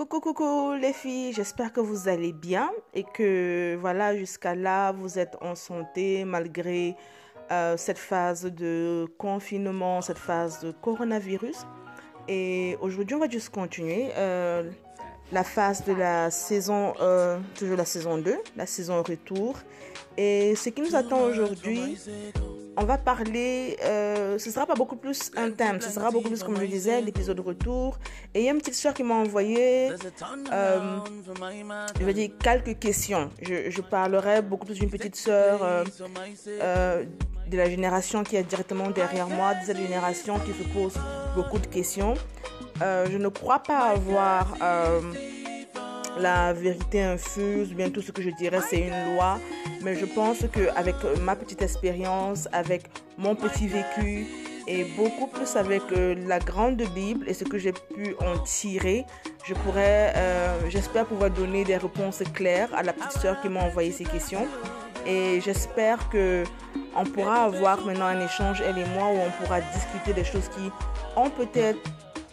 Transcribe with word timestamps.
Coucou, 0.00 0.20
coucou 0.20 0.72
les 0.80 0.94
filles, 0.94 1.34
j'espère 1.34 1.74
que 1.74 1.80
vous 1.80 2.08
allez 2.08 2.32
bien 2.32 2.70
et 2.94 3.04
que 3.04 3.76
voilà, 3.78 4.16
jusqu'à 4.16 4.54
là, 4.54 4.92
vous 4.92 5.18
êtes 5.18 5.36
en 5.42 5.54
santé 5.54 6.24
malgré 6.24 6.96
euh, 7.52 7.76
cette 7.76 7.98
phase 7.98 8.46
de 8.46 9.04
confinement, 9.18 10.00
cette 10.00 10.16
phase 10.16 10.60
de 10.60 10.70
coronavirus. 10.70 11.66
Et 12.28 12.78
aujourd'hui, 12.80 13.14
on 13.14 13.18
va 13.18 13.28
juste 13.28 13.50
continuer 13.50 14.08
euh, 14.16 14.70
la 15.32 15.44
phase 15.44 15.84
de 15.84 15.92
la 15.92 16.30
saison, 16.30 16.94
euh, 17.02 17.38
toujours 17.58 17.76
la 17.76 17.84
saison 17.84 18.16
2, 18.16 18.38
la 18.56 18.64
saison 18.64 19.02
retour. 19.02 19.56
Et 20.16 20.54
ce 20.54 20.70
qui 20.70 20.80
nous 20.80 20.96
attend 20.96 21.20
aujourd'hui, 21.24 21.98
on 22.76 22.84
va 22.84 22.98
parler, 22.98 23.76
euh, 23.84 24.38
ce 24.38 24.50
sera 24.50 24.66
pas 24.66 24.74
beaucoup 24.74 24.96
plus 24.96 25.30
un 25.36 25.50
thème, 25.50 25.80
ce 25.80 25.90
sera 25.90 26.10
beaucoup 26.10 26.28
plus, 26.28 26.42
comme 26.42 26.58
je 26.58 26.66
disais, 26.66 27.00
l'épisode 27.00 27.40
retour. 27.40 27.98
Et 28.34 28.40
il 28.40 28.44
y 28.44 28.48
a 28.48 28.52
une 28.52 28.58
petite 28.58 28.74
soeur 28.74 28.94
qui 28.94 29.02
m'a 29.02 29.14
envoyé, 29.14 29.90
euh, 30.52 30.98
je 31.98 32.04
vais 32.04 32.14
dire, 32.14 32.30
quelques 32.42 32.78
questions. 32.78 33.30
Je, 33.42 33.70
je 33.70 33.80
parlerai 33.80 34.42
beaucoup 34.42 34.66
plus 34.66 34.78
d'une 34.78 34.90
petite 34.90 35.16
soeur 35.16 35.62
euh, 35.62 35.84
euh, 36.48 37.04
de 37.48 37.56
la 37.56 37.68
génération 37.68 38.22
qui 38.22 38.36
est 38.36 38.44
directement 38.44 38.90
derrière 38.90 39.28
moi, 39.28 39.54
de 39.54 39.64
cette 39.66 39.78
génération 39.78 40.38
qui 40.38 40.52
se 40.52 40.66
pose 40.72 40.94
beaucoup 41.34 41.58
de 41.58 41.66
questions. 41.66 42.14
Euh, 42.82 43.06
je 43.10 43.18
ne 43.18 43.28
crois 43.28 43.58
pas 43.58 43.90
avoir 43.90 44.56
euh, 44.62 45.00
la 46.18 46.52
vérité 46.52 47.02
infuse, 47.02 47.72
bien 47.72 47.90
tout 47.90 48.02
ce 48.02 48.12
que 48.12 48.22
je 48.22 48.30
dirais, 48.30 48.60
c'est 48.68 48.80
une 48.80 49.14
loi. 49.14 49.38
Mais 49.82 49.96
je 49.96 50.06
pense 50.06 50.44
qu'avec 50.52 50.96
ma 51.22 51.36
petite 51.36 51.62
expérience, 51.62 52.48
avec 52.52 52.90
mon 53.16 53.34
petit 53.34 53.68
vécu, 53.68 54.26
et 54.70 54.84
beaucoup 54.96 55.26
plus 55.26 55.56
avec 55.56 55.82
euh, 55.92 56.14
la 56.28 56.38
grande 56.38 56.82
Bible 56.94 57.28
et 57.28 57.34
ce 57.34 57.44
que 57.44 57.58
j'ai 57.58 57.72
pu 57.72 58.14
en 58.20 58.38
tirer, 58.38 59.04
je 59.44 59.54
pourrais, 59.54 60.12
euh, 60.16 60.68
j'espère 60.68 61.06
pouvoir 61.06 61.30
donner 61.30 61.64
des 61.64 61.76
réponses 61.76 62.22
claires 62.34 62.72
à 62.74 62.82
la 62.82 62.92
petite 62.92 63.20
sœur 63.20 63.40
qui 63.40 63.48
m'a 63.48 63.60
envoyé 63.60 63.90
ces 63.90 64.04
questions. 64.04 64.46
Et 65.06 65.40
j'espère 65.40 66.08
que 66.10 66.44
on 66.94 67.04
pourra 67.04 67.44
avoir 67.44 67.84
maintenant 67.84 68.06
un 68.06 68.20
échange, 68.20 68.62
elle 68.64 68.78
et 68.78 68.84
moi, 68.94 69.08
où 69.08 69.18
on 69.18 69.42
pourra 69.42 69.60
discuter 69.60 70.12
des 70.12 70.24
choses 70.24 70.48
qui 70.48 70.70
ont 71.16 71.30
peut-être 71.30 71.78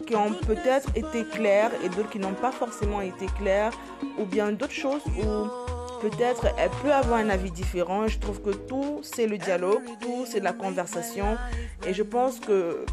qui 0.06 0.16
ont 0.16 0.34
peut-être 0.34 0.90
été 0.96 1.24
claires 1.26 1.72
et 1.84 1.90
d'autres 1.90 2.10
qui 2.10 2.20
n'ont 2.20 2.34
pas 2.34 2.52
forcément 2.52 3.02
été 3.02 3.26
claires, 3.40 3.74
ou 4.20 4.26
bien 4.26 4.52
d'autres 4.52 4.74
choses 4.74 5.02
où 5.06 5.48
peut-être 6.02 6.48
elle 6.58 6.70
peut 6.84 6.94
avoir 6.94 7.20
un 7.20 7.30
avis 7.30 7.52
différent. 7.52 8.08
Je 8.08 8.20
trouve 8.20 8.42
que 8.42 8.52
tout 8.52 9.00
c'est 9.02 9.28
le 9.28 9.38
dialogue, 9.38 9.84
tout 10.02 10.26
c'est 10.26 10.40
la 10.40 10.54
conversation, 10.54 11.38
et 11.86 11.94
je 11.94 12.04
pense 12.04 12.40
que 12.40 12.86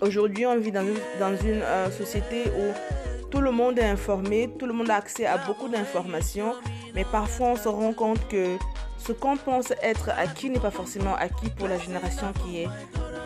aujourd'hui 0.00 0.46
on 0.46 0.58
vit 0.58 0.72
dans 0.72 0.86
une, 0.86 1.62
euh, 1.62 1.90
société 1.90 2.44
où 2.48 3.28
tout 3.30 3.40
le 3.40 3.52
monde 3.52 3.78
est 3.78 3.88
informé, 3.88 4.50
tout 4.58 4.66
le 4.66 4.72
monde 4.72 4.90
a 4.90 4.96
accès 4.96 5.26
à 5.26 5.38
beaucoup 5.38 5.68
d'informations, 5.68 6.54
mais 6.94 7.04
parfois 7.04 7.48
on 7.48 7.56
se 7.56 7.68
rend 7.68 7.92
compte 7.92 8.26
que 8.28 8.56
ce 8.98 9.12
qu'on 9.12 9.36
pense 9.36 9.72
être 9.82 10.10
acquis 10.10 10.50
n'est 10.50 10.60
pas 10.60 10.70
forcément 10.70 11.14
acquis 11.14 11.50
pour 11.56 11.68
la 11.68 11.78
génération 11.78 12.32
qui 12.44 12.62
est 12.62 12.68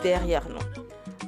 derrière 0.03 0.47
nous. 0.47 0.84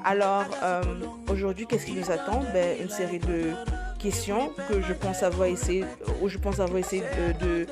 Alors 0.08 0.46
euh, 0.64 0.82
aujourd'hui, 1.30 1.68
qu'est-ce 1.68 1.86
qui 1.86 1.92
nous 1.92 2.10
attend? 2.10 2.42
Ben, 2.54 2.82
Une 2.82 2.90
série 2.90 3.20
de 3.20 3.52
questions 4.00 4.54
que 4.70 4.82
je 4.82 4.94
pense 4.94 5.22
avoir 5.22 5.50
essayé, 5.50 5.84
où 6.22 6.30
je 6.30 6.38
pense 6.38 6.62
avoir 6.62 6.78
essayé 6.78 7.04
de, 7.42 7.68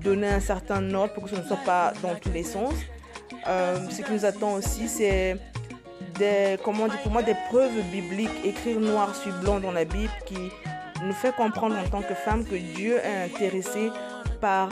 donner 0.00 0.28
un 0.28 0.38
certain 0.38 0.94
ordre 0.94 1.12
pour 1.14 1.24
que 1.24 1.30
ce 1.30 1.34
ne 1.34 1.42
soit 1.42 1.58
pas 1.66 1.92
dans 2.00 2.14
tous 2.14 2.30
les 2.30 2.44
sens. 2.44 2.74
Euh, 3.48 3.76
ce 3.90 4.02
qui 4.02 4.12
nous 4.12 4.24
attend 4.24 4.52
aussi, 4.52 4.86
c'est 4.86 5.36
des, 6.14 6.58
comment 6.64 6.86
pour 7.02 7.10
moi, 7.10 7.24
des 7.24 7.34
preuves 7.48 7.82
bibliques, 7.90 8.44
écrire 8.44 8.78
noir 8.78 9.12
sur 9.16 9.32
blanc 9.40 9.58
dans 9.58 9.72
la 9.72 9.84
Bible 9.84 10.12
qui 10.26 10.38
nous 11.04 11.12
fait 11.12 11.34
comprendre 11.34 11.74
en 11.76 11.88
tant 11.88 12.02
que 12.02 12.14
femme 12.14 12.44
que 12.44 12.54
Dieu 12.54 12.98
est 12.98 13.24
intéressé 13.24 13.90
par 14.40 14.68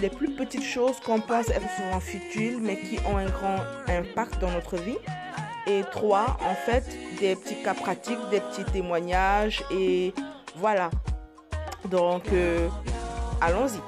les 0.00 0.08
plus 0.08 0.30
petites 0.30 0.64
choses 0.64 0.98
qu'on 1.04 1.20
pense 1.20 1.50
être 1.50 1.68
souvent 1.76 2.00
futiles, 2.00 2.60
mais 2.62 2.78
qui 2.78 2.98
ont 3.06 3.18
un 3.18 3.26
grand 3.26 3.58
impact 3.88 4.40
dans 4.40 4.50
notre 4.50 4.76
vie. 4.76 4.96
Et 5.66 5.82
trois, 5.92 6.36
en 6.44 6.54
fait, 6.54 6.84
des 7.20 7.36
petits 7.36 7.62
cas 7.62 7.74
pratiques, 7.74 8.18
des 8.30 8.40
petits 8.40 8.64
témoignages. 8.64 9.62
Et 9.70 10.12
voilà. 10.56 10.90
Donc, 11.90 12.24
euh, 12.32 12.68
allons-y. 13.40 13.80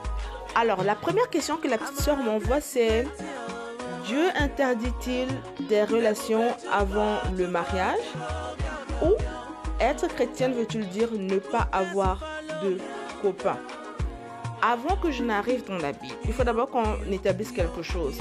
Alors, 0.55 0.85
la 0.85 0.95
première 0.95 1.29
question 1.31 1.57
que 1.57 1.67
la 1.67 1.79
petite 1.79 2.01
sœur 2.01 2.17
m'envoie, 2.17 2.61
c'est 2.61 3.07
Dieu 4.07 4.29
interdit-il 4.39 5.27
des 5.69 5.83
relations 5.83 6.55
avant 6.73 7.17
le 7.37 7.49
mariage? 7.49 7.99
Ou 9.03 9.11
être 9.81 10.07
chrétienne 10.09 10.53
veut-il 10.53 10.89
dire 10.91 11.09
ne 11.13 11.39
pas 11.39 11.67
avoir 11.73 12.25
de 12.63 12.79
copains? 13.21 13.59
Avant 14.63 14.97
que 14.97 15.11
je 15.11 15.25
n'arrive 15.25 15.65
dans 15.67 15.79
la 15.79 15.93
Bible, 15.93 16.15
il 16.25 16.33
faut 16.33 16.45
d'abord 16.45 16.71
qu'on 16.71 16.85
établisse 17.11 17.51
quelque 17.51 17.83
chose 17.83 18.19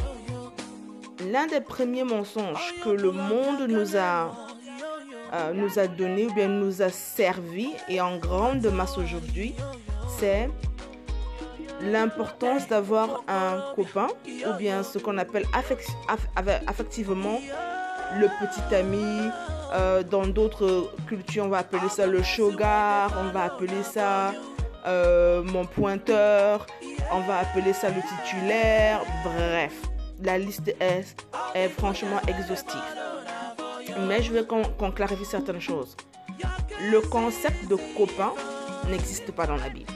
l'un 1.33 1.47
des 1.47 1.61
premiers 1.61 2.03
mensonges 2.03 2.75
que 2.83 2.89
le 2.89 3.11
monde 3.11 3.67
nous 3.67 3.97
a, 3.97 4.31
euh, 5.33 5.51
nous 5.53 5.79
a 5.79 5.87
donné 5.87 6.27
ou 6.27 6.33
bien 6.33 6.47
nous 6.47 6.83
a 6.83 6.89
servi 6.89 7.69
et 7.89 7.99
en 7.99 8.17
grande 8.17 8.63
masse 8.67 8.99
aujourd'hui, 8.99 9.55
c'est 10.19 10.47
l'importance 11.81 12.67
d'avoir 12.67 13.23
un 13.27 13.73
copain 13.75 14.09
ou 14.27 14.53
bien 14.59 14.83
ce 14.83 14.99
qu'on 14.99 15.17
appelle 15.17 15.45
affect 15.55 15.87
aff 16.07 16.27
affectivement 16.67 17.39
le 18.19 18.27
petit 18.39 18.75
ami. 18.75 19.31
Euh, 19.73 20.03
dans 20.03 20.27
d'autres 20.27 20.93
cultures, 21.07 21.45
on 21.45 21.49
va 21.49 21.57
appeler 21.59 21.89
ça 21.89 22.05
le 22.05 22.21
sugar, 22.21 23.11
on 23.19 23.31
va 23.31 23.45
appeler 23.45 23.81
ça 23.81 24.33
euh, 24.85 25.41
mon 25.41 25.65
pointeur, 25.65 26.67
on 27.11 27.21
va 27.21 27.39
appeler 27.39 27.73
ça 27.73 27.87
le 27.89 28.01
titulaire, 28.07 29.01
bref 29.23 29.73
la 30.23 30.37
liste 30.37 30.73
est, 30.79 31.15
est 31.53 31.69
franchement 31.69 32.19
exhaustive. 32.27 32.81
Mais 34.07 34.21
je 34.23 34.31
veux 34.31 34.43
qu'on 34.43 34.63
qu 34.63 34.91
clarifie 34.95 35.25
certaines 35.25 35.61
choses. 35.61 35.95
Le 36.91 37.01
concept 37.01 37.67
de 37.69 37.77
copain 37.97 38.31
n'existe 38.89 39.31
pas 39.31 39.45
dans 39.45 39.57
la 39.57 39.69
Bible. 39.69 39.91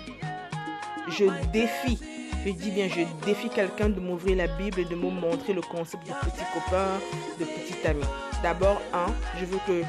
Je 1.10 1.26
défie, 1.52 2.00
je 2.46 2.52
dis 2.52 2.72
bien, 2.72 2.88
je 2.88 3.02
défie 3.26 3.50
quelqu'un 3.50 3.90
de 3.90 4.00
m'ouvrir 4.00 4.38
la 4.38 4.48
Bible 4.48 4.82
et 4.82 4.86
de 4.86 4.96
me 4.96 5.10
montrer 5.10 5.54
le 5.54 5.62
concept 5.62 6.06
de 6.06 6.14
petit 6.14 6.44
copain, 6.54 7.00
de 7.40 7.46
petit 7.46 7.88
ami. 7.88 8.04
D'abord, 8.44 8.82
un, 8.94 9.12
je 9.40 9.46
veux 9.46 9.60
que 9.66 9.84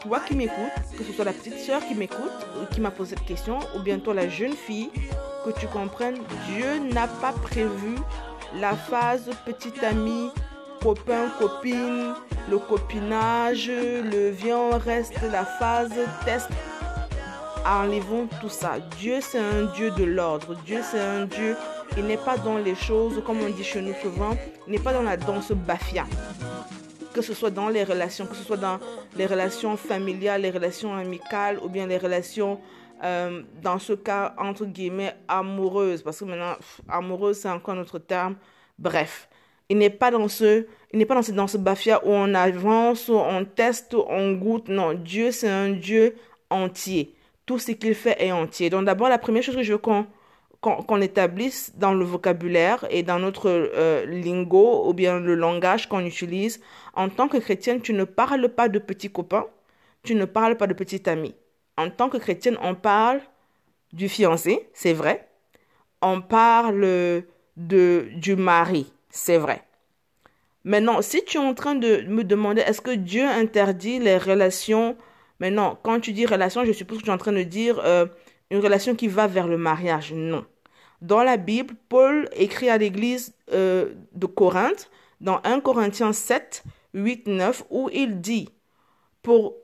toi 0.00 0.20
qui 0.20 0.36
m'écoutes, 0.36 0.96
que 0.96 1.02
ce 1.02 1.12
soit 1.12 1.24
la 1.24 1.32
petite 1.32 1.58
soeur 1.58 1.84
qui 1.86 1.94
m'écoute, 1.94 2.46
qui 2.70 2.80
m'a 2.80 2.90
posé 2.90 3.16
cette 3.16 3.26
question, 3.26 3.58
ou 3.74 3.80
bien 3.80 3.98
toi 3.98 4.14
la 4.14 4.28
jeune 4.28 4.52
fille, 4.52 4.90
que 5.44 5.58
tu 5.58 5.66
comprennes, 5.66 6.18
Dieu 6.48 6.78
n'a 6.92 7.08
pas 7.08 7.32
prévu 7.32 7.96
la 8.60 8.74
phase 8.74 9.30
petite 9.44 9.82
amie, 9.82 10.30
copain, 10.82 11.28
copine, 11.38 12.14
le 12.50 12.58
copinage, 12.58 13.68
le 13.68 14.30
viens, 14.30 14.78
reste, 14.78 15.20
la 15.30 15.44
phase 15.44 15.92
test. 16.24 16.48
Enlevons 17.64 18.28
tout 18.40 18.48
ça. 18.48 18.78
Dieu, 18.98 19.18
c'est 19.20 19.40
un 19.40 19.64
Dieu 19.74 19.90
de 19.90 20.04
l'ordre. 20.04 20.54
Dieu, 20.64 20.80
c'est 20.88 21.00
un 21.00 21.26
Dieu. 21.26 21.56
Il 21.96 22.04
n'est 22.04 22.16
pas 22.16 22.38
dans 22.38 22.58
les 22.58 22.76
choses, 22.76 23.22
comme 23.26 23.40
on 23.40 23.48
dit 23.48 23.64
chez 23.64 23.80
nous 23.80 23.94
souvent, 24.00 24.36
il 24.66 24.72
n'est 24.72 24.78
pas 24.78 24.92
dans 24.92 25.02
la 25.02 25.16
danse 25.16 25.50
bafia. 25.50 26.04
Que 27.12 27.22
ce 27.22 27.34
soit 27.34 27.50
dans 27.50 27.68
les 27.68 27.82
relations, 27.82 28.26
que 28.26 28.36
ce 28.36 28.44
soit 28.44 28.58
dans 28.58 28.78
les 29.16 29.26
relations 29.26 29.76
familiales, 29.76 30.42
les 30.42 30.50
relations 30.50 30.94
amicales 30.94 31.58
ou 31.64 31.68
bien 31.68 31.86
les 31.86 31.98
relations 31.98 32.60
euh, 33.02 33.42
dans 33.62 33.78
ce 33.78 33.92
cas, 33.92 34.34
entre 34.38 34.64
guillemets, 34.64 35.14
amoureuse, 35.28 36.02
parce 36.02 36.20
que 36.20 36.24
maintenant, 36.24 36.56
amoureuse, 36.88 37.38
c'est 37.38 37.48
encore 37.48 37.74
notre 37.74 37.98
terme. 37.98 38.36
Bref, 38.78 39.28
il 39.68 39.78
n'est 39.78 39.90
pas 39.90 40.10
dans 40.10 40.28
ce, 40.28 40.66
il 40.92 40.98
n'est 40.98 41.06
pas 41.06 41.14
dans 41.14 41.22
ce, 41.22 41.32
dans 41.32 41.46
bafia 41.58 42.00
où 42.04 42.10
on 42.10 42.34
avance, 42.34 43.08
où 43.08 43.14
on 43.14 43.44
teste, 43.44 43.94
où 43.94 44.04
on 44.08 44.32
goûte. 44.32 44.68
Non, 44.68 44.94
Dieu, 44.94 45.30
c'est 45.30 45.48
un 45.48 45.70
Dieu 45.70 46.16
entier. 46.50 47.14
Tout 47.44 47.58
ce 47.58 47.72
qu'il 47.72 47.94
fait 47.94 48.16
est 48.22 48.32
entier. 48.32 48.70
Donc 48.70 48.84
d'abord, 48.84 49.08
la 49.08 49.18
première 49.18 49.42
chose 49.42 49.56
que 49.56 49.62
je 49.62 49.72
veux 49.72 49.78
qu'on 49.78 50.06
qu 50.62 51.02
établisse 51.02 51.72
dans 51.76 51.94
le 51.94 52.04
vocabulaire 52.04 52.86
et 52.90 53.02
dans 53.02 53.18
notre 53.18 53.48
euh, 53.48 54.04
lingo 54.06 54.88
ou 54.88 54.94
bien 54.94 55.20
le 55.20 55.34
langage 55.34 55.88
qu'on 55.88 56.04
utilise, 56.04 56.60
en 56.94 57.08
tant 57.08 57.28
que 57.28 57.36
chrétienne, 57.36 57.80
tu 57.80 57.92
ne 57.92 58.04
parles 58.04 58.48
pas 58.48 58.68
de 58.68 58.78
petits 58.78 59.10
copains, 59.10 59.46
tu 60.02 60.14
ne 60.14 60.24
parles 60.24 60.56
pas 60.56 60.66
de 60.66 60.74
petit 60.74 61.08
ami 61.08 61.34
en 61.76 61.90
tant 61.90 62.08
que 62.08 62.16
chrétienne, 62.16 62.58
on 62.62 62.74
parle 62.74 63.20
du 63.92 64.08
fiancé, 64.08 64.68
c'est 64.72 64.92
vrai. 64.92 65.28
On 66.02 66.20
parle 66.20 67.24
de, 67.56 68.08
du 68.16 68.36
mari, 68.36 68.92
c'est 69.10 69.38
vrai. 69.38 69.62
Maintenant, 70.64 71.00
si 71.00 71.24
tu 71.24 71.38
es 71.38 71.40
en 71.40 71.54
train 71.54 71.74
de 71.74 72.02
me 72.08 72.24
demander 72.24 72.60
est-ce 72.60 72.80
que 72.80 72.90
Dieu 72.90 73.24
interdit 73.24 73.98
les 73.98 74.18
relations, 74.18 74.96
maintenant, 75.38 75.78
quand 75.82 76.00
tu 76.00 76.12
dis 76.12 76.26
relation, 76.26 76.64
je 76.64 76.72
suppose 76.72 76.98
que 76.98 77.04
tu 77.04 77.10
es 77.10 77.12
en 77.12 77.18
train 77.18 77.32
de 77.32 77.42
dire 77.42 77.78
euh, 77.84 78.06
une 78.50 78.58
relation 78.58 78.94
qui 78.94 79.08
va 79.08 79.26
vers 79.26 79.46
le 79.46 79.58
mariage. 79.58 80.12
Non. 80.12 80.44
Dans 81.02 81.22
la 81.22 81.36
Bible, 81.36 81.74
Paul 81.88 82.28
écrit 82.34 82.68
à 82.68 82.78
l'église 82.78 83.34
euh, 83.52 83.92
de 84.12 84.26
Corinthe, 84.26 84.90
dans 85.20 85.40
1 85.44 85.60
Corinthiens 85.60 86.12
7, 86.12 86.64
8, 86.94 87.28
9, 87.28 87.64
où 87.70 87.88
il 87.92 88.20
dit, 88.20 88.48
pour 89.22 89.54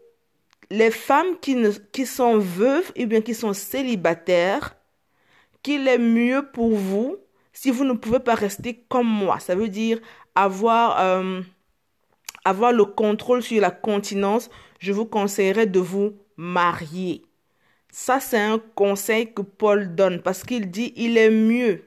les 0.73 0.91
femmes 0.91 1.39
qui, 1.43 1.55
ne, 1.55 1.71
qui 1.71 2.07
sont 2.07 2.39
veuves 2.39 2.93
et 2.97 3.05
bien 3.05 3.21
qui 3.21 3.35
sont 3.35 3.53
célibataires, 3.53 4.75
qu'il 5.63 5.87
est 5.87 5.99
mieux 5.99 6.49
pour 6.51 6.75
vous 6.75 7.19
si 7.53 7.71
vous 7.71 7.85
ne 7.85 7.93
pouvez 7.93 8.21
pas 8.21 8.35
rester 8.35 8.83
comme 8.89 9.07
moi. 9.07 9.39
Ça 9.39 9.55
veut 9.55 9.69
dire 9.69 10.01
avoir, 10.35 10.99
euh, 10.99 11.43
avoir 12.47 12.73
le 12.73 12.87
contrôle 12.87 13.43
sur 13.43 13.61
la 13.61 13.71
continence. 13.71 14.49
Je 14.79 14.93
vous 14.93 15.05
conseillerais 15.05 15.67
de 15.67 15.79
vous 15.79 16.15
marier. 16.39 17.23
Ça, 17.93 18.19
c'est 18.19 18.41
un 18.41 18.59
conseil 18.75 19.35
que 19.35 19.43
Paul 19.43 19.95
donne 19.95 20.23
parce 20.23 20.43
qu'il 20.43 20.71
dit 20.71 20.95
il 20.97 21.19
est 21.19 21.31
mieux. 21.31 21.85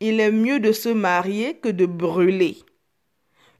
Il 0.00 0.18
est 0.18 0.32
mieux 0.32 0.58
de 0.58 0.72
se 0.72 0.88
marier 0.88 1.54
que 1.58 1.68
de 1.68 1.86
brûler. 1.86 2.56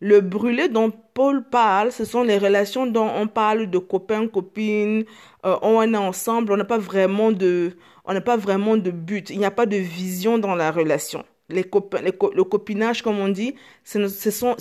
Le 0.00 0.20
brûler 0.20 0.68
dont 0.68 0.92
Paul 1.16 1.48
parle, 1.48 1.92
ce 1.92 2.04
sont 2.04 2.22
les 2.22 2.36
relations 2.38 2.86
dont 2.86 3.08
on 3.08 3.26
parle 3.26 3.70
de 3.70 3.78
copains, 3.78 4.28
copines, 4.28 5.04
euh, 5.46 5.56
on 5.62 5.82
est 5.82 5.96
ensemble, 5.96 6.52
on 6.52 6.58
n'a 6.58 6.64
pas 6.66 6.76
vraiment 6.78 7.32
de, 7.32 7.76
on 8.04 8.12
n'a 8.12 8.20
pas 8.20 8.36
vraiment 8.36 8.76
de 8.76 8.90
but, 8.90 9.30
il 9.30 9.38
n'y 9.38 9.46
a 9.46 9.50
pas 9.50 9.64
de 9.64 9.76
vision 9.78 10.36
dans 10.38 10.54
la 10.54 10.70
relation. 10.70 11.24
Les 11.48 11.64
copains, 11.64 12.02
le 12.02 12.44
copinage, 12.44 13.02
comme 13.02 13.18
on 13.18 13.28
dit, 13.30 13.54
ce 13.84 14.06
sont, 14.30 14.56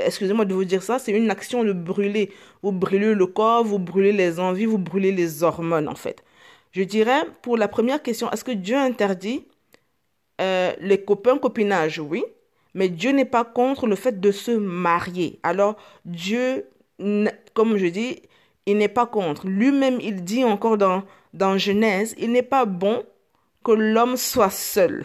excusez-moi 0.00 0.44
de 0.44 0.54
vous 0.54 0.64
dire 0.64 0.82
ça, 0.82 0.98
c'est 0.98 1.12
une 1.12 1.30
action 1.30 1.62
de 1.62 1.72
brûler. 1.72 2.32
Vous 2.62 2.72
brûlez 2.72 3.14
le 3.14 3.26
corps, 3.26 3.62
vous 3.64 3.78
brûlez 3.78 4.12
les 4.12 4.40
envies, 4.40 4.66
vous 4.66 4.78
brûlez 4.78 5.12
les 5.12 5.42
hormones, 5.44 5.88
en 5.88 5.94
fait. 5.94 6.24
Je 6.72 6.82
dirais, 6.82 7.22
pour 7.42 7.56
la 7.56 7.68
première 7.68 8.02
question, 8.02 8.30
est-ce 8.32 8.44
que 8.44 8.52
Dieu 8.52 8.76
interdit 8.76 9.44
euh, 10.40 10.72
les 10.80 11.04
copains, 11.04 11.38
copinage? 11.38 12.00
Oui. 12.00 12.24
Mais 12.74 12.88
Dieu 12.88 13.10
n'est 13.12 13.24
pas 13.24 13.44
contre 13.44 13.86
le 13.86 13.96
fait 13.96 14.20
de 14.20 14.30
se 14.30 14.52
marier. 14.52 15.40
Alors, 15.42 15.76
Dieu, 16.04 16.66
comme 17.54 17.76
je 17.76 17.86
dis, 17.86 18.22
il 18.66 18.78
n'est 18.78 18.88
pas 18.88 19.06
contre. 19.06 19.46
Lui-même, 19.46 19.98
il 20.00 20.22
dit 20.24 20.44
encore 20.44 20.78
dans, 20.78 21.02
dans 21.34 21.58
Genèse, 21.58 22.14
il 22.18 22.32
n'est 22.32 22.42
pas 22.42 22.64
bon 22.64 23.02
que 23.64 23.72
l'homme 23.72 24.16
soit 24.16 24.50
seul. 24.50 25.04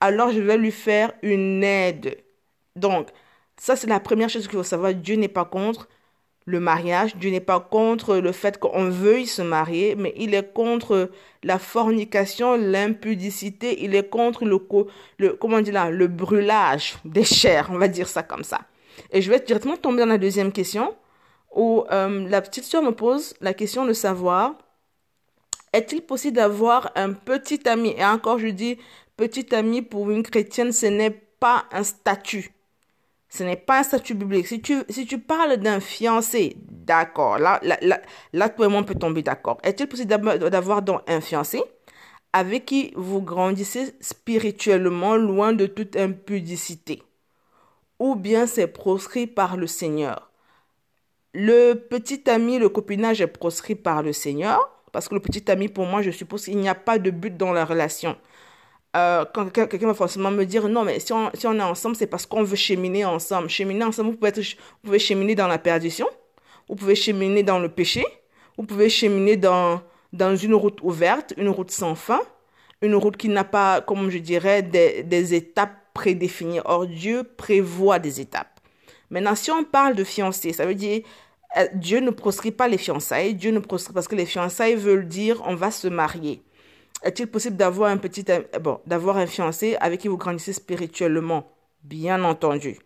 Alors, 0.00 0.30
je 0.30 0.40
vais 0.40 0.56
lui 0.56 0.72
faire 0.72 1.12
une 1.22 1.64
aide. 1.64 2.18
Donc, 2.76 3.08
ça, 3.56 3.76
c'est 3.76 3.86
la 3.86 4.00
première 4.00 4.28
chose 4.28 4.46
qu'il 4.46 4.56
faut 4.56 4.62
savoir. 4.62 4.94
Dieu 4.94 5.16
n'est 5.16 5.28
pas 5.28 5.44
contre 5.44 5.88
le 6.44 6.60
mariage. 6.60 7.16
Dieu 7.16 7.30
n'est 7.30 7.40
pas 7.40 7.60
contre 7.60 8.16
le 8.16 8.32
fait 8.32 8.58
qu'on 8.58 8.88
veuille 8.88 9.26
se 9.26 9.42
marier, 9.42 9.94
mais 9.96 10.12
il 10.16 10.34
est 10.34 10.52
contre 10.52 11.10
la 11.42 11.58
fornication, 11.58 12.56
l'impudicité, 12.56 13.84
il 13.84 13.94
est 13.94 14.08
contre 14.08 14.44
le, 14.44 14.58
le 15.18 15.32
comment 15.34 15.60
dire 15.60 15.74
là, 15.74 15.90
le 15.90 16.06
brûlage 16.06 16.96
des 17.04 17.24
chairs, 17.24 17.70
on 17.72 17.78
va 17.78 17.88
dire 17.88 18.08
ça 18.08 18.22
comme 18.22 18.44
ça. 18.44 18.60
Et 19.10 19.22
je 19.22 19.30
vais 19.30 19.40
directement 19.40 19.76
tomber 19.76 20.00
dans 20.00 20.08
la 20.08 20.18
deuxième 20.18 20.52
question, 20.52 20.94
où 21.54 21.84
euh, 21.90 22.28
la 22.28 22.40
petite 22.40 22.64
soeur 22.64 22.82
me 22.82 22.92
pose 22.92 23.34
la 23.40 23.54
question 23.54 23.84
de 23.84 23.92
savoir, 23.92 24.54
est-il 25.72 26.02
possible 26.02 26.36
d'avoir 26.36 26.92
un 26.94 27.12
petit 27.12 27.66
ami? 27.68 27.94
Et 27.96 28.04
encore, 28.04 28.38
je 28.38 28.48
dis, 28.48 28.78
petit 29.16 29.54
ami 29.54 29.82
pour 29.82 30.10
une 30.10 30.22
chrétienne, 30.22 30.72
ce 30.72 30.86
n'est 30.86 31.10
pas 31.10 31.64
un 31.72 31.82
statut. 31.82 32.52
Ce 33.34 33.42
n'est 33.44 33.56
pas 33.56 33.78
un 33.78 33.82
statut 33.82 34.12
biblique. 34.12 34.46
Si 34.46 34.60
tu, 34.60 34.82
si 34.90 35.06
tu 35.06 35.18
parles 35.18 35.56
d'un 35.56 35.80
fiancé, 35.80 36.54
d'accord, 36.68 37.38
là, 37.38 37.58
là, 37.62 37.98
là, 38.34 38.48
tout 38.50 38.60
le 38.60 38.68
monde 38.68 38.86
peut 38.86 38.94
tomber 38.94 39.22
d'accord. 39.22 39.56
Est-il 39.64 39.86
possible 39.86 40.10
d'avoir 40.50 40.82
donc 40.82 41.00
un 41.08 41.22
fiancé 41.22 41.62
avec 42.34 42.66
qui 42.66 42.92
vous 42.94 43.22
grandissez 43.22 43.94
spirituellement 44.02 45.16
loin 45.16 45.54
de 45.54 45.64
toute 45.64 45.96
impudicité? 45.96 47.02
Ou 47.98 48.16
bien 48.16 48.46
c'est 48.46 48.66
proscrit 48.66 49.26
par 49.26 49.56
le 49.56 49.66
Seigneur? 49.66 50.30
Le 51.32 51.72
petit 51.72 52.28
ami, 52.28 52.58
le 52.58 52.68
copinage 52.68 53.22
est 53.22 53.26
proscrit 53.28 53.76
par 53.76 54.02
le 54.02 54.12
Seigneur 54.12 54.60
parce 54.92 55.08
que 55.08 55.14
le 55.14 55.20
petit 55.20 55.50
ami, 55.50 55.68
pour 55.68 55.86
moi, 55.86 56.02
je 56.02 56.10
suppose 56.10 56.44
qu'il 56.44 56.58
n'y 56.58 56.68
a 56.68 56.74
pas 56.74 56.98
de 56.98 57.08
but 57.08 57.34
dans 57.34 57.54
la 57.54 57.64
relation. 57.64 58.14
Euh, 58.94 59.24
quand 59.32 59.50
quelqu'un 59.50 59.86
va 59.86 59.94
forcément 59.94 60.30
me 60.30 60.44
dire 60.44 60.68
non, 60.68 60.84
mais 60.84 61.00
si 61.00 61.12
on, 61.12 61.30
si 61.32 61.46
on 61.46 61.54
est 61.54 61.62
ensemble, 61.62 61.96
c'est 61.96 62.06
parce 62.06 62.26
qu'on 62.26 62.42
veut 62.42 62.56
cheminer 62.56 63.04
ensemble. 63.04 63.48
Cheminer 63.48 63.84
ensemble, 63.84 64.10
vous 64.10 64.16
pouvez, 64.16 64.28
être, 64.28 64.40
vous 64.40 64.84
pouvez 64.84 64.98
cheminer 64.98 65.34
dans 65.34 65.48
la 65.48 65.58
perdition, 65.58 66.06
vous 66.68 66.74
pouvez 66.74 66.94
cheminer 66.94 67.42
dans 67.42 67.58
le 67.58 67.70
péché, 67.70 68.04
vous 68.58 68.64
pouvez 68.64 68.90
cheminer 68.90 69.36
dans, 69.36 69.80
dans 70.12 70.36
une 70.36 70.54
route 70.54 70.80
ouverte, 70.82 71.32
une 71.38 71.48
route 71.48 71.70
sans 71.70 71.94
fin, 71.94 72.20
une 72.82 72.94
route 72.94 73.16
qui 73.16 73.30
n'a 73.30 73.44
pas, 73.44 73.80
comme 73.80 74.10
je 74.10 74.18
dirais, 74.18 74.62
des, 74.62 75.02
des 75.02 75.34
étapes 75.34 75.76
prédéfinies. 75.94 76.60
Or, 76.66 76.86
Dieu 76.86 77.24
prévoit 77.24 77.98
des 77.98 78.20
étapes. 78.20 78.60
Maintenant, 79.10 79.34
si 79.34 79.50
on 79.50 79.64
parle 79.64 79.94
de 79.94 80.04
fiancé, 80.04 80.52
ça 80.52 80.66
veut 80.66 80.74
dire 80.74 81.02
euh, 81.56 81.66
Dieu 81.74 82.00
ne 82.00 82.10
proscrit 82.10 82.50
pas 82.52 82.68
les 82.68 82.78
fiançailles. 82.78 83.34
Dieu 83.34 83.50
ne 83.52 83.58
proscrit 83.58 83.92
parce 83.92 84.08
que 84.08 84.16
les 84.16 84.26
fiançailles 84.26 84.74
veulent 84.74 85.08
dire 85.08 85.42
on 85.46 85.54
va 85.54 85.70
se 85.70 85.88
marier. 85.88 86.42
Est-il 87.02 87.26
possible 87.26 87.56
d'avoir 87.56 87.90
un 87.90 87.96
petit, 87.96 88.24
euh, 88.28 88.42
bon, 88.60 88.80
d'avoir 88.86 89.16
un 89.16 89.26
fiancé 89.26 89.76
avec 89.80 90.00
qui 90.00 90.08
vous 90.08 90.16
grandissez 90.16 90.52
spirituellement? 90.52 91.50
Bien 91.82 92.22
entendu. 92.22 92.78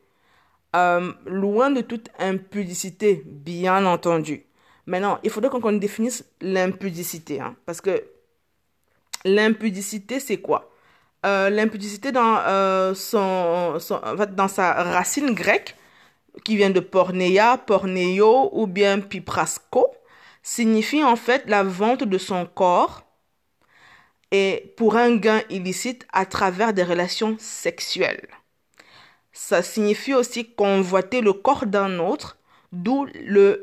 Euh, 0.75 1.13
loin 1.27 1.71
de 1.71 1.83
toute 1.83 2.09
impudicité, 2.19 3.23
bien 3.27 3.85
entendu. 3.85 4.45
Maintenant, 4.87 5.19
il 5.23 5.31
faudrait 5.31 5.51
qu'on 5.51 5.73
définisse 5.73 6.25
l'impudicité, 6.41 7.41
hein, 7.41 7.57
parce 7.67 7.81
que 7.81 8.05
l'impudicité, 9.25 10.21
c'est 10.21 10.39
quoi? 10.39 10.71
Euh, 11.25 11.51
L'impudicité 11.51 12.13
dans, 12.13 12.95
son, 12.95 13.79
dans 14.37 14.49
sa 14.49 14.73
racine 14.75 15.35
grecque, 15.35 15.75
qui 16.45 16.57
vient 16.57 16.71
de 16.71 16.81
porneia, 16.81 17.59
porneo 17.59 18.51
ou 18.53 18.67
bien 18.67 19.01
piprasco, 19.01 19.89
signifie 20.43 21.03
en 21.03 21.17
fait 21.17 21.45
la 21.49 21.63
vente 21.65 22.05
de 22.05 22.19
son 22.19 22.47
corps 22.47 23.06
et 24.31 24.75
pour 24.77 24.97
un 24.97 25.17
gain 25.17 25.43
illicite 25.51 26.07
à 26.13 26.27
travers 26.27 26.73
des 26.73 26.83
relations 26.83 27.37
sexuelles. 27.39 28.29
Ça 29.33 29.63
signifie 29.63 30.15
aussi 30.15 30.53
convoiter 30.53 31.21
le 31.21 31.33
corps 31.33 31.67
d'un 31.67 31.99
autre, 31.99 32.39
d'où 32.73 33.07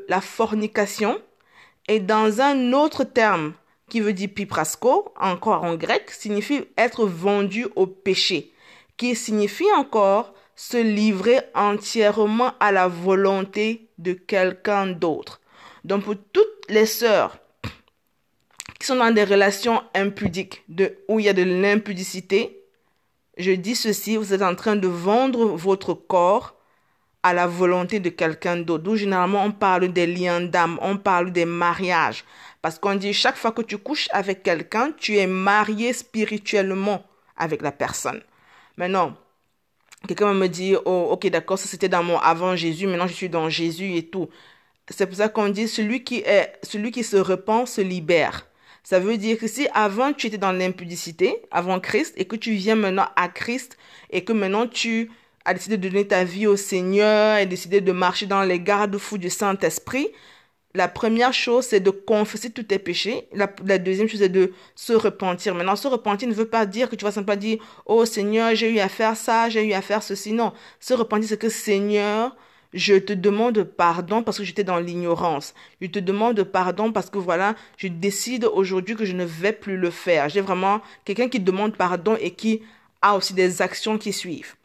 la 0.08 0.20
fornication. 0.20 1.20
Et 1.88 2.00
dans 2.00 2.40
un 2.40 2.72
autre 2.72 3.04
terme 3.04 3.54
qui 3.90 4.00
veut 4.00 4.12
dire 4.12 4.30
piprasco, 4.34 5.12
encore 5.20 5.64
en 5.64 5.74
grec, 5.74 6.10
signifie 6.10 6.64
être 6.78 7.06
vendu 7.06 7.66
au 7.76 7.86
péché, 7.86 8.52
qui 8.96 9.14
signifie 9.14 9.70
encore 9.76 10.32
se 10.56 10.76
livrer 10.76 11.40
entièrement 11.54 12.52
à 12.60 12.72
la 12.72 12.88
volonté 12.88 13.88
de 13.98 14.12
quelqu'un 14.12 14.86
d'autre. 14.86 15.40
Donc 15.84 16.04
pour 16.04 16.14
toutes 16.32 16.46
les 16.68 16.86
sœurs 16.86 17.38
qui 18.84 18.88
sont 18.88 18.96
dans 18.96 19.10
des 19.10 19.24
relations 19.24 19.82
impudiques, 19.94 20.62
de, 20.68 20.98
où 21.08 21.18
il 21.18 21.24
y 21.24 21.30
a 21.30 21.32
de 21.32 21.42
l'impudicité, 21.42 22.60
je 23.38 23.52
dis 23.52 23.74
ceci, 23.74 24.18
vous 24.18 24.34
êtes 24.34 24.42
en 24.42 24.54
train 24.54 24.76
de 24.76 24.86
vendre 24.86 25.46
votre 25.56 25.94
corps 25.94 26.54
à 27.22 27.32
la 27.32 27.46
volonté 27.46 27.98
de 27.98 28.10
quelqu'un 28.10 28.58
d'autre. 28.58 28.84
D'où 28.84 28.96
généralement 28.96 29.42
on 29.42 29.52
parle 29.52 29.90
des 29.90 30.06
liens 30.06 30.42
d'âme, 30.42 30.78
on 30.82 30.98
parle 30.98 31.32
des 31.32 31.46
mariages. 31.46 32.26
Parce 32.60 32.78
qu'on 32.78 32.94
dit 32.94 33.14
chaque 33.14 33.36
fois 33.36 33.52
que 33.52 33.62
tu 33.62 33.78
couches 33.78 34.08
avec 34.12 34.42
quelqu'un, 34.42 34.92
tu 34.92 35.16
es 35.16 35.26
marié 35.26 35.94
spirituellement 35.94 37.02
avec 37.38 37.62
la 37.62 37.72
personne. 37.72 38.20
Maintenant, 38.76 39.16
quelqu'un 40.06 40.34
me 40.34 40.46
dit, 40.46 40.76
oh, 40.84 41.08
ok, 41.12 41.28
d'accord, 41.28 41.58
ça 41.58 41.68
c'était 41.68 41.88
dans 41.88 42.02
mon 42.02 42.18
avant 42.18 42.54
Jésus, 42.54 42.86
maintenant 42.86 43.06
je 43.06 43.14
suis 43.14 43.30
dans 43.30 43.48
Jésus 43.48 43.96
et 43.96 44.10
tout. 44.10 44.28
C'est 44.90 45.06
pour 45.06 45.16
ça 45.16 45.30
qu'on 45.30 45.48
dit, 45.48 45.68
celui 45.68 46.04
qui 46.04 46.18
est, 46.18 46.52
celui 46.62 46.90
qui 46.90 47.02
se 47.02 47.16
repent 47.16 47.64
se 47.64 47.80
libère. 47.80 48.46
Ça 48.84 49.00
veut 49.00 49.16
dire 49.16 49.38
que 49.38 49.48
si 49.48 49.66
avant 49.72 50.12
tu 50.12 50.26
étais 50.26 50.38
dans 50.38 50.52
l'impudicité, 50.52 51.42
avant 51.50 51.80
Christ, 51.80 52.14
et 52.16 52.26
que 52.26 52.36
tu 52.36 52.52
viens 52.52 52.76
maintenant 52.76 53.08
à 53.16 53.28
Christ, 53.28 53.78
et 54.10 54.24
que 54.24 54.32
maintenant 54.32 54.66
tu 54.68 55.10
as 55.46 55.54
décidé 55.54 55.78
de 55.78 55.88
donner 55.88 56.06
ta 56.06 56.22
vie 56.24 56.46
au 56.46 56.56
Seigneur 56.56 57.38
et 57.38 57.46
décidé 57.46 57.80
de 57.80 57.92
marcher 57.92 58.26
dans 58.26 58.42
les 58.42 58.60
garde-fous 58.60 59.18
du 59.18 59.30
Saint-Esprit, 59.30 60.08
la 60.74 60.88
première 60.88 61.32
chose, 61.32 61.66
c'est 61.66 61.80
de 61.80 61.90
confesser 61.90 62.50
tous 62.50 62.64
tes 62.64 62.80
péchés. 62.80 63.28
La, 63.32 63.46
deuxième 63.78 64.08
chose, 64.08 64.18
c'est 64.18 64.28
de 64.28 64.52
se 64.74 64.92
repentir. 64.92 65.54
Maintenant, 65.54 65.76
se 65.76 65.86
repentir 65.86 66.28
ne 66.28 66.34
veut 66.34 66.48
pas 66.48 66.66
dire 66.66 66.90
que 66.90 66.96
tu 66.96 67.04
vas 67.04 67.12
simplement 67.12 67.38
dire, 67.38 67.58
oh 67.86 68.04
Seigneur, 68.04 68.54
j'ai 68.56 68.70
eu 68.70 68.80
à 68.80 68.88
faire 68.88 69.16
ça, 69.16 69.48
j'ai 69.48 69.64
eu 69.64 69.72
à 69.72 69.80
faire 69.82 70.02
ceci. 70.02 70.32
Non. 70.32 70.52
Se 70.80 70.92
repentir, 70.92 71.28
c'est 71.28 71.38
que 71.38 71.48
Seigneur, 71.48 72.36
je 72.74 72.94
te 72.96 73.12
demande 73.12 73.62
pardon 73.62 74.22
parce 74.22 74.38
que 74.38 74.44
j'étais 74.44 74.64
dans 74.64 74.78
l'ignorance. 74.78 75.54
Je 75.80 75.86
te 75.86 76.00
demande 76.00 76.42
pardon 76.42 76.92
parce 76.92 77.08
que 77.08 77.18
voilà, 77.18 77.54
je 77.76 77.88
décide 77.88 78.44
aujourd'hui 78.44 78.96
que 78.96 79.04
je 79.04 79.12
ne 79.12 79.24
vais 79.24 79.52
plus 79.52 79.76
le 79.76 79.90
faire. 79.90 80.28
J'ai 80.28 80.40
vraiment 80.40 80.80
quelqu'un 81.04 81.28
qui 81.28 81.40
demande 81.40 81.76
pardon 81.76 82.16
et 82.20 82.32
qui 82.32 82.62
a 83.00 83.16
aussi 83.16 83.32
des 83.32 83.62
actions 83.62 83.96
qui 83.96 84.12
suivent. 84.12 84.56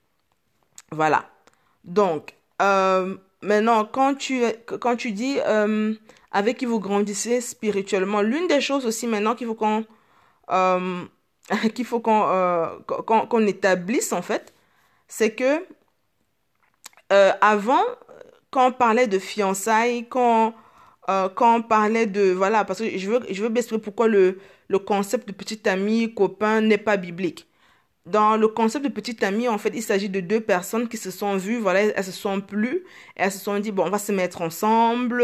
Voilà. 0.92 1.30
Donc, 1.84 2.34
euh, 2.62 3.16
maintenant, 3.42 3.86
quand 3.86 4.16
tu, 4.16 4.44
quand 4.66 4.96
tu 4.96 5.12
dis 5.12 5.38
euh, 5.46 5.94
avec 6.32 6.58
qui 6.58 6.66
vous 6.66 6.80
grandissez 6.80 7.42
spirituellement, 7.42 8.22
l'une 8.22 8.48
des 8.48 8.62
choses 8.62 8.86
aussi 8.86 9.06
maintenant 9.06 9.36
qu'il 9.36 9.48
faut 9.48 9.56
qu'on 9.56 9.86
euh, 10.50 11.06
qu'il 11.76 11.86
faut 11.86 12.00
qu'on 12.00 12.84
qu'on 13.08 13.48
établisse 13.48 14.14
en 14.14 14.24
fait, 14.24 14.54
c'est 15.08 15.36
que 15.36 15.64
euh, 17.12 17.32
avant, 17.42 17.84
quand 18.52 18.70
on 18.70 18.72
parlait 18.72 19.08
de 19.08 19.20
fiançailles, 19.20 20.08
quand 20.10 20.54
euh, 21.10 21.28
quand 21.30 21.58
on 21.58 21.62
parlait 21.64 22.06
de, 22.06 22.32
voilà, 22.32 22.66
parce 22.66 22.80
que 22.80 22.98
je 22.98 23.10
veux, 23.10 23.20
je 23.32 23.44
veux 23.44 23.52
expliquer 23.58 23.82
pourquoi 23.82 24.08
le, 24.08 24.40
le 24.68 24.80
concept 24.80 25.28
de 25.28 25.34
petit 25.34 25.68
ami, 25.68 26.14
copain 26.14 26.62
n'est 26.62 26.78
pas 26.78 26.98
biblique. 26.98 27.48
Dans 28.06 28.38
le 28.38 28.48
concept 28.48 28.86
de 28.86 28.90
petit 28.90 29.24
ami, 29.26 29.48
en 29.48 29.58
fait, 29.58 29.72
il 29.76 29.84
s'agit 29.84 30.10
de 30.10 30.20
deux 30.20 30.40
personnes 30.42 30.88
qui 30.88 30.98
se 30.98 31.12
sont 31.12 31.38
vues, 31.38 31.58
voilà, 31.58 31.82
elles 31.82 32.04
se 32.04 32.12
sont 32.12 32.42
plu, 32.42 32.84
et 33.18 33.22
elles 33.24 33.32
se 33.32 33.40
sont 33.40 33.60
dit, 33.60 33.72
bon, 33.72 33.86
on 33.86 33.90
va 33.90 34.00
se 34.00 34.12
mettre 34.12 34.42
ensemble, 34.42 35.24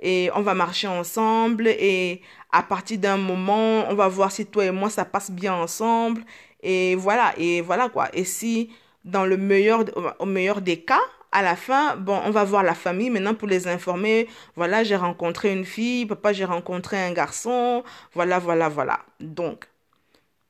et 0.00 0.30
on 0.34 0.40
va 0.40 0.54
marcher 0.54 0.88
ensemble, 0.88 1.68
et 1.68 2.22
à 2.52 2.62
partir 2.62 2.98
d'un 2.98 3.16
moment, 3.16 3.86
on 3.88 3.94
va 3.94 4.08
voir 4.08 4.32
si 4.32 4.46
toi 4.46 4.64
et 4.64 4.70
moi, 4.70 4.90
ça 4.90 5.04
passe 5.04 5.30
bien 5.30 5.54
ensemble, 5.54 6.22
et 6.62 6.94
voilà, 6.96 7.34
et 7.36 7.60
voilà 7.60 7.88
quoi. 7.88 8.08
Et 8.12 8.24
si, 8.24 8.70
dans 9.08 9.24
le 9.24 9.36
meilleur, 9.36 9.84
au 10.18 10.26
meilleur 10.26 10.60
des 10.60 10.80
cas, 10.80 11.00
à 11.32 11.42
la 11.42 11.56
fin, 11.56 11.96
bon, 11.96 12.20
on 12.24 12.30
va 12.30 12.44
voir 12.44 12.62
la 12.62 12.74
famille 12.74 13.10
maintenant 13.10 13.34
pour 13.34 13.48
les 13.48 13.68
informer. 13.68 14.28
Voilà, 14.56 14.84
j'ai 14.84 14.96
rencontré 14.96 15.52
une 15.52 15.64
fille, 15.64 16.06
papa, 16.06 16.32
j'ai 16.32 16.44
rencontré 16.44 16.96
un 16.98 17.12
garçon. 17.12 17.84
Voilà, 18.14 18.38
voilà, 18.38 18.68
voilà. 18.68 19.00
Donc, 19.20 19.66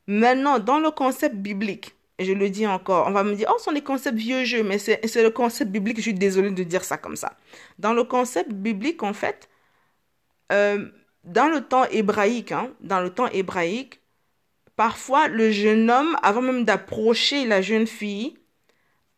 maintenant, 0.06 0.58
dans 0.58 0.78
le 0.78 0.90
concept 0.90 1.36
biblique, 1.36 1.94
je 2.18 2.32
le 2.32 2.50
dis 2.50 2.66
encore, 2.66 3.06
on 3.08 3.12
va 3.12 3.24
me 3.24 3.34
dire, 3.34 3.48
oh, 3.50 3.58
ce 3.58 3.64
sont 3.64 3.72
des 3.72 3.82
concepts 3.82 4.18
vieux 4.18 4.44
jeux, 4.44 4.62
mais 4.62 4.78
c'est 4.78 5.22
le 5.22 5.30
concept 5.30 5.70
biblique, 5.70 5.96
je 5.98 6.02
suis 6.02 6.14
désolée 6.14 6.50
de 6.50 6.62
dire 6.64 6.84
ça 6.84 6.96
comme 6.96 7.16
ça. 7.16 7.36
Dans 7.78 7.92
le 7.92 8.04
concept 8.04 8.52
biblique, 8.52 9.02
en 9.02 9.12
fait, 9.12 9.48
euh, 10.52 10.88
dans 11.24 11.48
le 11.48 11.60
temps 11.60 11.84
hébraïque, 11.90 12.52
hein, 12.52 12.70
dans 12.80 13.00
le 13.00 13.10
temps 13.10 13.28
hébraïque, 13.28 14.00
parfois 14.76 15.28
le 15.28 15.50
jeune 15.50 15.90
homme, 15.90 16.16
avant 16.22 16.42
même 16.42 16.64
d'approcher 16.64 17.46
la 17.46 17.62
jeune 17.62 17.86
fille, 17.86 18.37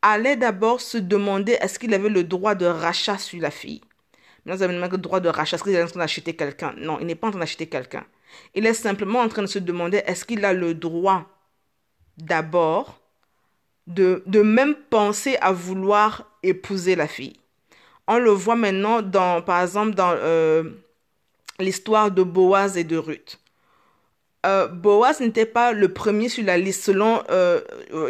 allait 0.02 0.36
d'abord 0.36 0.80
se 0.80 0.98
demander 0.98 1.52
est-ce 1.60 1.78
qu'il 1.78 1.94
avait 1.94 2.08
le 2.08 2.24
droit 2.24 2.54
de 2.54 2.66
rachat 2.66 3.18
sur 3.18 3.40
la 3.40 3.50
fille. 3.50 3.80
Mais 4.44 4.54
vous 4.54 4.62
avez 4.62 4.76
le 4.76 4.88
droit 4.98 5.20
de 5.20 5.28
rachat, 5.28 5.56
est-ce 5.56 5.64
qu'il 5.64 5.74
est 5.74 5.82
en 5.82 5.86
train 5.86 6.00
d'acheter 6.00 6.34
quelqu'un? 6.34 6.74
Non, 6.78 6.98
il 7.00 7.06
n'est 7.06 7.14
pas 7.14 7.28
en 7.28 7.30
train 7.30 7.40
d'acheter 7.40 7.66
quelqu'un. 7.66 8.04
Il 8.54 8.66
est 8.66 8.74
simplement 8.74 9.20
en 9.20 9.28
train 9.28 9.42
de 9.42 9.46
se 9.46 9.58
demander 9.58 10.02
est-ce 10.06 10.24
qu'il 10.24 10.44
a 10.44 10.52
le 10.52 10.74
droit 10.74 11.26
d'abord 12.16 13.00
de, 13.86 14.22
de 14.26 14.40
même 14.40 14.74
penser 14.88 15.36
à 15.40 15.52
vouloir 15.52 16.30
épouser 16.42 16.94
la 16.96 17.08
fille. 17.08 17.36
On 18.06 18.18
le 18.18 18.30
voit 18.30 18.56
maintenant 18.56 19.02
dans, 19.02 19.42
par 19.42 19.62
exemple, 19.62 19.94
dans 19.94 20.12
euh, 20.12 20.64
l'histoire 21.58 22.10
de 22.10 22.22
Boaz 22.22 22.76
et 22.76 22.84
de 22.84 22.96
Ruth. 22.96 23.39
Euh, 24.46 24.68
Boaz 24.68 25.20
n'était 25.20 25.46
pas 25.46 25.72
le 25.72 25.92
premier 25.92 26.28
sur 26.28 26.44
la 26.44 26.56
liste 26.56 26.84
selon, 26.84 27.22
euh, 27.30 27.60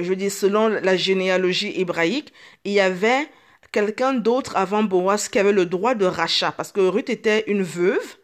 je 0.01 0.15
dire, 0.15 0.31
selon 0.31 0.69
la 0.69 0.97
généalogie 0.97 1.73
hébraïque. 1.81 2.33
Il 2.65 2.73
y 2.73 2.81
avait 2.81 3.29
quelqu'un 3.73 4.15
d'autre 4.15 4.57
avant 4.57 4.83
Boaz 4.83 5.29
qui 5.29 5.39
avait 5.39 5.53
le 5.53 5.67
droit 5.67 5.95
de 5.95 6.05
rachat 6.05 6.53
parce 6.53 6.73
que 6.73 6.81
Ruth 6.81 7.11
était 7.11 7.45
une 7.49 7.63
veuve 7.63 8.17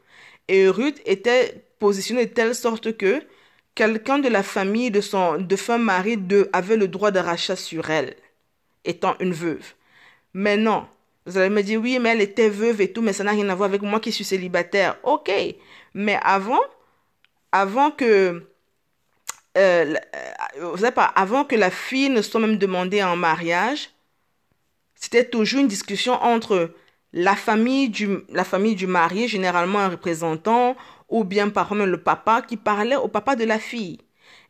et 0.48 0.68
Ruth 0.68 1.00
était 1.06 1.64
positionnée 1.78 2.26
de 2.26 2.30
telle 2.32 2.54
sorte 2.54 2.96
que 2.96 3.22
quelqu'un 3.75 4.18
de 4.18 4.28
la 4.28 4.42
famille 4.42 4.90
de 4.90 5.00
son 5.00 5.38
défunt 5.38 5.78
mari 5.78 6.16
de, 6.16 6.48
avait 6.52 6.76
le 6.76 6.88
droit 6.88 7.10
de 7.10 7.18
rachat 7.18 7.56
sur 7.56 7.90
elle, 7.90 8.14
étant 8.84 9.16
une 9.20 9.32
veuve. 9.32 9.75
Mais 10.32 10.56
non, 10.56 10.86
vous 11.26 11.38
allez 11.38 11.50
me 11.50 11.62
dire, 11.62 11.80
oui, 11.80 11.98
mais 12.00 12.10
elle 12.10 12.20
était 12.20 12.48
veuve 12.48 12.80
et 12.80 12.92
tout, 12.92 13.02
mais 13.02 13.12
ça 13.12 13.25
n'a 13.25 13.32
rien 13.32 13.48
à 13.48 13.54
voir 13.54 13.68
avec 13.68 13.82
moi 13.82 14.00
qui 14.00 14.12
suis 14.12 14.25
célibataire. 14.25 14.96
Ok, 15.02 15.30
mais 15.94 16.18
avant, 16.22 16.60
avant 17.52 17.90
que 17.90 18.42
euh, 19.56 19.94
euh, 19.94 19.94
vous 20.60 20.78
savez 20.78 20.92
pas, 20.92 21.04
avant 21.04 21.44
que 21.44 21.56
la 21.56 21.70
fille 21.70 22.10
ne 22.10 22.20
soit 22.20 22.40
même 22.40 22.58
demandée 22.58 23.02
en 23.02 23.16
mariage, 23.16 23.90
c'était 24.94 25.24
toujours 25.24 25.60
une 25.60 25.68
discussion 25.68 26.14
entre 26.14 26.74
la 27.12 27.34
famille 27.34 27.88
du, 27.88 28.18
la 28.30 28.44
famille 28.44 28.74
du 28.74 28.86
marié, 28.86 29.28
généralement 29.28 29.78
un 29.78 29.88
représentant, 29.88 30.76
ou 31.08 31.24
bien 31.24 31.48
par 31.48 31.66
exemple 31.66 31.90
le 31.90 32.02
papa 32.02 32.42
qui 32.42 32.56
parlait 32.56 32.96
au 32.96 33.08
papa 33.08 33.36
de 33.36 33.44
la 33.44 33.58
fille. 33.58 33.98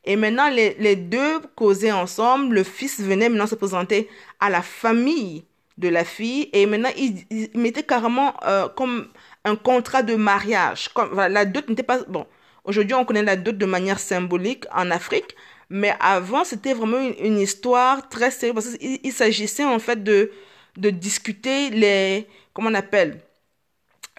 Et 0.05 0.17
maintenant, 0.17 0.49
les, 0.49 0.75
les 0.79 0.97
deux 0.97 1.41
causaient 1.57 1.93
ensemble, 1.93 2.55
le 2.55 2.63
fils 2.63 3.01
venait 3.01 3.29
maintenant 3.29 3.47
se 3.47 3.57
présenter 3.57 4.09
à 4.41 4.51
la 4.51 4.63
famille 4.63 5.45
de 5.79 5.89
la 5.89 6.05
fille, 6.05 6.49
et 6.53 6.65
maintenant 6.67 6.91
il, 6.97 7.27
mettait 7.55 7.83
carrément 7.83 8.35
euh, 8.45 8.69
comme 8.69 9.09
un 9.45 9.57
contrat 9.57 10.03
de 10.03 10.15
mariage. 10.15 10.89
Comme, 10.89 11.15
la 11.17 11.45
dot 11.45 11.69
n'était 11.69 11.83
pas... 11.83 11.99
Bon, 12.09 12.27
Aujourd'hui, 12.67 12.95
on 12.95 13.05
connaît 13.05 13.23
la 13.23 13.37
dot 13.37 13.57
de 13.57 13.65
manière 13.65 14.01
symbolique 14.01 14.65
en 14.73 14.91
Afrique, 14.91 15.37
mais 15.71 15.95
avant, 16.01 16.45
c'était 16.45 16.75
vraiment 16.75 16.99
une, 16.99 17.39
histoire 17.39 18.09
très 18.09 18.33
sérieuse 18.33 18.55
parce 18.55 18.77
qu'il 18.77 19.13
s'agissait 19.13 19.65
en 19.65 19.79
fait 19.79 20.03
de, 20.03 20.33
de 20.77 20.91
discuter 20.91 21.71
les, 21.71 22.27
comment 22.53 22.71
on 22.71 22.75
appelle, 22.75 23.21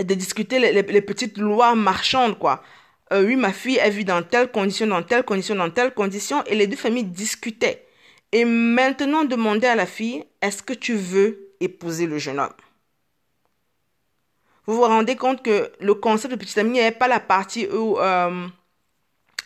de 0.02 0.14
discuter 0.14 0.60
les, 0.60 0.72
les, 0.82 1.02
petites 1.02 1.38
lois 1.38 1.76
marchandes, 1.76 2.40
quoi. 2.40 2.64
Euh, 3.12 3.26
oui, 3.26 3.36
ma 3.36 3.52
fille, 3.52 3.80
elle 3.82 3.92
vit 3.92 4.06
dans 4.06 4.24
telle 4.24 4.50
condition, 4.50 4.88
dans 4.88 5.04
telle 5.04 5.24
condition, 5.24 5.56
dans 5.56 5.70
telle 5.70 5.94
condition, 5.94 6.42
et 6.46 6.56
les 6.56 6.68
deux 6.68 6.78
familles 6.78 7.06
discutaient. 7.06 7.86
Et 8.32 8.46
maintenant, 8.46 9.26
demander 9.26 9.68
à 9.68 9.76
la 9.76 9.86
fille, 9.86 10.24
est-ce 10.42 10.64
que 10.64 10.74
tu 10.74 10.94
veux 10.94 11.54
épouser 11.60 12.06
le 12.06 12.18
jeune 12.18 12.40
homme? 12.40 12.54
Vous 14.68 14.76
vous 14.76 14.84
rendez 14.84 15.16
compte 15.16 15.42
que 15.42 15.72
le 15.80 15.94
concept 15.94 16.34
de 16.34 16.40
petite 16.40 16.58
amie 16.58 16.80
n'est 16.80 16.92
pas 16.92 17.08
la 17.08 17.22
partie 17.22 17.68
où, 17.68 17.98
euh, 18.00 18.48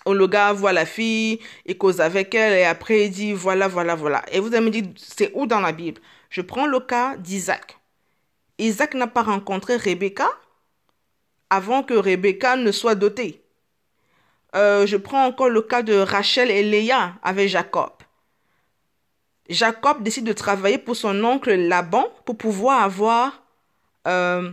le 0.08 0.28
gars 0.28 0.52
voit 0.52 0.74
la 0.74 0.88
fille, 0.88 1.40
il 1.68 1.78
cause 1.78 2.02
avec 2.02 2.34
elle 2.34 2.54
et 2.54 2.66
après 2.66 3.06
il 3.06 3.12
dit 3.12 3.32
voilà, 3.32 3.68
voilà, 3.68 3.94
voilà. 3.94 4.24
Et 4.32 4.40
vous 4.40 4.48
allez 4.48 4.66
me 4.66 4.72
dire, 4.72 4.86
c'est 4.98 5.32
où 5.36 5.46
dans 5.46 5.60
la 5.60 5.72
Bible? 5.72 6.02
Je 6.32 6.42
prends 6.42 6.66
le 6.66 6.80
cas 6.80 7.18
d'Isaac. 7.18 7.78
Isaac 8.58 8.96
n'a 8.96 9.08
pas 9.08 9.22
rencontré 9.22 9.76
Rebecca 9.76 10.28
avant 11.52 11.84
que 11.84 11.94
Rebecca 11.94 12.56
ne 12.56 12.72
soit 12.72 12.96
dotée. 12.96 13.44
Euh, 14.56 14.88
je 14.88 14.98
prends 14.98 15.26
encore 15.26 15.50
le 15.50 15.62
cas 15.62 15.84
de 15.84 15.96
Rachel 15.96 16.50
et 16.50 16.64
Léa 16.64 17.14
avec 17.22 17.48
Jacob. 17.48 17.92
Jacob 19.50 20.02
décide 20.02 20.26
de 20.26 20.34
travailler 20.34 20.78
pour 20.78 20.96
son 20.96 21.24
oncle 21.24 21.54
Laban 21.54 22.08
pour 22.26 22.38
pouvoir 22.38 22.82
avoir 22.84 23.44
euh, 24.08 24.52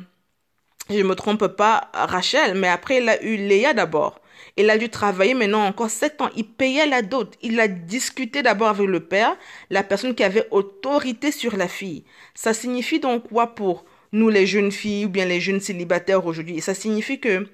je 0.91 1.03
me 1.03 1.15
trompe 1.15 1.47
pas, 1.49 1.91
Rachel, 1.93 2.55
mais 2.55 2.69
après 2.69 2.99
il 2.99 3.09
a 3.09 3.23
eu 3.23 3.37
Léa 3.37 3.75
d'abord. 3.75 4.21
Il 4.57 4.71
a 4.71 4.79
dû 4.79 4.89
travailler 4.89 5.35
maintenant 5.35 5.65
encore 5.65 5.91
sept 5.91 6.21
ans. 6.21 6.31
Il 6.35 6.45
payait 6.45 6.87
la 6.87 7.03
dot. 7.03 7.37
Il 7.43 7.61
a 7.61 7.69
discuté 7.69 8.43
d'abord 8.43 8.69
avec 8.69 8.89
le 8.89 9.01
père, 9.01 9.37
la 9.71 9.85
personne 9.85 10.15
qui 10.15 10.25
avait 10.25 10.49
autorité 10.51 11.31
sur 11.31 11.57
la 11.57 11.69
fille. 11.69 12.05
Ça 12.35 12.53
signifie 12.53 12.99
donc 12.99 13.29
quoi 13.29 13.55
pour 13.55 13.85
nous 14.13 14.29
les 14.29 14.47
jeunes 14.47 14.73
filles 14.73 15.07
ou 15.07 15.09
bien 15.09 15.27
les 15.27 15.41
jeunes 15.41 15.61
célibataires 15.61 16.27
aujourd'hui? 16.27 16.61
Ça 16.61 16.75
signifie 16.75 17.21
que 17.21 17.47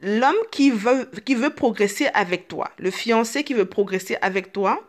l'homme 0.00 0.34
qui 0.50 0.70
veut, 0.70 1.10
qui 1.24 1.34
veut 1.34 1.54
progresser 1.54 2.06
avec 2.14 2.48
toi, 2.48 2.70
le 2.78 2.90
fiancé 2.90 3.44
qui 3.44 3.52
veut 3.52 3.66
progresser 3.66 4.16
avec 4.22 4.52
toi, 4.52 4.82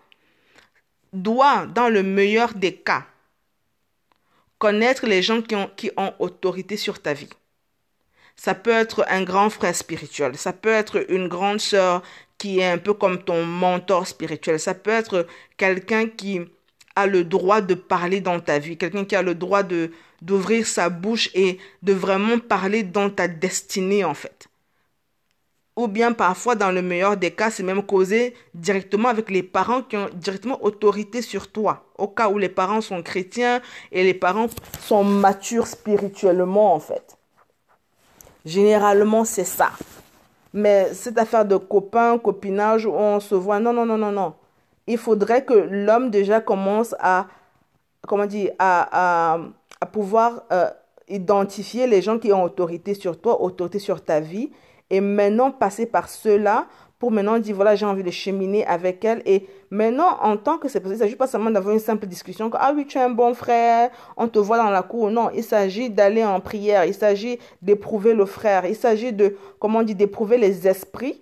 doit, 1.11 1.65
dans 1.65 1.89
le 1.89 2.03
meilleur 2.03 2.53
des 2.53 2.75
cas, 2.75 3.05
connaître 4.57 5.05
les 5.05 5.21
gens 5.21 5.41
qui 5.41 5.55
ont, 5.55 5.69
qui 5.75 5.91
ont 5.97 6.13
autorité 6.19 6.77
sur 6.77 7.01
ta 7.01 7.13
vie. 7.13 7.29
Ça 8.35 8.53
peut 8.53 8.71
être 8.71 9.05
un 9.09 9.23
grand 9.23 9.49
frère 9.49 9.75
spirituel. 9.75 10.37
Ça 10.37 10.53
peut 10.53 10.69
être 10.69 11.09
une 11.09 11.27
grande 11.27 11.59
sœur 11.59 12.03
qui 12.37 12.59
est 12.59 12.69
un 12.69 12.77
peu 12.77 12.93
comme 12.93 13.23
ton 13.23 13.45
mentor 13.45 14.07
spirituel. 14.07 14.59
Ça 14.59 14.73
peut 14.73 14.91
être 14.91 15.25
quelqu'un 15.57 16.07
qui 16.07 16.41
a 16.95 17.07
le 17.07 17.23
droit 17.23 17.61
de 17.61 17.73
parler 17.73 18.21
dans 18.21 18.39
ta 18.39 18.59
vie, 18.59 18.77
quelqu'un 18.77 19.05
qui 19.05 19.15
a 19.15 19.21
le 19.21 19.35
droit 19.35 19.63
d'ouvrir 20.21 20.65
sa 20.65 20.89
bouche 20.89 21.29
et 21.33 21.59
de 21.81 21.93
vraiment 21.93 22.39
parler 22.39 22.83
dans 22.83 23.09
ta 23.09 23.27
destinée 23.27 24.03
en 24.03 24.13
fait. 24.13 24.47
Ou 25.75 25.89
bien 25.89 26.13
parfois, 26.13 26.55
dans 26.55 26.71
le 26.71 26.81
meilleur 26.81 27.17
des 27.17 27.31
cas, 27.31 27.51
c'est 27.51 27.63
même 27.63 27.83
causé 27.83 28.33
directement 28.53 29.09
avec 29.09 29.29
les 29.29 29.43
parents 29.43 29.81
qui 29.81 29.97
ont 29.97 30.09
directement 30.13 30.63
autorité 30.63 31.21
sur 31.21 31.51
toi. 31.51 31.85
Au 31.97 32.07
cas 32.07 32.29
où 32.29 32.37
les 32.37 32.47
parents 32.47 32.79
sont 32.79 33.03
chrétiens 33.03 33.61
et 33.91 34.03
les 34.03 34.13
parents 34.13 34.47
sont 34.79 35.03
matures 35.03 35.67
spirituellement 35.67 36.73
en 36.73 36.79
fait. 36.79 37.14
Généralement, 38.45 39.25
c'est 39.25 39.43
ça. 39.43 39.71
Mais 40.53 40.93
cette 40.93 41.17
affaire 41.17 41.45
de 41.45 41.57
copain, 41.57 42.17
copinage, 42.19 42.85
où 42.85 42.93
on 42.93 43.19
se 43.19 43.35
voit, 43.35 43.59
non, 43.59 43.73
non, 43.73 43.85
non, 43.85 43.97
non, 43.97 44.11
non. 44.11 44.33
Il 44.87 44.97
faudrait 44.97 45.43
que 45.43 45.53
l'homme 45.53 46.11
déjà 46.11 46.39
commence 46.39 46.95
à, 46.99 47.27
comment 48.07 48.27
dire, 48.27 48.51
à, 48.59 49.39
à, 49.81 49.85
pouvoir 49.87 50.43
euh, 50.51 50.69
identifier 51.07 51.87
les 51.87 52.01
gens 52.01 52.19
qui 52.19 52.31
ont 52.31 52.43
autorité 52.43 52.93
sur 52.93 53.19
toi, 53.19 53.41
autorité 53.41 53.79
sur 53.79 54.03
ta 54.03 54.19
vie, 54.19 54.51
et 54.91 55.01
maintenant 55.01 55.51
passer 55.51 55.87
par 55.87 56.07
ceux-là 56.07 56.67
pour 56.99 57.11
maintenant 57.11 57.37
dire 57.39 57.55
voilà, 57.55 57.75
j'ai 57.75 57.85
envie 57.85 58.03
de 58.03 58.11
cheminer 58.11 58.65
avec 58.65 59.03
elle. 59.03 59.21
Et 59.25 59.47
maintenant, 59.69 60.17
en 60.21 60.37
tant 60.37 60.57
que 60.57 60.67
c'est 60.67 60.79
possible, 60.79 60.95
il 60.95 60.99
ne 60.99 61.03
s'agit 61.03 61.15
pas 61.15 61.27
seulement 61.27 61.51
d'avoir 61.51 61.73
une 61.73 61.79
simple 61.79 62.05
discussion 62.07 62.49
que 62.49 62.57
ah 62.59 62.73
oui, 62.75 62.85
tu 62.85 62.97
es 62.97 63.01
un 63.01 63.09
bon 63.09 63.33
frère, 63.33 63.89
on 64.17 64.27
te 64.27 64.39
voit 64.39 64.57
dans 64.57 64.69
la 64.69 64.83
cour. 64.83 65.11
Non, 65.11 65.29
il 65.35 65.43
s'agit 65.43 65.89
d'aller 65.89 66.23
en 66.23 66.39
prière, 66.39 66.85
il 66.85 66.93
s'agit 66.93 67.39
d'éprouver 67.61 68.13
le 68.13 68.25
frère, 68.25 68.65
il 68.65 68.75
s'agit 68.75 69.13
de, 69.13 69.35
comment 69.59 69.79
on 69.79 69.83
dit, 69.83 69.95
d'éprouver 69.95 70.37
les 70.37 70.67
esprits 70.67 71.21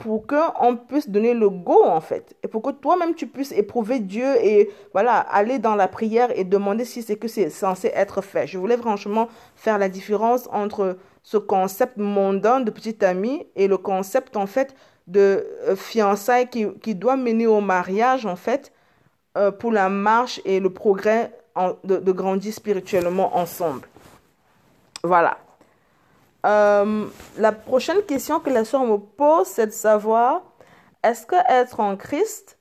pour 0.00 0.26
qu'on 0.26 0.76
puisse 0.76 1.10
donner 1.10 1.34
le 1.34 1.50
go 1.50 1.84
en 1.84 2.00
fait 2.00 2.34
et 2.42 2.48
pour 2.48 2.62
que 2.62 2.70
toi-même 2.70 3.14
tu 3.14 3.26
puisses 3.26 3.52
éprouver 3.52 4.00
Dieu 4.00 4.34
et 4.42 4.70
voilà 4.94 5.18
aller 5.18 5.58
dans 5.58 5.74
la 5.74 5.88
prière 5.88 6.30
et 6.36 6.44
demander 6.44 6.86
si 6.86 7.02
c'est 7.02 7.16
que 7.16 7.28
c'est 7.28 7.50
censé 7.50 7.92
être 7.94 8.22
fait. 8.22 8.46
Je 8.46 8.56
voulais 8.56 8.78
franchement 8.78 9.28
faire 9.56 9.76
la 9.76 9.90
différence 9.90 10.48
entre 10.52 10.96
ce 11.22 11.36
concept 11.36 11.96
mondain 11.96 12.60
de 12.60 12.70
petit 12.70 13.04
ami 13.04 13.46
et 13.56 13.68
le 13.68 13.76
concept 13.76 14.36
en 14.36 14.46
fait 14.46 14.74
de 15.06 15.46
euh, 15.62 15.76
fiançailles 15.76 16.48
qui, 16.48 16.66
qui, 16.82 16.94
doit 16.94 17.16
mener 17.16 17.46
au 17.46 17.60
mariage 17.60 18.26
en 18.26 18.36
fait 18.36 18.72
euh, 19.36 19.50
pour 19.50 19.72
la 19.72 19.88
marche 19.88 20.40
et 20.44 20.60
le 20.60 20.70
progrès 20.70 21.32
de, 21.84 21.96
de, 21.98 22.12
grandir 22.12 22.52
spirituellement 22.54 23.36
ensemble. 23.36 23.86
Voilà. 25.02 25.38
Euh, 26.46 27.06
la 27.36 27.52
prochaine 27.52 28.02
question 28.02 28.40
que 28.40 28.50
la 28.50 28.64
soeur 28.64 28.84
me 28.84 28.96
pose, 28.96 29.46
c'est 29.46 29.66
de 29.66 29.72
savoir 29.72 30.42
est-ce 31.02 31.26
que 31.26 31.36
être 31.48 31.80
en 31.80 31.96
Christ 31.96 32.58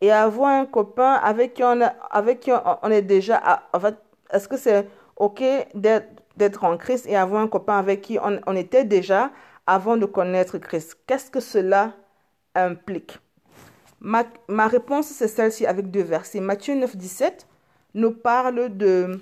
et 0.00 0.10
avoir 0.10 0.50
un 0.50 0.66
copain 0.66 1.12
avec 1.14 1.54
qui 1.54 1.62
on, 1.62 1.80
avec 2.10 2.40
qui 2.40 2.50
on 2.82 2.90
est 2.90 3.02
déjà, 3.02 3.62
en 3.72 3.80
fait, 3.80 3.96
est-ce 4.32 4.48
que 4.48 4.56
c'est 4.56 4.88
ok 5.16 5.42
d'être 5.74 6.19
en 6.62 6.76
Christ 6.76 7.06
et 7.06 7.16
avoir 7.16 7.42
un 7.42 7.48
copain 7.48 7.78
avec 7.78 8.02
qui 8.02 8.18
on, 8.18 8.40
on 8.46 8.56
était 8.56 8.84
déjà 8.84 9.30
avant 9.66 9.96
de 9.96 10.06
connaître 10.06 10.58
Christ 10.58 10.98
Qu'est-ce 11.06 11.30
que 11.30 11.40
cela 11.40 11.94
implique? 12.54 13.18
Ma, 14.00 14.24
ma 14.48 14.66
réponse, 14.66 15.06
c'est 15.08 15.28
celle-ci 15.28 15.66
avec 15.66 15.90
deux 15.90 16.02
versets. 16.02 16.40
Matthieu 16.40 16.74
9, 16.74 16.96
17 16.96 17.46
nous 17.94 18.12
parle 18.12 18.76
de 18.76 19.20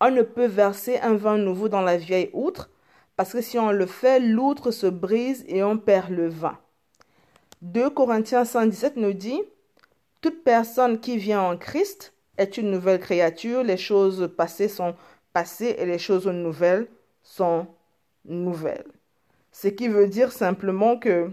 on 0.00 0.10
ne 0.10 0.22
peut 0.22 0.46
verser 0.46 0.98
un 0.98 1.14
vin 1.14 1.38
nouveau 1.38 1.68
dans 1.68 1.80
la 1.80 1.96
vieille 1.96 2.30
outre 2.32 2.70
parce 3.16 3.32
que 3.32 3.40
si 3.40 3.58
on 3.58 3.70
le 3.70 3.86
fait, 3.86 4.18
l'outre 4.18 4.70
se 4.70 4.86
brise 4.86 5.44
et 5.46 5.62
on 5.62 5.78
perd 5.78 6.10
le 6.10 6.28
vin. 6.28 6.58
2 7.62 7.90
Corinthiens 7.90 8.44
117 8.44 8.96
nous 8.96 9.12
dit 9.12 9.40
toute 10.20 10.42
personne 10.42 10.98
qui 10.98 11.16
vient 11.16 11.42
en 11.42 11.56
Christ 11.56 12.14
est 12.36 12.56
une 12.56 12.70
nouvelle 12.70 12.98
créature, 12.98 13.62
les 13.62 13.76
choses 13.76 14.30
passées 14.36 14.68
sont 14.68 14.94
passées 15.32 15.76
et 15.78 15.86
les 15.86 15.98
choses 15.98 16.26
nouvelles 16.26 16.88
sont 17.22 17.66
nouvelles. 18.24 18.86
Ce 19.50 19.68
qui 19.68 19.88
veut 19.88 20.08
dire 20.08 20.32
simplement 20.32 20.98
que 20.98 21.30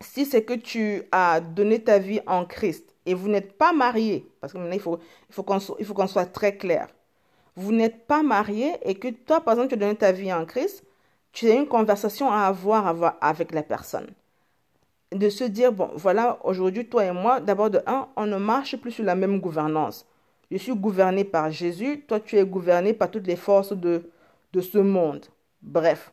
si 0.00 0.26
c'est 0.26 0.42
que 0.42 0.54
tu 0.54 1.02
as 1.12 1.40
donné 1.40 1.82
ta 1.82 1.98
vie 1.98 2.20
en 2.26 2.44
Christ 2.44 2.94
et 3.06 3.14
vous 3.14 3.28
n'êtes 3.28 3.56
pas 3.56 3.72
marié, 3.72 4.26
parce 4.40 4.52
que 4.52 4.58
maintenant 4.58 4.74
il 4.74 4.80
faut, 4.80 4.98
il 5.28 5.34
faut 5.34 5.42
qu'on 5.42 5.60
soit, 5.60 6.06
soit 6.06 6.26
très 6.26 6.56
clair, 6.56 6.88
vous 7.56 7.72
n'êtes 7.72 8.06
pas 8.06 8.22
marié 8.22 8.72
et 8.82 8.96
que 8.96 9.08
toi, 9.08 9.40
par 9.40 9.54
exemple, 9.54 9.68
tu 9.68 9.74
as 9.74 9.78
donné 9.78 9.96
ta 9.96 10.12
vie 10.12 10.32
en 10.32 10.44
Christ, 10.44 10.84
tu 11.32 11.48
as 11.48 11.54
une 11.54 11.68
conversation 11.68 12.30
à 12.30 12.42
avoir 12.46 13.16
avec 13.20 13.52
la 13.52 13.62
personne 13.62 14.08
de 15.12 15.28
se 15.28 15.44
dire, 15.44 15.72
bon, 15.72 15.90
voilà, 15.94 16.38
aujourd'hui, 16.44 16.88
toi 16.88 17.04
et 17.04 17.12
moi, 17.12 17.40
d'abord 17.40 17.70
de 17.70 17.80
un, 17.86 18.08
on 18.16 18.26
ne 18.26 18.36
marche 18.36 18.76
plus 18.76 18.90
sur 18.90 19.04
la 19.04 19.14
même 19.14 19.40
gouvernance. 19.40 20.06
Je 20.50 20.56
suis 20.58 20.74
gouverné 20.74 21.24
par 21.24 21.50
Jésus, 21.50 22.04
toi 22.06 22.20
tu 22.20 22.36
es 22.36 22.44
gouverné 22.44 22.92
par 22.92 23.10
toutes 23.10 23.26
les 23.26 23.36
forces 23.36 23.72
de, 23.72 24.10
de 24.52 24.60
ce 24.60 24.78
monde. 24.78 25.26
Bref. 25.62 26.12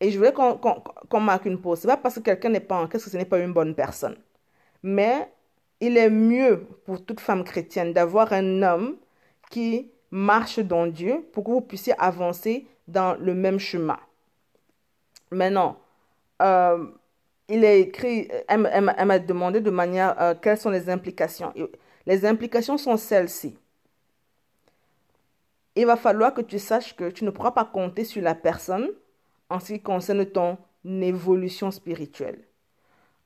Et 0.00 0.10
je 0.10 0.18
voulais 0.18 0.32
qu'on 0.32 1.20
marque 1.20 1.46
une 1.46 1.60
pause. 1.60 1.80
Ce 1.80 1.86
n'est 1.86 1.94
pas 1.94 1.96
parce 1.96 2.16
que 2.16 2.20
quelqu'un 2.20 2.50
n'est 2.50 2.60
pas 2.60 2.76
en 2.76 2.86
Christ 2.86 3.04
que 3.04 3.10
ce 3.10 3.16
n'est 3.16 3.24
pas 3.24 3.38
une 3.38 3.52
bonne 3.52 3.74
personne. 3.74 4.16
Mais 4.82 5.30
il 5.80 5.96
est 5.96 6.10
mieux 6.10 6.66
pour 6.84 7.04
toute 7.04 7.20
femme 7.20 7.44
chrétienne 7.44 7.92
d'avoir 7.92 8.32
un 8.32 8.62
homme 8.62 8.96
qui 9.50 9.90
marche 10.10 10.58
dans 10.58 10.86
Dieu 10.86 11.26
pour 11.32 11.44
que 11.44 11.50
vous 11.50 11.60
puissiez 11.60 11.94
avancer 11.98 12.66
dans 12.88 13.14
le 13.14 13.34
même 13.34 13.58
chemin. 13.58 13.98
Maintenant, 15.30 15.78
euh, 16.42 16.86
il 17.48 17.64
est 17.64 17.80
écrit, 17.80 18.28
elle, 18.48 19.06
m'a 19.06 19.18
demandé 19.18 19.60
de 19.60 19.70
manière 19.70 20.20
euh, 20.20 20.34
quelles 20.40 20.58
sont 20.58 20.70
les 20.70 20.88
implications. 20.88 21.52
Les 22.06 22.24
implications 22.24 22.78
sont 22.78 22.96
celles-ci. 22.96 23.56
Il 25.76 25.86
va 25.86 25.96
falloir 25.96 26.34
que 26.34 26.40
tu 26.40 26.58
saches 26.58 26.96
que 26.96 27.10
tu 27.10 27.24
ne 27.24 27.30
pourras 27.30 27.52
pas 27.52 27.64
compter 27.64 28.04
sur 28.04 28.22
la 28.22 28.34
personne 28.34 28.88
en 29.50 29.60
ce 29.60 29.74
qui 29.74 29.80
concerne 29.80 30.24
ton 30.26 30.58
évolution 30.84 31.70
spirituelle. 31.70 32.38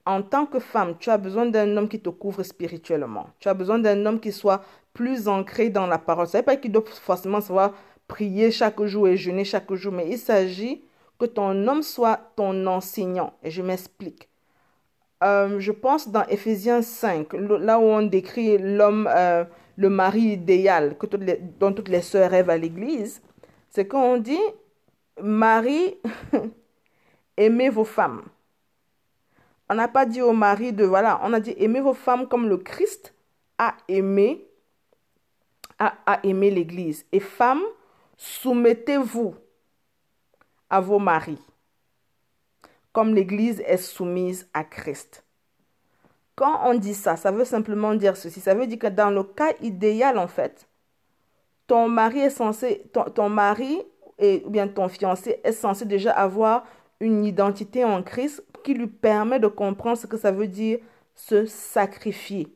En 0.05 0.21
tant 0.21 0.45
que 0.45 0.59
femme, 0.59 0.95
tu 0.99 1.09
as 1.09 1.17
besoin 1.17 1.45
d'un 1.45 1.77
homme 1.77 1.87
qui 1.87 1.99
te 1.99 2.09
couvre 2.09 2.43
spirituellement. 2.43 3.27
Tu 3.39 3.47
as 3.47 3.53
besoin 3.53 3.79
d'un 3.79 4.05
homme 4.05 4.19
qui 4.19 4.31
soit 4.31 4.63
plus 4.93 5.27
ancré 5.27 5.69
dans 5.69 5.87
la 5.87 5.97
parole. 5.97 6.27
Ce 6.27 6.37
n'est 6.37 6.43
pas 6.43 6.57
qu'il 6.57 6.71
doit 6.71 6.83
forcément 6.85 7.39
savoir 7.39 7.73
prier 8.07 8.51
chaque 8.51 8.83
jour 8.83 9.07
et 9.07 9.15
jeûner 9.15 9.45
chaque 9.45 9.71
jour, 9.73 9.93
mais 9.93 10.09
il 10.09 10.17
s'agit 10.17 10.83
que 11.19 11.25
ton 11.25 11.67
homme 11.67 11.83
soit 11.83 12.19
ton 12.35 12.65
enseignant. 12.67 13.33
Et 13.43 13.51
je 13.51 13.61
m'explique. 13.61 14.27
Euh, 15.23 15.59
je 15.59 15.71
pense 15.71 16.09
dans 16.09 16.25
Ephésiens 16.27 16.81
5, 16.81 17.33
là 17.33 17.79
où 17.79 17.83
on 17.83 18.01
décrit 18.01 18.57
l'homme, 18.57 19.07
euh, 19.15 19.45
le 19.77 19.89
mari 19.89 20.33
idéal 20.33 20.97
que 20.97 21.05
toutes 21.05 21.23
les, 21.23 21.37
dont 21.37 21.73
toutes 21.73 21.89
les 21.89 22.01
sœurs 22.01 22.31
rêvent 22.31 22.49
à 22.49 22.57
l'église, 22.57 23.21
c'est 23.69 23.87
qu'on 23.87 24.17
dit, 24.17 24.39
Marie, 25.21 25.97
aimez 27.37 27.69
vos 27.69 27.85
femmes. 27.85 28.23
On 29.69 29.75
n'a 29.75 29.87
pas 29.87 30.05
dit 30.05 30.21
au 30.21 30.33
mari 30.33 30.73
de, 30.73 30.83
voilà, 30.83 31.19
on 31.23 31.31
a 31.33 31.39
dit, 31.39 31.55
aimez 31.57 31.79
vos 31.79 31.93
femmes 31.93 32.27
comme 32.27 32.49
le 32.49 32.57
Christ 32.57 33.13
a 33.57 33.75
aimé, 33.87 34.45
a, 35.79 35.95
a 36.05 36.19
aimé 36.25 36.51
l'église. 36.51 37.05
Et 37.11 37.19
femmes, 37.19 37.63
soumettez-vous 38.17 39.35
à 40.69 40.79
vos 40.79 40.99
maris, 40.99 41.41
comme 42.93 43.13
l'Église 43.13 43.61
est 43.65 43.77
soumise 43.77 44.47
à 44.53 44.63
Christ. 44.63 45.20
Quand 46.41 46.59
on 46.63 46.73
dit 46.73 46.95
ça, 46.95 47.17
ça 47.17 47.29
veut 47.29 47.45
simplement 47.45 47.93
dire 47.93 48.17
ceci. 48.17 48.41
Ça 48.41 48.55
veut 48.55 48.65
dire 48.65 48.79
que 48.79 48.87
dans 48.87 49.11
le 49.11 49.21
cas 49.21 49.53
idéal, 49.61 50.17
en 50.17 50.27
fait, 50.27 50.67
ton 51.67 51.87
mari 51.87 52.21
est 52.21 52.31
censé, 52.31 52.89
ton, 53.13 53.29
mari 53.29 53.79
et, 54.17 54.41
ou 54.47 54.49
bien 54.49 54.67
ton 54.67 54.89
fiancé 54.89 55.39
est 55.43 55.51
censé 55.51 55.85
déjà 55.85 56.09
avoir 56.13 56.65
une 56.99 57.25
identité 57.25 57.85
en 57.85 58.01
Christ 58.01 58.43
qui 58.63 58.73
lui 58.73 58.87
permet 58.87 59.39
de 59.39 59.45
comprendre 59.45 59.99
ce 59.99 60.07
que 60.07 60.17
ça 60.17 60.31
veut 60.31 60.47
dire 60.47 60.79
se 61.13 61.45
sacrifier. 61.45 62.47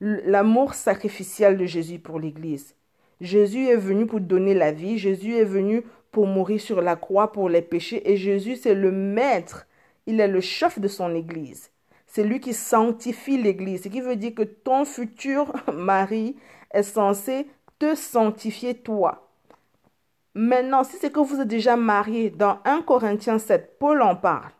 L'amour 0.00 0.72
sacrificiel 0.72 1.58
de 1.58 1.66
Jésus 1.66 1.98
pour 1.98 2.18
l'Église. 2.18 2.74
Jésus 3.20 3.66
est 3.66 3.76
venu 3.76 4.06
pour 4.06 4.20
donner 4.20 4.54
la 4.54 4.72
vie, 4.72 4.96
Jésus 4.96 5.36
est 5.36 5.44
venu 5.44 5.84
pour 6.12 6.26
mourir 6.26 6.58
sur 6.58 6.80
la 6.80 6.96
croix 6.96 7.30
pour 7.30 7.50
les 7.50 7.60
péchés 7.60 8.10
et 8.10 8.16
Jésus 8.16 8.56
c'est 8.56 8.74
le 8.74 8.90
maître, 8.90 9.66
il 10.06 10.18
est 10.18 10.28
le 10.28 10.40
chef 10.40 10.78
de 10.78 10.88
son 10.88 11.14
Église. 11.14 11.70
C'est 12.10 12.24
lui 12.24 12.40
qui 12.40 12.54
sanctifie 12.54 13.40
l'Église, 13.40 13.84
ce 13.84 13.88
qui 13.88 14.00
veut 14.00 14.16
dire 14.16 14.34
que 14.34 14.42
ton 14.42 14.84
futur 14.84 15.52
mari 15.72 16.36
est 16.72 16.82
censé 16.82 17.46
te 17.78 17.94
sanctifier 17.94 18.74
toi. 18.74 19.28
Maintenant, 20.34 20.82
si 20.82 20.96
c'est 20.96 21.12
que 21.12 21.20
vous 21.20 21.40
êtes 21.40 21.46
déjà 21.46 21.76
marié, 21.76 22.30
dans 22.30 22.58
1 22.64 22.82
Corinthiens 22.82 23.38
7, 23.38 23.78
Paul 23.78 24.02
en 24.02 24.16
parle. 24.16 24.50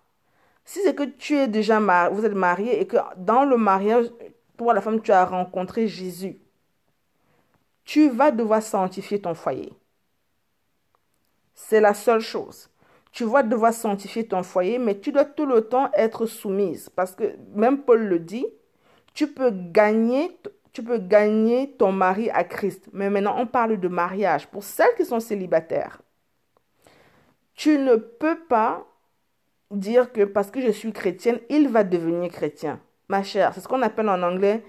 Si 0.65 0.79
c'est 0.85 0.95
que 0.95 1.03
tu 1.03 1.37
es 1.37 1.49
déjà 1.49 1.81
marié, 1.81 2.15
vous 2.15 2.25
êtes 2.25 2.35
marié 2.35 2.81
et 2.81 2.87
que 2.87 2.99
dans 3.17 3.45
le 3.45 3.57
mariage, 3.57 4.07
toi 4.57 4.73
la 4.73 4.81
femme, 4.81 5.03
tu 5.03 5.11
as 5.11 5.25
rencontré 5.25 5.89
Jésus, 5.89 6.39
tu 7.85 8.11
vas 8.11 8.31
devoir 8.31 8.63
sanctifier 8.63 9.21
ton 9.21 9.35
foyer. 9.35 9.73
C'est 11.55 11.81
la 11.81 11.95
seule 11.95 12.21
chose. 12.21 12.70
Tu 13.13 13.25
vas 13.25 13.43
devoir 13.43 13.73
sanctifier 13.73 14.27
ton 14.27 14.43
foyer, 14.43 14.79
mais 14.79 14.99
tu 14.99 15.13
dois 15.13 15.25
tout 15.25 15.47
le 15.47 15.63
temps 15.63 15.91
être 15.95 16.27
soumise. 16.27 16.89
Parce 16.91 17.15
que 17.15 17.37
même 17.55 17.83
Paul 17.83 18.05
le 18.05 18.19
dit, 18.19 18.47
tu 19.15 19.27
peux 19.27 19.51
gagner, 19.51 20.37
tu 20.73 20.83
peux 20.83 20.99
gagner 20.99 21.73
ton 21.77 21.93
mari 21.93 22.31
à 22.31 22.45
Christ. 22.45 22.89
Mais 22.93 23.11
maintenant, 23.11 23.35
on 23.39 23.47
parle 23.47 23.81
de 23.81 23.89
mariage. 23.89 24.47
Pour 24.47 24.63
celles 24.63 24.95
qui 24.97 25.05
sont 25.05 25.21
célibataires, 25.21 26.01
tu 27.55 27.79
ne 27.79 27.97
peux 27.97 28.39
pas 28.49 28.87
dire 29.71 30.13
que 30.13 30.25
parce 30.25 30.51
que 30.51 30.61
je 30.61 30.71
suis 30.71 30.93
chrétienne, 30.93 31.41
il 31.49 31.69
va 31.69 31.85
devenir 31.85 32.31
chrétien. 32.31 32.81
Ma 33.09 33.23
chère, 33.23 33.55
c'est 33.55 33.61
ce 33.61 33.69
qu'on 33.69 33.83
appelle 33.83 34.09
en 34.09 34.23
anglais 34.23 34.63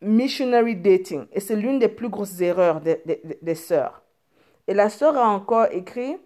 missionary 0.00 0.76
dating. 0.76 1.26
Et 1.32 1.40
c'est 1.40 1.56
l'une 1.56 1.78
des 1.78 1.88
plus 1.88 2.08
grosses 2.08 2.40
erreurs 2.40 2.80
des, 2.80 3.02
des, 3.04 3.38
des 3.40 3.54
sœurs. 3.54 4.02
Et 4.66 4.74
la 4.74 4.88
sœur 4.88 5.16
a 5.16 5.28
encore 5.28 5.66
écrit 5.72 6.16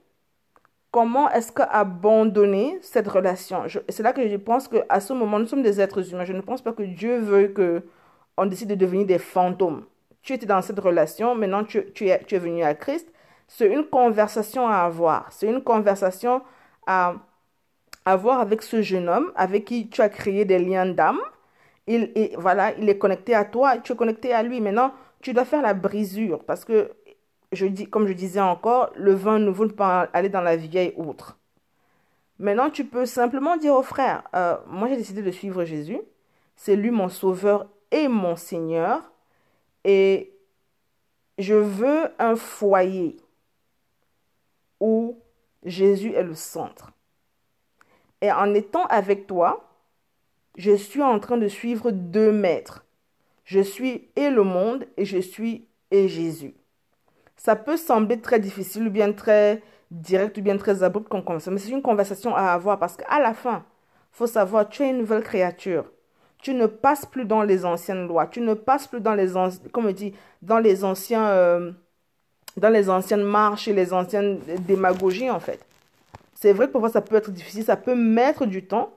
comment 0.92 1.28
est-ce 1.30 1.50
qu'abandonner 1.50 2.78
cette 2.82 3.08
relation? 3.08 3.64
C'est 3.88 4.02
là 4.04 4.12
que 4.12 4.28
je 4.28 4.36
pense 4.36 4.68
qu'à 4.68 5.00
ce 5.00 5.12
moment, 5.12 5.40
nous 5.40 5.46
sommes 5.46 5.62
des 5.62 5.80
êtres 5.80 6.12
humains. 6.12 6.24
Je 6.24 6.34
ne 6.34 6.42
pense 6.42 6.62
pas 6.62 6.72
que 6.72 6.84
Dieu 6.84 7.18
veut 7.18 7.48
que 7.48 7.82
on 8.36 8.46
décide 8.46 8.68
de 8.68 8.74
devenir 8.76 9.06
des 9.06 9.18
fantômes. 9.18 9.84
Tu 10.22 10.34
étais 10.34 10.46
dans 10.46 10.62
cette 10.62 10.78
relation, 10.78 11.34
maintenant 11.34 11.64
tu, 11.64 11.92
tu, 11.92 12.08
es, 12.08 12.22
tu 12.24 12.36
es 12.36 12.38
venu 12.38 12.62
à 12.62 12.74
Christ. 12.74 13.08
C'est 13.48 13.66
une 13.66 13.84
conversation 13.84 14.68
à 14.68 14.76
avoir. 14.76 15.26
C'est 15.32 15.48
une 15.48 15.62
conversation 15.62 16.42
à 16.86 17.14
avoir 18.04 18.40
avec 18.40 18.62
ce 18.62 18.82
jeune 18.82 19.08
homme 19.08 19.32
avec 19.34 19.64
qui 19.64 19.88
tu 19.88 20.00
as 20.00 20.08
créé 20.08 20.44
des 20.44 20.58
liens 20.58 20.86
d'âme. 20.86 21.18
Il, 21.86 22.12
voilà, 22.38 22.72
il 22.78 22.88
est 22.88 22.98
connecté 22.98 23.34
à 23.34 23.44
toi, 23.44 23.78
tu 23.78 23.92
es 23.92 23.96
connecté 23.96 24.32
à 24.32 24.42
lui. 24.42 24.60
Maintenant, 24.60 24.92
tu 25.20 25.32
dois 25.32 25.44
faire 25.44 25.62
la 25.62 25.74
brisure 25.74 26.44
parce 26.44 26.64
que 26.64 26.90
comme 27.90 28.06
je 28.06 28.12
disais 28.12 28.40
encore, 28.40 28.90
le 28.96 29.12
vin 29.12 29.38
ne 29.38 29.50
peut 29.50 29.68
pas 29.68 30.08
aller 30.12 30.28
dans 30.28 30.40
la 30.40 30.56
vieille 30.56 30.94
outre. 30.96 31.38
Maintenant, 32.38 32.70
tu 32.70 32.84
peux 32.84 33.06
simplement 33.06 33.56
dire 33.56 33.74
au 33.74 33.82
frère, 33.82 34.24
euh, 34.34 34.56
moi 34.66 34.88
j'ai 34.88 34.96
décidé 34.96 35.22
de 35.22 35.30
suivre 35.30 35.64
Jésus, 35.64 36.00
c'est 36.56 36.76
lui 36.76 36.90
mon 36.90 37.08
sauveur 37.08 37.68
et 37.90 38.08
mon 38.08 38.36
Seigneur, 38.36 39.12
et 39.84 40.32
je 41.38 41.54
veux 41.54 42.10
un 42.18 42.36
foyer 42.36 43.16
où 44.80 45.18
Jésus 45.64 46.12
est 46.14 46.22
le 46.22 46.34
centre. 46.34 46.90
Et 48.20 48.32
en 48.32 48.54
étant 48.54 48.86
avec 48.86 49.26
toi, 49.26 49.68
je 50.56 50.74
suis 50.74 51.02
en 51.02 51.18
train 51.18 51.36
de 51.36 51.48
suivre 51.48 51.90
deux 51.90 52.32
maîtres. 52.32 52.84
Je 53.44 53.60
suis 53.60 54.08
et 54.16 54.30
le 54.30 54.42
monde 54.42 54.86
et 54.96 55.04
je 55.04 55.18
suis 55.18 55.66
et 55.90 56.08
Jésus. 56.08 56.54
Ça 57.44 57.56
peut 57.56 57.76
sembler 57.76 58.20
très 58.20 58.38
difficile 58.38 58.86
ou 58.86 58.90
bien 58.90 59.12
très 59.12 59.62
direct 59.90 60.38
ou 60.38 60.42
bien 60.42 60.56
très 60.56 60.84
abrupt 60.84 61.08
comme 61.08 61.24
conversation, 61.24 61.50
mais 61.50 61.58
c'est 61.58 61.70
une 61.70 61.82
conversation 61.82 62.36
à 62.36 62.52
avoir 62.52 62.78
parce 62.78 62.96
qu'à 62.96 63.18
la 63.18 63.34
fin, 63.34 63.64
faut 64.12 64.28
savoir, 64.28 64.68
tu 64.68 64.84
es 64.84 64.90
une 64.90 64.98
nouvelle 64.98 65.24
créature. 65.24 65.86
Tu 66.38 66.54
ne 66.54 66.66
passes 66.66 67.04
plus 67.04 67.24
dans 67.24 67.42
les 67.42 67.64
anciennes 67.64 68.06
lois. 68.06 68.28
Tu 68.28 68.40
ne 68.40 68.54
passes 68.54 68.86
plus 68.86 69.00
dans 69.00 69.14
les, 69.14 69.32
comme 69.72 69.92
dit, 69.92 70.14
dans 70.40 70.60
les 70.60 70.84
anciens, 70.84 71.26
euh, 71.30 71.72
dans 72.58 72.68
les 72.68 72.88
anciennes 72.88 73.24
marches 73.24 73.66
et 73.66 73.72
les 73.72 73.92
anciennes 73.92 74.38
démagogies, 74.60 75.28
en 75.28 75.40
fait. 75.40 75.66
C'est 76.36 76.52
vrai 76.52 76.68
que 76.68 76.72
parfois 76.72 76.90
ça 76.90 77.00
peut 77.00 77.16
être 77.16 77.32
difficile, 77.32 77.64
ça 77.64 77.76
peut 77.76 77.96
mettre 77.96 78.46
du 78.46 78.64
temps, 78.64 78.92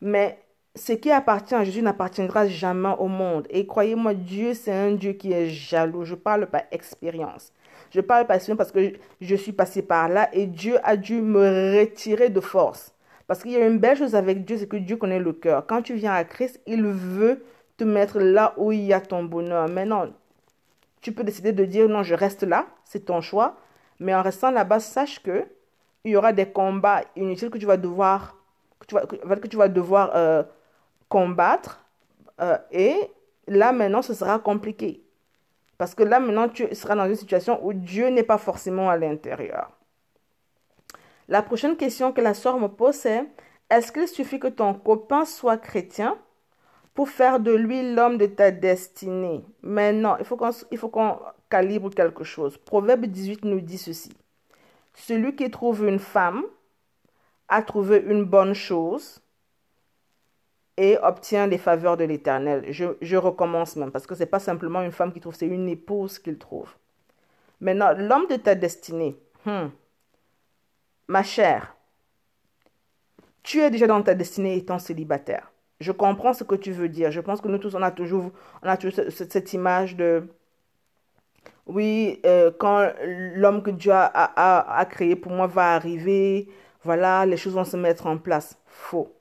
mais 0.00 0.38
ce 0.76 0.92
qui 0.92 1.10
appartient 1.10 1.56
à 1.56 1.64
Jésus 1.64 1.82
n'appartiendra 1.82 2.46
jamais 2.46 2.94
au 3.00 3.08
monde. 3.08 3.48
Et 3.50 3.66
croyez-moi, 3.66 4.14
Dieu, 4.14 4.54
c'est 4.54 4.72
un 4.72 4.92
Dieu 4.92 5.14
qui 5.14 5.32
est 5.32 5.48
jaloux. 5.48 6.04
Je 6.04 6.14
parle 6.14 6.46
par 6.46 6.62
expérience. 6.70 7.52
Je 7.90 8.00
parle 8.00 8.26
par 8.26 8.36
expérience 8.36 8.58
parce 8.58 8.72
que 8.72 8.92
je 9.20 9.34
suis 9.34 9.52
passé 9.52 9.82
par 9.82 10.08
là 10.08 10.28
et 10.32 10.46
Dieu 10.46 10.78
a 10.84 10.96
dû 10.96 11.20
me 11.20 11.78
retirer 11.78 12.30
de 12.30 12.40
force. 12.40 12.94
Parce 13.26 13.42
qu'il 13.42 13.52
y 13.52 13.56
a 13.56 13.66
une 13.66 13.78
belle 13.78 13.96
chose 13.96 14.14
avec 14.14 14.44
Dieu, 14.44 14.56
c'est 14.58 14.68
que 14.68 14.76
Dieu 14.76 14.96
connaît 14.96 15.18
le 15.18 15.32
cœur. 15.32 15.66
Quand 15.66 15.82
tu 15.82 15.94
viens 15.94 16.12
à 16.12 16.24
Christ, 16.24 16.60
il 16.66 16.84
veut 16.84 17.44
te 17.76 17.84
mettre 17.84 18.18
là 18.18 18.54
où 18.56 18.72
il 18.72 18.80
y 18.82 18.92
a 18.92 19.00
ton 19.00 19.24
bonheur. 19.24 19.68
Maintenant, 19.68 20.08
tu 21.00 21.12
peux 21.12 21.24
décider 21.24 21.52
de 21.52 21.64
dire 21.64 21.88
non, 21.88 22.02
je 22.02 22.14
reste 22.14 22.42
là, 22.42 22.66
c'est 22.84 23.06
ton 23.06 23.20
choix. 23.20 23.56
Mais 23.98 24.14
en 24.14 24.22
restant 24.22 24.50
là-bas, 24.50 24.80
sache 24.80 25.22
que 25.22 25.46
il 26.04 26.12
y 26.12 26.16
aura 26.16 26.32
des 26.32 26.46
combats 26.46 27.02
inutiles 27.16 27.50
que 27.50 27.58
tu 27.58 27.66
vas 27.66 27.76
devoir, 27.76 28.36
que 28.78 28.86
tu 28.86 28.94
vas, 28.94 29.36
que 29.36 29.46
tu 29.46 29.56
vas 29.56 29.68
devoir 29.68 30.10
euh, 30.14 30.42
combattre. 31.08 31.84
Euh, 32.40 32.56
et 32.72 32.96
là, 33.46 33.72
maintenant, 33.72 34.02
ce 34.02 34.14
sera 34.14 34.38
compliqué. 34.38 35.02
Parce 35.80 35.94
que 35.94 36.02
là, 36.02 36.20
maintenant, 36.20 36.50
tu 36.50 36.66
seras 36.74 36.94
dans 36.94 37.06
une 37.06 37.16
situation 37.16 37.58
où 37.64 37.72
Dieu 37.72 38.08
n'est 38.08 38.22
pas 38.22 38.36
forcément 38.36 38.90
à 38.90 38.98
l'intérieur. 38.98 39.70
La 41.26 41.40
prochaine 41.40 41.74
question 41.74 42.12
que 42.12 42.20
la 42.20 42.34
soeur 42.34 42.60
me 42.60 42.68
pose, 42.68 42.96
c'est 42.96 43.24
est-ce 43.70 43.90
qu'il 43.90 44.06
suffit 44.06 44.38
que 44.38 44.48
ton 44.48 44.74
copain 44.74 45.24
soit 45.24 45.56
chrétien 45.56 46.18
pour 46.92 47.08
faire 47.08 47.40
de 47.40 47.52
lui 47.52 47.94
l'homme 47.94 48.18
de 48.18 48.26
ta 48.26 48.50
destinée? 48.50 49.42
Mais 49.62 49.90
non, 49.94 50.18
il 50.18 50.26
faut 50.26 50.36
qu'on 50.36 51.18
calibre 51.48 51.88
quelque 51.88 52.24
chose. 52.24 52.58
Proverbe 52.58 53.06
18 53.06 53.46
nous 53.46 53.62
dit 53.62 53.78
ceci. 53.78 54.12
Celui 54.92 55.34
qui 55.34 55.50
trouve 55.50 55.86
une 55.86 55.98
femme 55.98 56.42
a 57.48 57.62
trouvé 57.62 58.04
une 58.06 58.24
bonne 58.24 58.52
chose 58.52 59.19
et 60.80 60.96
obtient 61.02 61.46
les 61.46 61.58
faveurs 61.58 61.98
de 61.98 62.04
l'Éternel. 62.04 62.64
Je, 62.70 63.16
recommence 63.16 63.76
même, 63.76 63.90
parce 63.90 64.06
que 64.06 64.14
ce 64.14 64.20
n'est 64.20 64.26
pas 64.26 64.38
simplement 64.38 64.80
une 64.80 64.92
femme 64.92 65.12
qui 65.12 65.20
trouve, 65.20 65.34
c'est 65.34 65.46
une 65.46 65.68
épouse 65.68 66.18
qu'il 66.18 66.38
trouve. 66.38 66.70
Maintenant, 67.60 67.92
l'homme 67.94 68.26
de 68.28 68.36
ta 68.36 68.54
destinée, 68.54 69.20
hmm, 69.44 69.66
Ma 71.06 71.22
chère, 71.24 71.74
tu 73.42 73.58
es 73.58 73.70
déjà 73.70 73.88
dans 73.88 74.00
ta 74.00 74.14
destinée 74.14 74.56
étant 74.56 74.78
célibataire. 74.78 75.50
Je 75.80 75.90
comprends 75.90 76.32
ce 76.32 76.44
que 76.44 76.54
tu 76.54 76.70
veux 76.70 76.88
dire. 76.88 77.10
Je 77.10 77.20
pense 77.20 77.40
que 77.40 77.48
nous 77.48 77.58
tous, 77.58 77.74
on 77.74 77.82
a 77.82 77.90
toujours, 77.90 78.30
on 78.62 78.68
a 78.68 78.78
cette, 79.10 79.52
image 79.52 79.96
de, 79.96 80.28
oui, 81.66 82.20
euh, 82.24 82.52
quand 82.56 82.92
l'homme 83.02 83.62
que 83.62 83.70
Dieu 83.70 83.92
a, 83.92 84.86
créé 84.88 85.16
pour 85.16 85.32
moi 85.32 85.48
va 85.48 85.74
arriver, 85.74 86.48
voilà, 86.84 87.26
les 87.26 87.36
choses 87.36 87.54
vont 87.54 87.64
se 87.64 87.76
mettre 87.76 88.06
en 88.06 88.16
place. 88.16 88.56
Faux. 88.66 89.12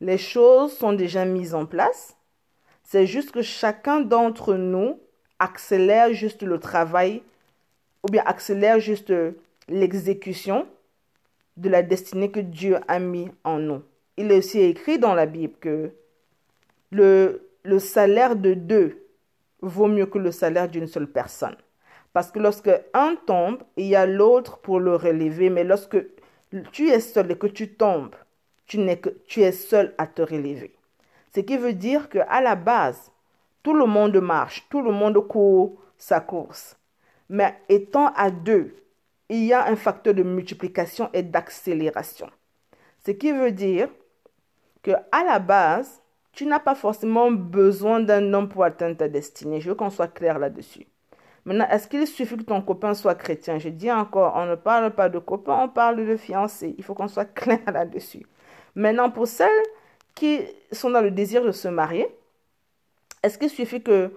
Les 0.00 0.18
choses 0.18 0.76
sont 0.76 0.92
déjà 0.92 1.24
mises 1.24 1.54
en 1.54 1.66
place. 1.66 2.16
C'est 2.82 3.06
juste 3.06 3.30
que 3.30 3.42
chacun 3.42 4.00
d'entre 4.00 4.54
nous 4.54 5.00
accélère 5.38 6.12
juste 6.12 6.42
le 6.42 6.58
travail 6.58 7.22
ou 8.02 8.08
bien 8.08 8.22
accélère 8.26 8.80
juste 8.80 9.12
l'exécution 9.68 10.66
de 11.56 11.68
la 11.68 11.82
destinée 11.82 12.30
que 12.30 12.40
Dieu 12.40 12.78
a 12.88 12.98
mis 12.98 13.30
en 13.44 13.58
nous. 13.58 13.82
Il 14.16 14.30
est 14.30 14.38
aussi 14.38 14.60
écrit 14.60 14.98
dans 14.98 15.14
la 15.14 15.26
Bible 15.26 15.54
que 15.60 15.92
le, 16.90 17.48
le 17.62 17.78
salaire 17.78 18.36
de 18.36 18.54
deux 18.54 19.06
vaut 19.60 19.86
mieux 19.88 20.06
que 20.06 20.18
le 20.18 20.30
salaire 20.30 20.68
d'une 20.68 20.86
seule 20.86 21.10
personne. 21.10 21.56
Parce 22.12 22.30
que 22.30 22.38
lorsque 22.38 22.70
un 22.92 23.16
tombe, 23.26 23.62
il 23.76 23.86
y 23.86 23.96
a 23.96 24.06
l'autre 24.06 24.58
pour 24.58 24.78
le 24.78 24.94
relever, 24.94 25.50
mais 25.50 25.64
lorsque 25.64 25.96
tu 26.70 26.88
es 26.88 27.00
seul 27.00 27.32
et 27.32 27.38
que 27.38 27.46
tu 27.48 27.74
tombes, 27.74 28.14
tu, 28.66 28.78
n'es 28.78 28.98
que, 28.98 29.10
tu 29.26 29.42
es 29.42 29.52
seul 29.52 29.94
à 29.98 30.06
te 30.06 30.22
relever. 30.22 30.74
Ce 31.34 31.40
qui 31.40 31.56
veut 31.56 31.72
dire 31.72 32.08
qu'à 32.08 32.40
la 32.40 32.54
base, 32.54 33.10
tout 33.62 33.74
le 33.74 33.86
monde 33.86 34.16
marche, 34.16 34.66
tout 34.70 34.82
le 34.82 34.92
monde 34.92 35.18
court 35.26 35.76
sa 35.98 36.20
course. 36.20 36.76
Mais 37.28 37.58
étant 37.68 38.12
à 38.14 38.30
deux, 38.30 38.76
il 39.28 39.44
y 39.44 39.52
a 39.52 39.66
un 39.66 39.76
facteur 39.76 40.14
de 40.14 40.22
multiplication 40.22 41.10
et 41.12 41.22
d'accélération. 41.22 42.28
Ce 43.04 43.10
qui 43.10 43.32
veut 43.32 43.52
dire 43.52 43.88
que 44.82 44.92
à 45.12 45.24
la 45.24 45.38
base, 45.38 46.02
tu 46.32 46.46
n'as 46.46 46.58
pas 46.58 46.74
forcément 46.74 47.30
besoin 47.30 48.00
d'un 48.00 48.32
homme 48.32 48.48
pour 48.48 48.64
atteindre 48.64 48.96
ta 48.96 49.08
destinée. 49.08 49.60
Je 49.60 49.70
veux 49.70 49.74
qu'on 49.74 49.90
soit 49.90 50.08
clair 50.08 50.38
là-dessus. 50.38 50.86
Maintenant, 51.44 51.68
est-ce 51.68 51.88
qu'il 51.88 52.06
suffit 52.06 52.36
que 52.36 52.42
ton 52.42 52.62
copain 52.62 52.94
soit 52.94 53.14
chrétien? 53.14 53.58
Je 53.58 53.68
dis 53.68 53.92
encore, 53.92 54.34
on 54.36 54.46
ne 54.46 54.54
parle 54.54 54.90
pas 54.92 55.08
de 55.08 55.18
copain, 55.18 55.64
on 55.64 55.68
parle 55.68 56.06
de 56.06 56.16
fiancé. 56.16 56.74
Il 56.78 56.84
faut 56.84 56.94
qu'on 56.94 57.08
soit 57.08 57.24
clair 57.34 57.60
là-dessus. 57.72 58.26
Maintenant, 58.74 59.10
pour 59.10 59.28
celles 59.28 59.48
qui 60.14 60.40
sont 60.72 60.90
dans 60.90 61.00
le 61.00 61.10
désir 61.10 61.44
de 61.44 61.52
se 61.52 61.68
marier, 61.68 62.08
est-ce 63.22 63.38
qu'il 63.38 63.50
suffit 63.50 63.82
que 63.82 64.10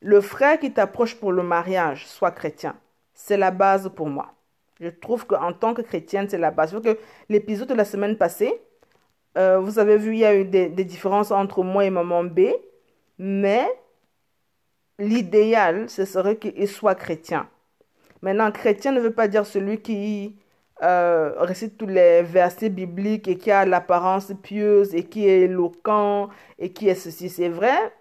le 0.00 0.20
frère 0.20 0.58
qui 0.58 0.72
t'approche 0.72 1.14
pour 1.14 1.32
le 1.32 1.42
mariage 1.42 2.06
soit 2.06 2.30
chrétien? 2.30 2.76
C'est 3.14 3.36
la 3.36 3.50
base 3.50 3.90
pour 3.94 4.08
moi. 4.08 4.34
Je 4.80 4.88
trouve 4.88 5.26
qu'en 5.26 5.52
tant 5.52 5.72
que 5.72 5.82
chrétienne, 5.82 6.28
c'est 6.28 6.38
la 6.38 6.50
base. 6.50 6.78
que 6.82 6.98
l'épisode 7.28 7.68
de 7.68 7.74
la 7.74 7.84
semaine 7.84 8.16
passée, 8.16 8.60
euh, 9.38 9.58
vous 9.58 9.78
avez 9.78 9.96
vu, 9.96 10.14
il 10.14 10.18
y 10.18 10.24
a 10.24 10.34
eu 10.34 10.44
des, 10.44 10.68
différences 10.68 11.30
entre 11.30 11.62
moi 11.62 11.84
et 11.84 11.90
maman 11.90 12.24
B, 12.24 12.50
mais 13.18 13.66
l'idéal, 14.98 15.88
ce 15.88 16.04
serait 16.04 16.36
qu'il 16.36 16.68
soit 16.68 16.94
chrétien. 16.94 17.48
Maintenant, 18.22 18.50
chrétien 18.50 18.92
ne 18.92 19.00
veut 19.00 19.12
pas 19.12 19.28
dire 19.28 19.46
celui 19.46 19.80
qui 19.80 20.36
euh, 20.82 21.34
récite 21.38 21.78
tous 21.78 21.86
les 21.86 22.22
versets 22.22 22.68
bibliques 22.68 23.28
et 23.28 23.38
qui 23.38 23.50
a 23.50 23.64
l'apparence 23.64 24.32
pieuse 24.42 24.94
et 24.94 25.04
qui 25.04 25.26
est 25.26 25.42
éloquent 25.42 26.28
et 26.58 26.72
qui 26.72 26.88
est 26.88 26.94
ceci. 26.94 27.28
C'est 27.28 27.48
vrai, 27.48 27.94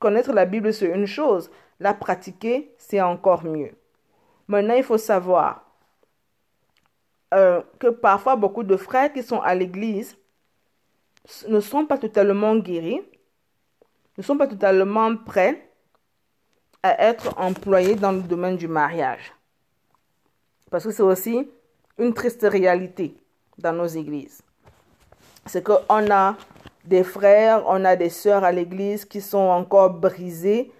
connaître 0.00 0.32
la 0.32 0.44
Bible, 0.44 0.72
c'est 0.72 0.86
une 0.86 1.06
chose. 1.06 1.50
La 1.78 1.94
pratiquer, 1.94 2.74
c'est 2.78 3.00
encore 3.00 3.44
mieux. 3.44 3.72
Maintenant, 4.48 4.74
il 4.74 4.82
faut 4.82 4.98
savoir 4.98 5.64
euh, 7.34 7.62
que 7.78 7.88
parfois 7.88 8.36
beaucoup 8.36 8.62
de 8.62 8.76
frères 8.76 9.12
qui 9.12 9.22
sont 9.22 9.40
à 9.40 9.54
l'église 9.54 10.16
ne 11.48 11.60
sont 11.60 11.86
pas 11.86 11.98
totalement 11.98 12.56
guéris, 12.56 13.02
ne 14.16 14.22
sont 14.22 14.36
pas 14.36 14.46
totalement 14.46 15.16
prêts 15.16 15.70
à 16.82 17.08
être 17.08 17.38
employés 17.38 17.96
dans 17.96 18.12
le 18.12 18.22
domaine 18.22 18.56
du 18.56 18.68
mariage. 18.68 19.32
Parce 20.70 20.84
que 20.84 20.90
c'est 20.90 21.02
aussi 21.02 21.48
une 21.98 22.14
triste 22.14 22.46
réalité 22.48 23.14
dans 23.58 23.72
nos 23.72 23.86
églises. 23.86 24.42
C'est 25.46 25.64
qu'on 25.64 26.10
a 26.10 26.36
des 26.84 27.02
frères, 27.02 27.64
on 27.66 27.84
a 27.84 27.96
des 27.96 28.10
sœurs 28.10 28.44
à 28.44 28.52
l'église 28.52 29.04
qui 29.04 29.20
sont 29.20 29.38
encore 29.38 29.90
brisés, 29.90 30.72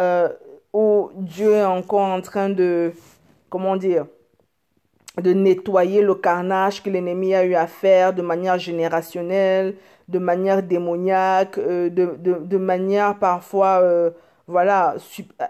euh, 0.00 0.28
où 0.72 1.10
Dieu 1.14 1.52
est 1.52 1.64
encore 1.64 2.08
en 2.08 2.20
train 2.20 2.48
de, 2.48 2.92
comment 3.50 3.76
dire, 3.76 4.06
de 5.20 5.32
nettoyer 5.32 6.00
le 6.02 6.14
carnage 6.14 6.82
que 6.82 6.88
l'ennemi 6.88 7.34
a 7.34 7.44
eu 7.44 7.54
à 7.54 7.66
faire 7.66 8.14
de 8.14 8.22
manière 8.22 8.58
générationnelle, 8.58 9.76
de 10.08 10.18
manière 10.18 10.62
démoniaque, 10.62 11.58
euh, 11.58 11.90
de, 11.90 12.16
de, 12.18 12.56
manière 12.56 13.18
parfois, 13.18 13.80
euh, 13.82 14.10
voilà, 14.46 14.96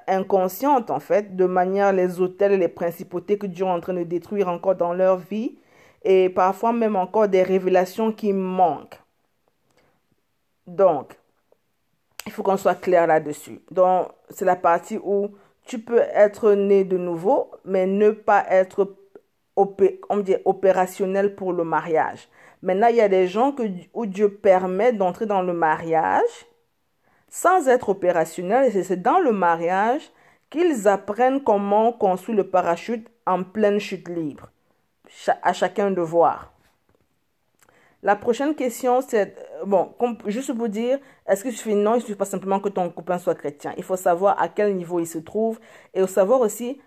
inconsciente 0.06 0.90
en 0.90 1.00
fait, 1.00 1.36
de 1.36 1.44
manière 1.46 1.92
les 1.92 2.20
hôtels 2.20 2.52
et 2.52 2.56
les 2.58 2.68
principautés 2.68 3.38
que 3.38 3.46
Dieu 3.46 3.64
est 3.64 3.70
en 3.70 3.80
train 3.80 3.94
de 3.94 4.04
détruire 4.04 4.48
encore 4.48 4.74
dans 4.74 4.92
leur 4.92 5.18
vie, 5.18 5.56
et 6.04 6.28
parfois 6.28 6.72
même 6.72 6.96
encore 6.96 7.28
des 7.28 7.42
révélations 7.42 8.12
qui 8.12 8.32
manquent. 8.32 9.00
Donc, 10.66 11.16
il 12.26 12.32
faut 12.32 12.42
qu'on 12.42 12.56
soit 12.56 12.74
clair 12.74 13.06
là-dessus. 13.06 13.60
Donc, 13.70 14.08
c'est 14.30 14.44
la 14.44 14.56
partie 14.56 14.98
où 15.02 15.30
tu 15.64 15.78
peux 15.80 16.00
être 16.14 16.52
né 16.52 16.84
de 16.84 16.96
nouveau, 16.96 17.50
mais 17.64 17.86
ne 17.86 18.10
pas 18.10 18.44
être 18.48 18.96
dit, 19.56 20.36
opérationnel 20.44 21.34
pour 21.34 21.52
le 21.52 21.64
mariage. 21.64 22.28
Maintenant, 22.62 22.88
il 22.88 22.96
y 22.96 23.00
a 23.00 23.08
des 23.08 23.26
gens 23.26 23.52
que, 23.52 23.64
où 23.92 24.06
Dieu 24.06 24.32
permet 24.32 24.92
d'entrer 24.92 25.26
dans 25.26 25.42
le 25.42 25.52
mariage 25.52 26.46
sans 27.32 27.66
être 27.66 27.88
opérationnel. 27.88 28.76
Et 28.76 28.82
c'est 28.84 29.02
dans 29.02 29.18
le 29.18 29.32
mariage 29.32 30.12
qu'ils 30.50 30.86
apprennent 30.86 31.42
comment 31.42 31.90
construire 31.90 32.36
le 32.36 32.46
parachute 32.46 33.08
en 33.26 33.42
pleine 33.42 33.80
chute 33.80 34.08
libre. 34.08 34.50
à 35.42 35.52
chacun 35.52 35.90
de 35.90 36.00
voir. 36.02 36.52
La 38.02 38.16
prochaine 38.16 38.54
question, 38.54 39.00
c'est, 39.00 39.36
euh, 39.62 39.64
bon, 39.64 39.94
juste 40.26 40.52
pour 40.52 40.68
dire, 40.68 40.98
est-ce 41.26 41.44
que 41.44 41.50
je 41.50 41.56
fais 41.56 41.74
non, 41.74 41.94
il 41.94 41.98
ne 41.98 42.00
suffit 42.00 42.14
pas 42.16 42.24
simplement 42.24 42.60
que 42.60 42.68
ton 42.68 42.90
copain 42.90 43.18
soit 43.18 43.34
chrétien. 43.34 43.72
Il 43.76 43.84
faut 43.84 43.96
savoir 43.96 44.40
à 44.42 44.48
quel 44.48 44.74
niveau 44.76 44.98
il 45.00 45.06
se 45.06 45.18
trouve 45.18 45.60
et 45.94 46.06
savoir 46.06 46.40
aussi 46.40 46.80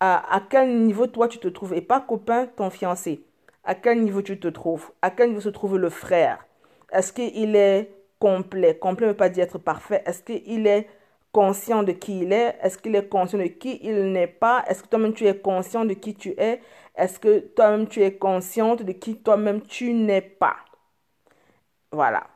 à, 0.00 0.34
à 0.34 0.40
quel 0.40 0.82
niveau 0.82 1.06
toi 1.06 1.28
tu 1.28 1.38
te 1.38 1.48
trouves. 1.48 1.74
Et 1.74 1.82
pas 1.82 2.00
copain, 2.00 2.46
ton 2.46 2.70
fiancé. 2.70 3.24
À 3.62 3.74
quel 3.74 4.02
niveau 4.02 4.22
tu 4.22 4.40
te 4.40 4.48
trouves? 4.48 4.90
À 5.02 5.10
quel 5.10 5.28
niveau 5.28 5.40
se 5.40 5.50
trouve 5.50 5.78
le 5.78 5.90
frère? 5.90 6.46
Est-ce 6.90 7.12
qu'il 7.12 7.54
est 7.56 7.90
complet 8.24 8.78
Complet 8.78 9.06
ne 9.06 9.12
veut 9.12 9.16
pas 9.16 9.28
dire 9.28 9.44
être 9.44 9.58
parfait. 9.58 10.02
Est-ce 10.06 10.22
qu'il 10.22 10.66
est 10.66 10.88
conscient 11.30 11.82
de 11.82 11.92
qui 11.92 12.20
il 12.20 12.32
est? 12.32 12.56
Est-ce 12.62 12.78
qu'il 12.78 12.96
est 12.96 13.06
conscient 13.06 13.38
de 13.38 13.44
qui 13.44 13.78
il 13.82 14.12
n'est 14.12 14.26
pas? 14.26 14.64
Est-ce 14.66 14.82
que 14.82 14.88
toi-même 14.88 15.12
tu 15.12 15.26
es 15.26 15.36
conscient 15.36 15.84
de 15.84 15.92
qui 15.92 16.14
tu 16.14 16.30
es? 16.38 16.62
Est-ce 16.96 17.18
que 17.18 17.40
toi-même 17.40 17.86
tu 17.86 18.02
es 18.02 18.14
consciente 18.14 18.82
de 18.82 18.92
qui 18.92 19.16
toi-même 19.16 19.60
tu 19.60 19.92
n'es 19.92 20.22
pas? 20.22 20.56
Voilà. 21.92 22.26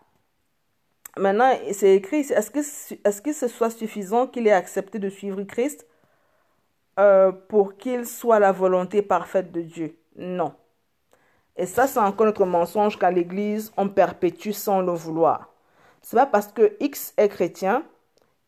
Maintenant, 1.17 1.51
c'est 1.73 1.97
écrit, 1.97 2.21
est-ce 2.21 2.51
que, 2.51 2.61
est 2.61 3.23
que 3.23 3.33
ce 3.33 3.49
soit 3.49 3.71
suffisant 3.71 4.27
qu'il 4.27 4.47
ait 4.47 4.53
accepté 4.53 4.99
de 4.99 5.09
suivre 5.09 5.43
Christ 5.45 5.87
euh, 7.01 7.33
pour 7.33 7.79
qu'il 7.79 8.05
soit 8.05 8.41
la 8.41 8.53
volonté 8.53 9.01
parfaite 9.01 9.53
de 9.53 9.63
Dieu? 9.63 9.99
Non. 10.17 10.53
Et 11.57 11.67
ça, 11.67 11.87
c'est 11.87 11.99
encore 11.99 12.27
notre 12.27 12.45
mensonge 12.45 12.99
qu'à 12.99 13.11
l'Église, 13.11 13.73
on 13.77 13.89
perpétue 13.89 14.51
sans 14.51 14.83
le 14.83 14.93
vouloir. 14.93 15.48
C'est 16.03 16.17
pas 16.17 16.27
parce 16.27 16.49
que 16.49 16.77
X 16.81 17.15
est 17.17 17.29
chrétien 17.29 17.85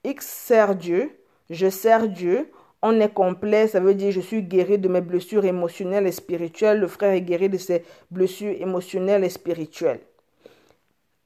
X 0.04 0.26
sert 0.26 0.74
Dieu, 0.76 1.10
je 1.50 1.68
sers 1.68 2.08
Dieu, 2.08 2.50
on 2.82 2.98
est 3.00 3.12
complet, 3.12 3.68
ça 3.68 3.80
veut 3.80 3.94
dire 3.94 4.12
je 4.12 4.20
suis 4.20 4.42
guéri 4.42 4.78
de 4.78 4.88
mes 4.88 5.02
blessures 5.02 5.44
émotionnelles 5.44 6.06
et 6.06 6.12
spirituelles, 6.12 6.80
le 6.80 6.88
frère 6.88 7.12
est 7.12 7.20
guéri 7.20 7.50
de 7.50 7.58
ses 7.58 7.84
blessures 8.10 8.54
émotionnelles 8.58 9.24
et 9.24 9.28
spirituelles. 9.28 10.00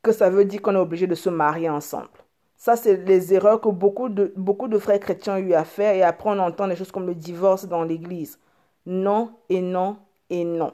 Que 0.03 0.13
ça 0.13 0.29
veut 0.29 0.45
dire 0.45 0.61
qu'on 0.61 0.75
est 0.75 0.79
obligé 0.79 1.07
de 1.07 1.15
se 1.15 1.31
marier 1.31 1.71
ensemble. 1.71 2.09
Ça, 2.57 2.77
c'est 2.77 2.97
les 2.97 3.33
erreurs 3.35 3.61
que 3.61 3.69
beaucoup 3.69 4.09
de, 4.09 4.33
beaucoup 4.37 4.69
de 4.69 4.79
frères 4.79 4.99
chrétiens 4.99 5.37
ont 5.37 5.39
eu 5.39 5.55
à 5.55 5.65
faire 5.65 5.95
et 5.95 6.03
après 6.03 6.31
on 6.31 6.39
entend 6.39 6.67
des 6.67 6.77
choses 6.77 6.91
comme 6.91 7.07
le 7.07 7.15
divorce 7.15 7.67
dans 7.67 7.85
l'église. 7.85 8.39
Non 8.87 9.33
et 9.49 9.61
non 9.61 9.99
et 10.31 10.45
non. 10.45 10.73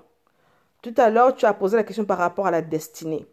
Tout 0.83 0.95
à 0.97 1.11
l'heure, 1.11 1.35
tu 1.35 1.45
as 1.47 1.53
posé 1.53 1.77
la 1.77 1.85
question 1.85 2.05
par 2.05 2.19
rapport 2.19 2.47
à 2.47 2.51
la 2.51 2.63
destinée. 2.63 3.27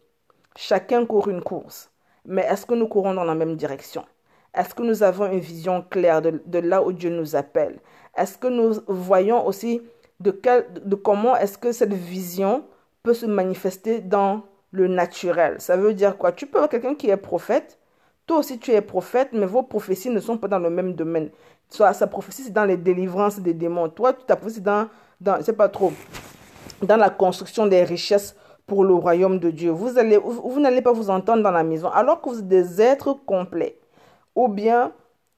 Chacun 0.56 1.06
court 1.06 1.28
une 1.28 1.40
course, 1.40 1.90
mais 2.24 2.42
est-ce 2.42 2.66
que 2.66 2.74
nous 2.74 2.88
courons 2.88 3.14
dans 3.14 3.24
la 3.24 3.34
même 3.34 3.56
direction? 3.56 4.04
Est-ce 4.54 4.74
que 4.74 4.82
nous 4.82 5.02
avons 5.02 5.30
une 5.30 5.38
vision 5.38 5.82
claire 5.82 6.22
de, 6.22 6.58
là 6.58 6.82
où 6.82 6.92
Dieu 6.92 7.10
nous 7.10 7.36
appelle? 7.36 7.78
Est-ce 8.16 8.38
que 8.38 8.48
nous 8.48 8.80
voyons 8.88 9.46
aussi 9.46 9.82
de, 10.20 10.30
quel, 10.30 10.66
de 10.84 10.96
comment 10.96 11.36
est-ce 11.36 11.58
que 11.58 11.72
cette 11.72 11.92
vision 11.92 12.64
peut 13.02 13.14
se 13.14 13.26
manifester 13.26 14.00
dans 14.00 14.42
le 14.70 14.88
naturel? 14.88 15.60
Ça 15.60 15.76
veut 15.76 15.94
dire 15.94 16.16
quoi? 16.16 16.32
Tu 16.32 16.46
peux 16.46 16.58
avoir 16.58 16.70
quelqu'un 16.70 16.94
qui 16.94 17.10
est 17.10 17.16
prophète, 17.16 17.78
toi 18.26 18.38
aussi 18.38 18.58
tu 18.58 18.72
es 18.72 18.80
prophète, 18.80 19.28
mais 19.32 19.46
vos 19.46 19.62
prophéties 19.62 20.10
ne 20.10 20.20
sont 20.20 20.38
pas 20.38 20.48
dans 20.48 20.58
le 20.58 20.70
même 20.70 20.94
domaine. 20.94 21.30
Soit 21.68 21.92
sa 21.92 22.06
prophétie 22.06 22.42
c'est 22.42 22.52
dans 22.52 22.64
les 22.64 22.76
délivrances 22.76 23.38
des 23.38 23.54
démons, 23.54 23.88
toi 23.90 24.12
tu 24.12 24.24
ta 24.24 24.36
prophétie 24.36 24.62
dans, 24.62 24.88
dans 25.20 25.42
c'est 25.42 25.52
pas 25.52 25.68
trop, 25.68 25.92
dans 26.82 26.96
la 26.96 27.10
construction 27.10 27.66
des 27.66 27.84
richesses 27.84 28.34
pour 28.68 28.84
le 28.84 28.94
royaume 28.94 29.40
de 29.40 29.50
Dieu. 29.50 29.70
Vous 29.70 29.98
allez, 29.98 30.18
vous 30.18 30.60
n'allez 30.60 30.82
pas 30.82 30.92
vous 30.92 31.10
entendre 31.10 31.42
dans 31.42 31.50
la 31.50 31.64
maison 31.64 31.88
alors 31.88 32.20
que 32.20 32.28
vous 32.28 32.38
êtes 32.38 32.48
des 32.48 32.80
êtres 32.80 33.14
complets 33.26 33.80
ou 34.36 34.46
bien 34.46 34.92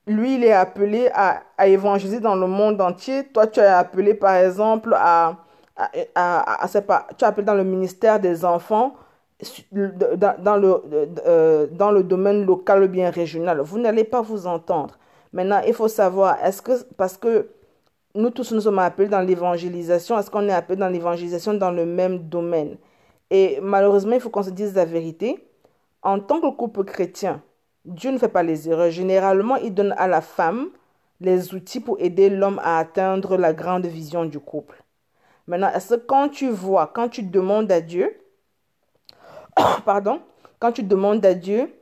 lui, 0.07 0.35
il 0.35 0.45
est 0.45 0.53
appelé 0.53 1.09
à, 1.15 1.43
à, 1.57 1.69
évangéliser 1.69 2.21
dans 2.21 2.35
le 2.35 2.47
monde 2.47 2.81
entier. 2.81 3.25
Toi, 3.33 3.47
tu 3.47 3.61
es 3.61 3.65
appelé, 3.65 4.15
par 4.15 4.35
exemple, 4.35 4.93
à, 4.97 5.37
à, 5.77 5.89
à, 6.15 6.65
à 6.65 6.69
tu 6.69 6.79
es 7.25 7.25
appelé 7.25 7.45
dans 7.45 7.55
le 7.55 7.65
ministère 7.65 8.19
des 8.19 8.45
enfants, 8.45 8.95
dans, 9.71 10.35
dans, 10.43 10.57
le, 10.57 10.83
euh, 11.27 11.67
dans 11.71 11.93
le 11.93 12.03
domaine 12.03 12.45
local 12.45 12.83
ou 12.83 12.89
bien 12.89 13.11
régional. 13.11 13.61
Vous 13.61 13.79
n'allez 13.79 14.05
pas 14.05 14.21
vous 14.21 14.47
entendre. 14.47 14.99
Maintenant, 15.33 15.61
il 15.67 15.75
faut 15.75 15.89
savoir, 15.89 16.45
est-ce 16.45 16.61
que, 16.61 16.73
parce 16.97 17.17
que 17.17 17.49
nous 18.15 18.31
tous 18.31 18.51
nous 18.53 18.63
sommes 18.63 18.81
appelés 18.81 19.09
dans 19.09 19.21
l'évangélisation, 19.21 20.19
est-ce 20.19 20.31
qu'on 20.31 20.49
est 20.49 20.53
appelé 20.53 20.77
dans 20.77 20.89
l'évangélisation 20.89 21.55
dans 21.55 21.71
le 21.71 21.87
même 21.87 22.19
domaine? 22.19 22.77
Et 23.31 23.59
malheureusement, 23.63 24.15
il 24.15 24.21
faut 24.21 24.31
qu'on 24.31 24.43
se 24.43 24.51
dise 24.51 24.75
la 24.75 24.85
vérité. 24.85 25.47
En 26.03 26.19
tant 26.19 26.41
que 26.41 26.51
couple 26.51 26.85
chrétien, 26.85 27.43
Dieu 27.85 28.11
ne 28.11 28.19
fait 28.19 28.29
pas 28.29 28.43
les 28.43 28.69
erreurs. 28.69 28.91
Généralement, 28.91 29.57
il 29.57 29.75
donne 29.75 29.95
à 29.97 30.09
la 30.09 30.21
femme 30.21 30.71
les 31.21 31.55
outils 31.55 31.81
pour 31.81 32.01
aider 32.01 32.31
l'homme 32.31 32.61
à 32.65 32.79
atteindre 32.79 33.37
la 33.37 33.53
grande 33.53 33.87
vision 33.87 34.25
du 34.25 34.41
couple. 34.41 34.83
Maintenant, 35.47 35.71
est-ce 35.75 35.95
que 35.95 36.01
quand 36.01 36.29
tu 36.29 36.49
vois, 36.49 36.87
quand 36.87 37.09
tu 37.09 37.23
demandes 37.23 37.71
à 37.71 37.81
Dieu, 37.81 38.19
pardon, 39.85 40.21
quand 40.59 40.73
tu 40.73 40.83
demandes 40.83 41.25
à 41.25 41.35
Dieu, 41.35 41.75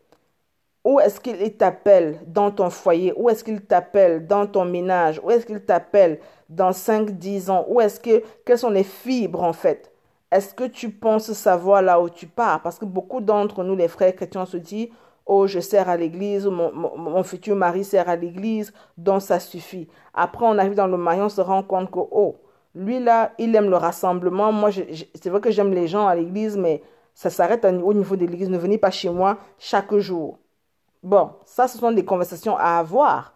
où 0.85 1.01
est-ce 1.01 1.21
qu'il 1.21 1.57
t'appelle 1.57 2.21
dans 2.27 2.51
ton 2.51 2.71
foyer, 2.71 3.13
où 3.17 3.29
est-ce 3.29 3.45
qu'il 3.45 3.61
t'appelle 3.61 4.27
dans 4.27 4.47
ton 4.47 4.65
ménage, 4.65 5.21
où 5.23 5.31
est-ce 5.31 5.45
qu'il 5.45 5.61
t'appelle 5.61 6.19
dans 6.49 6.71
5-10 6.71 7.51
ans, 7.51 7.67
où 7.69 7.81
est-ce 7.81 8.01
que, 8.01 8.23
quelles 8.45 8.59
sont 8.59 8.71
les 8.71 8.85
fibres 8.85 9.43
en 9.43 9.53
fait? 9.53 9.88
Est-ce 10.31 10.55
que 10.55 10.65
tu 10.65 10.91
penses 10.91 11.33
savoir 11.33 11.83
là 11.83 12.01
où 12.01 12.11
tu 12.11 12.27
pars? 12.27 12.61
Parce 12.63 12.79
que 12.79 12.85
beaucoup 12.85 13.21
d'entre 13.21 13.65
nous, 13.65 13.75
les 13.75 13.89
frères 13.89 14.15
chrétiens, 14.15 14.45
se 14.45 14.59
disent, 14.59 14.89
oh, 15.25 15.47
je 15.47 15.61
sers 15.61 15.89
à 15.89 15.97
l'église, 15.97 16.47
mon, 16.47 17.23
futur 17.23 17.57
mari 17.57 17.85
sert 17.85 18.09
à 18.09 18.17
l'église, 18.17 18.73
donc 18.97 19.23
ça 19.23 19.41
suffit. 19.41 19.89
Après, 20.15 20.45
on 20.47 20.59
arrive 20.59 20.75
dans 20.75 20.87
le 20.87 20.97
mariage, 20.97 21.25
on 21.27 21.29
se 21.29 21.41
rend 21.41 21.63
compte 21.63 21.91
que, 21.91 21.99
oh, 21.99 22.37
lui 22.75 23.01
là, 23.01 23.33
il 23.39 23.55
aime 23.57 23.71
le 23.71 23.77
rassemblement. 23.77 24.53
Moi, 24.53 24.71
c'est 24.73 25.31
vrai 25.31 25.41
que 25.41 25.51
j'aime 25.51 25.73
les 25.73 25.89
gens 25.89 26.07
à 26.07 26.15
l'église, 26.15 26.57
mais 26.57 26.83
ça 27.15 27.31
s'arrête 27.31 27.65
au 27.65 27.95
niveau 27.95 28.17
de 28.17 28.27
l'église. 28.27 28.51
Ne 28.51 28.59
venez 28.59 28.79
pas 28.79 28.91
chez 28.91 29.11
moi 29.11 29.39
chaque 29.59 29.95
jour. 29.97 30.39
Bon, 31.03 31.31
ça, 31.45 31.69
ce 31.69 31.79
sont 31.79 31.93
des 31.93 32.05
conversations 32.05 32.57
à 32.57 32.79
avoir. 32.79 33.35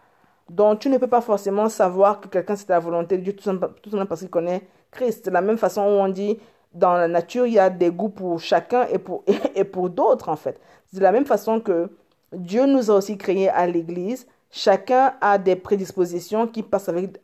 Donc, 0.50 0.80
tu 0.80 0.88
ne 0.88 0.98
peux 0.98 1.06
pas 1.08 1.20
forcément 1.20 1.68
savoir 1.68 2.20
que 2.20 2.28
quelqu'un, 2.28 2.56
c'est 2.56 2.68
la 2.68 2.78
volonté 2.80 3.16
de 3.18 3.22
Dieu, 3.22 3.34
tout 3.34 3.42
simplement 3.42 4.06
parce 4.06 4.20
qu'il 4.20 4.30
connaît 4.30 4.62
Christ. 4.90 5.26
De 5.26 5.30
la 5.30 5.40
même 5.40 5.58
façon 5.58 5.82
où 5.82 5.84
on 5.84 6.08
dit, 6.08 6.38
dans 6.74 6.94
la 6.94 7.08
nature, 7.08 7.46
il 7.46 7.54
y 7.54 7.58
a 7.58 7.70
des 7.70 7.90
goûts 7.90 8.08
pour 8.08 8.40
chacun 8.40 8.86
et 8.90 8.98
pour, 8.98 9.24
et 9.54 9.64
pour 9.64 9.90
d'autres, 9.90 10.28
en 10.28 10.36
fait. 10.36 10.60
De 10.92 11.00
la 11.00 11.12
même 11.12 11.26
façon 11.26 11.60
que 11.60 11.90
Dieu 12.32 12.66
nous 12.66 12.90
a 12.90 12.94
aussi 12.94 13.16
créés 13.16 13.48
à 13.48 13.66
l'Église, 13.66 14.26
chacun 14.50 15.14
a 15.20 15.38
des 15.38 15.56
prédispositions 15.56 16.46
qui 16.46 16.62
passent 16.62 16.88
avec, 16.88 17.18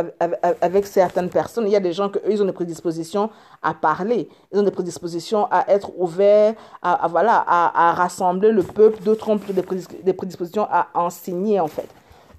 avec, 0.60 0.86
certaines 0.86 1.28
personnes. 1.28 1.66
Il 1.66 1.72
y 1.72 1.76
a 1.76 1.80
des 1.80 1.92
gens 1.92 2.08
qui, 2.08 2.18
eux, 2.26 2.42
ont 2.42 2.46
des 2.46 2.52
prédispositions 2.52 3.30
à 3.62 3.74
parler, 3.74 4.28
ils 4.52 4.58
ont 4.58 4.62
des 4.62 4.70
prédispositions 4.70 5.46
à 5.50 5.64
être 5.68 5.92
ouverts, 5.98 6.54
à, 6.82 7.06
voilà, 7.08 7.44
à, 7.46 7.92
rassembler 7.92 8.50
le 8.50 8.62
peuple. 8.62 9.02
D'autres 9.02 9.28
ont 9.28 9.36
des, 9.36 9.62
des 10.02 10.12
prédispositions 10.12 10.66
à 10.70 10.88
enseigner, 10.94 11.60
en 11.60 11.68
fait. 11.68 11.88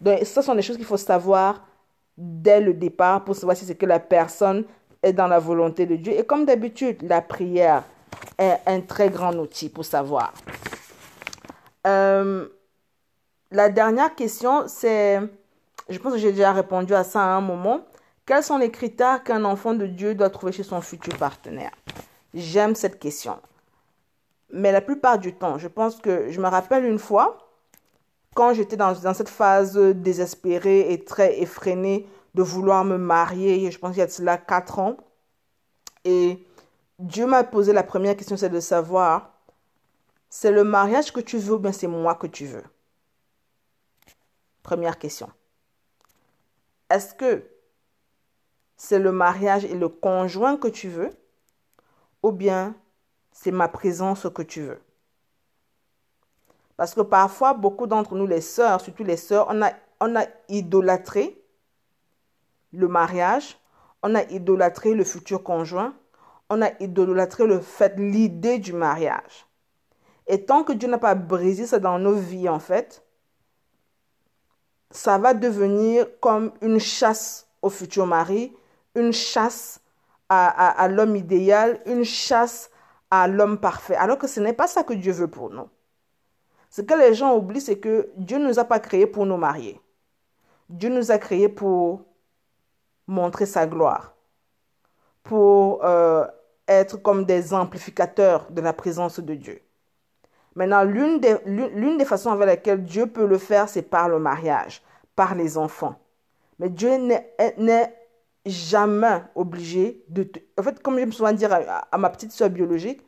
Donc, 0.01 0.19
ce 0.23 0.41
sont 0.41 0.55
des 0.55 0.61
choses 0.61 0.77
qu'il 0.77 0.85
faut 0.85 0.97
savoir 0.97 1.61
dès 2.17 2.59
le 2.59 2.73
départ 2.73 3.23
pour 3.23 3.35
savoir 3.35 3.55
si 3.55 3.65
c'est 3.65 3.75
que 3.75 3.85
la 3.85 3.99
personne 3.99 4.65
est 5.01 5.13
dans 5.13 5.27
la 5.27 5.39
volonté 5.39 5.85
de 5.85 5.95
Dieu. 5.95 6.13
Et 6.13 6.25
comme 6.25 6.45
d'habitude, 6.45 7.01
la 7.03 7.21
prière 7.21 7.83
est 8.37 8.57
un 8.65 8.81
très 8.81 9.09
grand 9.09 9.33
outil 9.35 9.69
pour 9.69 9.85
savoir. 9.85 10.33
Euh, 11.87 12.47
la 13.51 13.69
dernière 13.69 14.15
question, 14.15 14.67
c'est, 14.67 15.19
je 15.89 15.97
pense 15.99 16.13
que 16.13 16.19
j'ai 16.19 16.31
déjà 16.31 16.51
répondu 16.51 16.93
à 16.93 17.03
ça 17.03 17.21
à 17.21 17.27
un 17.27 17.41
moment. 17.41 17.81
Quels 18.25 18.43
sont 18.43 18.57
les 18.57 18.69
critères 18.69 19.23
qu'un 19.23 19.43
enfant 19.43 19.73
de 19.73 19.87
Dieu 19.87 20.13
doit 20.13 20.29
trouver 20.29 20.51
chez 20.51 20.63
son 20.63 20.81
futur 20.81 21.17
partenaire? 21.17 21.71
J'aime 22.33 22.75
cette 22.75 22.99
question. 22.99 23.39
Mais 24.51 24.71
la 24.71 24.81
plupart 24.81 25.17
du 25.17 25.33
temps, 25.33 25.57
je 25.57 25.67
pense 25.67 25.97
que 25.97 26.29
je 26.29 26.39
me 26.39 26.47
rappelle 26.47 26.85
une 26.85 26.99
fois, 26.99 27.49
quand 28.35 28.53
j'étais 28.53 28.77
dans, 28.77 28.93
dans 28.93 29.13
cette 29.13 29.29
phase 29.29 29.77
désespérée 29.77 30.93
et 30.93 31.03
très 31.03 31.39
effrénée 31.39 32.07
de 32.39 32.43
vouloir 32.43 32.85
me 32.85 32.97
marier, 32.97 33.69
je 33.69 33.77
pense 33.77 33.91
qu'il 33.91 33.99
y 33.99 34.01
a 34.01 34.05
de 34.05 34.11
cela 34.11 34.37
4 34.37 34.79
ans, 34.79 34.95
et 36.05 36.47
Dieu 36.97 37.27
m'a 37.27 37.43
posé 37.43 37.73
la 37.73 37.83
première 37.83 38.15
question, 38.15 38.37
c'est 38.37 38.47
de 38.47 38.61
savoir 38.61 39.33
c'est 40.29 40.51
le 40.51 40.63
mariage 40.63 41.11
que 41.11 41.19
tu 41.19 41.37
veux 41.37 41.55
ou 41.55 41.59
bien 41.59 41.73
c'est 41.73 41.87
moi 41.87 42.15
que 42.15 42.27
tu 42.27 42.45
veux? 42.45 42.63
Première 44.63 44.97
question. 44.97 45.29
Est-ce 46.89 47.13
que 47.13 47.43
c'est 48.77 48.99
le 48.99 49.11
mariage 49.11 49.65
et 49.65 49.75
le 49.75 49.89
conjoint 49.89 50.55
que 50.55 50.69
tu 50.69 50.87
veux 50.87 51.09
ou 52.23 52.31
bien 52.31 52.73
c'est 53.33 53.51
ma 53.51 53.67
présence 53.67 54.27
que 54.33 54.43
tu 54.43 54.61
veux? 54.61 54.81
Parce 56.77 56.95
que 56.95 57.01
parfois, 57.01 57.53
beaucoup 57.53 57.85
d'entre 57.85 58.15
nous, 58.15 58.27
les 58.27 58.39
sœurs, 58.39 58.79
surtout 58.79 59.03
les 59.03 59.17
sœurs, 59.17 59.47
on 59.49 59.61
a, 59.61 59.73
on 59.99 60.15
a 60.15 60.25
idolâtré 60.47 61.38
le 62.71 62.87
mariage, 62.87 63.59
on 64.03 64.15
a 64.15 64.23
idolâtré 64.23 64.93
le 64.93 65.03
futur 65.03 65.43
conjoint, 65.43 65.95
on 66.49 66.61
a 66.61 66.71
idolâtré 66.79 67.45
le 67.45 67.59
fait, 67.59 67.97
l'idée 67.97 68.59
du 68.59 68.73
mariage. 68.73 69.47
Et 70.27 70.45
tant 70.45 70.63
que 70.63 70.73
Dieu 70.73 70.87
n'a 70.87 70.97
pas 70.97 71.15
brisé 71.15 71.65
ça 71.65 71.79
dans 71.79 71.99
nos 71.99 72.13
vies, 72.13 72.49
en 72.49 72.59
fait, 72.59 73.03
ça 74.91 75.17
va 75.17 75.33
devenir 75.33 76.07
comme 76.19 76.51
une 76.61 76.79
chasse 76.79 77.47
au 77.61 77.69
futur 77.69 78.05
mari, 78.05 78.55
une 78.95 79.11
chasse 79.11 79.81
à, 80.29 80.87
l'homme 80.87 81.15
idéal, 81.15 81.81
une 81.87 82.03
chasse 82.03 82.69
à 83.09 83.27
l'homme 83.27 83.59
parfait. 83.59 83.95
Alors 83.95 84.19
que 84.19 84.27
ce 84.27 84.39
n'est 84.39 84.53
pas 84.53 84.67
ça 84.67 84.83
que 84.83 84.93
Dieu 84.93 85.11
veut 85.11 85.27
pour 85.27 85.49
nous. 85.49 85.67
Ce 86.69 86.81
que 86.81 86.93
les 86.93 87.15
gens 87.15 87.35
oublient, 87.35 87.61
c'est 87.61 87.79
que 87.79 88.11
Dieu 88.15 88.37
ne 88.37 88.47
nous 88.47 88.59
a 88.59 88.65
pas 88.65 88.79
créés 88.79 89.07
pour 89.07 89.25
nous 89.25 89.37
marier. 89.37 89.81
Dieu 90.69 90.89
nous 90.89 91.09
a 91.09 91.17
créés 91.17 91.49
pour 91.49 92.05
montrer 93.09 93.45
sa 93.47 93.65
gloire, 93.65 94.15
pour 95.23 95.83
euh, 95.83 96.25
être 96.67 96.97
comme 96.97 97.25
des 97.25 97.53
amplificateurs 97.53 98.47
de 98.51 98.61
la 98.61 98.71
présence 98.71 99.19
de 99.19 99.33
Dieu. 99.33 99.61
Maintenant, 100.55 100.83
l'une 100.83 101.19
des, 101.19 101.37
l'une 101.45 101.97
des 101.97 102.05
façons 102.05 102.31
avec 102.31 102.47
lesquelles 102.47 102.83
Dieu 102.83 103.07
peut 103.07 103.25
le 103.25 103.37
faire, 103.37 103.67
c'est 103.67 103.81
par 103.81 104.09
le 104.09 104.19
mariage, 104.19 104.83
par 105.15 105.35
les 105.35 105.57
enfants. 105.57 105.95
Mais 106.59 106.69
Dieu 106.69 106.97
n'est 106.97 107.95
jamais 108.45 109.23
obligé 109.35 110.03
de 110.09 110.23
te... 110.23 110.39
En 110.59 110.63
fait, 110.63 110.81
comme 110.81 110.99
je 110.99 111.05
me 111.05 111.11
souviens 111.11 111.33
dire 111.33 111.51
à, 111.91 111.97
ma 111.97 112.09
petite 112.09 112.31
soeur 112.31 112.49
biologique, 112.49 113.01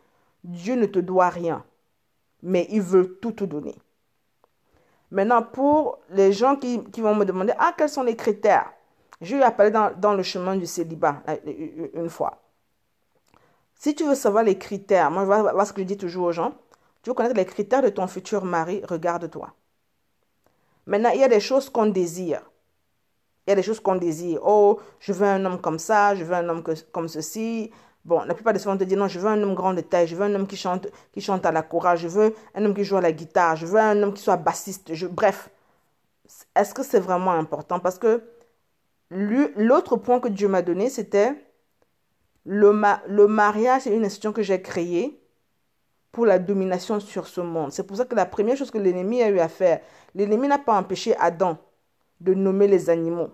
Dieu 0.43 0.75
ne 0.75 0.85
te 0.85 0.99
doit 0.99 1.29
rien, 1.29 1.63
mais 2.41 2.67
il 2.71 2.81
veut 2.81 3.19
tout 3.21 3.33
te 3.33 3.43
donner. 3.43 3.75
Maintenant, 5.11 5.43
pour 5.43 5.99
les 6.09 6.31
gens 6.31 6.55
qui, 6.55 6.83
qui 6.85 7.01
vont 7.01 7.13
me 7.13 7.25
demander, 7.25 7.53
ah, 7.59 7.73
quels 7.77 7.89
sont 7.89 8.03
les 8.03 8.15
critères? 8.15 8.71
Je 9.21 9.36
lui 9.36 9.41
ai 9.41 9.45
appelé 9.45 9.71
dans, 9.71 10.13
le 10.13 10.23
chemin 10.23 10.55
du 10.55 10.65
célibat 10.65 11.21
une 11.93 12.10
fois. 12.10 12.41
Si 13.75 13.95
tu 13.95 14.03
veux 14.03 14.15
savoir 14.15 14.43
les 14.43 14.57
critères, 14.57 15.10
moi, 15.12 15.23
voilà 15.25 15.65
ce 15.65 15.73
que 15.73 15.81
je 15.81 15.88
dis 15.88 15.97
toujours 15.97 16.25
aux 16.25 16.31
gens. 16.31 16.53
Tu 17.01 17.10
veux 17.10 17.13
connaître 17.13 17.36
les 17.36 17.45
critères 17.45 17.81
de 17.81 17.89
ton 17.89 18.07
futur 18.07 18.45
mari, 18.45 18.81
regarde-toi. 18.88 19.53
Maintenant, 20.86 21.10
il 21.10 21.19
y 21.19 21.23
a 21.23 21.27
des 21.27 21.39
choses 21.39 21.69
qu'on 21.69 21.88
désire. 21.88 22.41
Il 23.45 23.51
y 23.51 23.53
a 23.53 23.55
des 23.55 23.63
choses 23.63 23.79
qu'on 23.79 23.95
désire. 23.95 24.39
Oh, 24.43 24.79
je 24.99 25.13
veux 25.13 25.25
un 25.25 25.43
homme 25.45 25.60
comme 25.60 25.79
ça, 25.79 26.15
je 26.15 26.23
veux 26.23 26.34
un 26.34 26.47
homme 26.49 26.63
comme 26.91 27.07
ceci. 27.07 27.71
Bon, 28.05 28.21
la 28.23 28.34
plupart 28.34 28.53
des 28.53 28.60
fois, 28.60 28.73
on 28.73 28.77
te 28.77 28.84
dit 28.84 28.95
non, 28.95 29.07
je 29.07 29.19
veux 29.19 29.29
un 29.29 29.41
homme 29.41 29.53
grand 29.53 29.73
de 29.73 29.81
taille, 29.81 30.07
je 30.07 30.15
veux 30.15 30.23
un 30.23 30.34
homme 30.34 30.47
qui 30.47 30.57
chante, 30.57 30.88
qui 31.12 31.21
chante 31.21 31.45
à 31.45 31.51
la 31.51 31.62
chorale, 31.62 31.97
je 31.97 32.07
veux 32.07 32.36
un 32.55 32.65
homme 32.65 32.73
qui 32.73 32.84
joue 32.84 32.97
à 32.97 33.01
la 33.01 33.12
guitare, 33.12 33.55
je 33.55 33.65
veux 33.67 33.79
un 33.79 34.01
homme 34.01 34.13
qui 34.13 34.21
soit 34.21 34.38
bassiste. 34.38 34.93
Je... 34.93 35.05
Bref, 35.05 35.49
est-ce 36.55 36.73
que 36.73 36.84
c'est 36.84 36.99
vraiment 36.99 37.31
important? 37.31 37.79
Parce 37.79 37.99
que 37.99 38.23
l'autre 39.12 39.97
point 39.97 40.19
que 40.19 40.30
Dieu 40.30 40.47
m'a 40.47 40.62
donné, 40.62 40.89
c'était 40.89 41.36
le, 42.45 42.71
mariage, 43.28 43.84
c'est 43.84 43.95
une 43.95 44.06
institution 44.06 44.34
que 44.34 44.41
j'ai 44.41 44.62
créée 44.62 45.21
pour 46.12 46.26
la 46.26 46.39
domination 46.39 47.00
sur 47.00 47.28
ce 47.28 47.41
monde. 47.41 47.71
C'est 47.71 47.86
pour 47.86 47.97
ça 47.97 48.06
que 48.06 48.15
la 48.15 48.26
première 48.26 48.58
chose 48.58 48.71
que 48.71 48.78
l'ennemi 48.78 49.21
a 49.21 49.30
eu 49.30 49.39
à 49.39 49.47
faire, 49.47 49.82
l'ennemi 50.15 50.47
n'a 50.47 50.58
pas 50.58 50.78
empêché 50.78 51.15
Adam 51.17 51.58
de 52.19 52.34
nommer 52.34 52.67
les 52.67 52.89
animaux. 52.89 53.30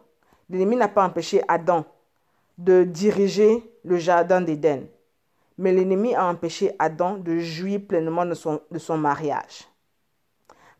L'ennemi 0.49 0.75
n'a 0.75 0.87
pas 0.87 1.05
empêché 1.05 1.41
Adam 1.47 1.85
de 2.57 2.83
diriger 2.83 3.71
le 3.83 3.97
jardin 3.97 4.41
d'Éden. 4.41 4.87
Mais 5.57 5.71
l'ennemi 5.73 6.15
a 6.15 6.25
empêché 6.25 6.75
Adam 6.79 7.17
de 7.17 7.39
jouir 7.39 7.81
pleinement 7.87 8.25
de 8.25 8.33
son, 8.33 8.61
de 8.69 8.79
son 8.79 8.97
mariage. 8.97 9.67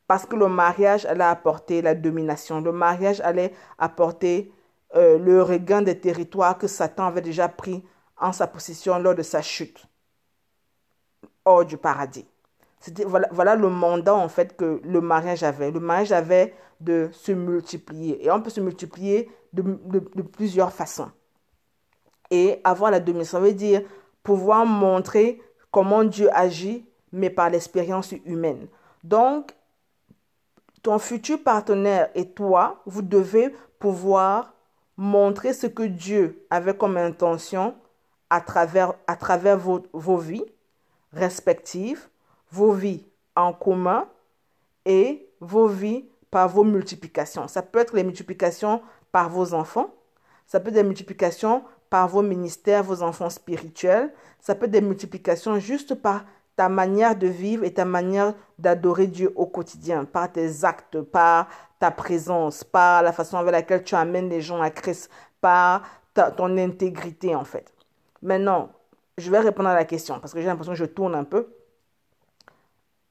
Parce 0.08 0.26
que 0.26 0.36
le 0.36 0.48
mariage 0.48 1.06
allait 1.06 1.24
apporter 1.24 1.82
la 1.82 1.96
domination. 1.96 2.62
Le 2.62 2.72
mariage 2.72 3.20
allait 3.22 3.54
apporter 3.78 4.52
euh, 4.96 5.18
le 5.18 5.42
regain 5.44 5.82
des 5.82 6.00
territoires 6.00 6.58
que 6.58 6.68
Satan 6.68 7.08
avait 7.08 7.22
déjà 7.22 7.50
pris 7.50 7.84
en 8.18 8.32
sa 8.32 8.48
possession 8.48 8.98
lors 9.00 9.16
de 9.16 9.24
sa 9.24 9.42
chute 9.42 9.86
hors 11.46 11.66
du 11.66 11.78
paradis. 11.78 12.26
Voilà, 13.06 13.28
voilà, 13.32 13.56
le 13.56 13.70
mandat 13.70 14.16
en 14.16 14.30
fait 14.30 14.56
que 14.56 14.82
le 14.84 15.02
mariage 15.02 15.44
avait. 15.44 15.72
Le 15.72 15.80
mariage 15.80 16.12
avait 16.12 16.54
de 16.80 17.10
se 17.12 17.32
multiplier. 17.32 18.24
Et 18.24 18.32
on 18.32 18.42
peut 18.42 18.50
se 18.50 18.62
multiplier 18.62 19.30
de, 19.54 19.62
plusieurs 20.22 20.72
façons. 20.72 21.12
Et 22.30 22.60
avoir 22.64 22.92
la 22.92 23.00
domination, 23.00 23.40
ça 23.40 23.44
veut 23.44 23.54
dire 23.54 23.82
pouvoir 24.22 24.66
montrer 24.66 25.42
comment 25.72 26.04
Dieu 26.04 26.30
agit, 26.34 26.86
mais 27.12 27.30
par 27.30 27.50
l'expérience 27.50 28.12
humaine. 28.26 28.68
Donc, 29.04 29.56
ton 30.84 31.00
futur 31.00 31.42
partenaire 31.42 32.10
et 32.14 32.30
toi, 32.30 32.82
vous 32.86 33.02
devez 33.02 33.54
pouvoir 33.80 34.54
montrer 34.98 35.54
ce 35.54 35.68
que 35.68 35.84
Dieu 35.84 36.46
avait 36.50 36.76
comme 36.76 36.98
intention 36.98 37.76
à 38.30 38.42
travers, 38.42 38.94
à 39.06 39.16
travers 39.16 39.58
vos, 39.58 39.84
vos 39.94 40.18
vies 40.18 40.46
respectives, 41.14 42.08
vos 42.52 42.74
vies 42.74 43.06
en 43.36 43.54
commun 43.54 44.08
et 44.86 45.30
vos 45.40 45.68
vies 45.68 46.06
par 46.32 46.50
vos 46.50 46.64
multiplications. 46.64 47.48
Ça 47.48 47.62
peut 47.62 47.80
être 47.80 47.96
les 47.96 48.04
multiplications 48.04 48.82
par 49.12 49.30
vos 49.30 49.54
enfants, 49.54 49.94
ça 50.46 50.60
peut 50.60 50.70
être 50.70 50.76
des 50.76 50.84
multiplications 50.84 51.64
par 51.90 52.08
vos 52.08 52.22
ministères, 52.22 52.84
vos 52.84 53.02
enfants 53.02 53.30
spirituels, 53.30 54.12
ça 54.40 54.56
peut 54.56 54.66
être 54.66 54.72
des 54.72 54.82
multiplications 54.82 55.60
juste 55.60 55.96
par 55.96 56.26
ta 56.58 56.70
manière 56.70 57.16
de 57.16 57.28
vivre 57.28 57.64
et 57.64 57.74
ta 57.74 57.86
manière 57.86 58.34
d'adorer 58.58 59.08
Dieu 59.08 59.32
au 59.36 59.46
quotidien, 59.46 60.06
par 60.06 60.30
tes 60.32 60.66
actes, 60.66 61.00
par 61.02 61.48
ta 61.80 61.92
présence, 61.92 62.64
par 62.64 63.04
la 63.04 63.14
façon 63.14 63.38
avec 63.38 63.52
laquelle 63.52 63.84
tu 63.84 63.94
amènes 63.94 64.28
les 64.28 64.42
gens 64.42 64.60
à 64.60 64.72
Christ, 64.72 65.10
par 65.40 65.84
ton 66.36 66.58
intégrité 66.58 67.36
en 67.36 67.46
fait. 67.46 67.72
Maintenant, 68.24 68.72
je 69.20 69.30
vais 69.30 69.40
répondre 69.40 69.70
à 69.70 69.76
la 69.76 69.86
question 69.86 70.20
parce 70.20 70.34
que 70.34 70.42
j'ai 70.42 70.48
l'impression 70.48 70.74
que 70.74 70.80
je 70.80 70.86
tourne 70.86 71.14
un 71.14 71.24
peu. 71.24 71.48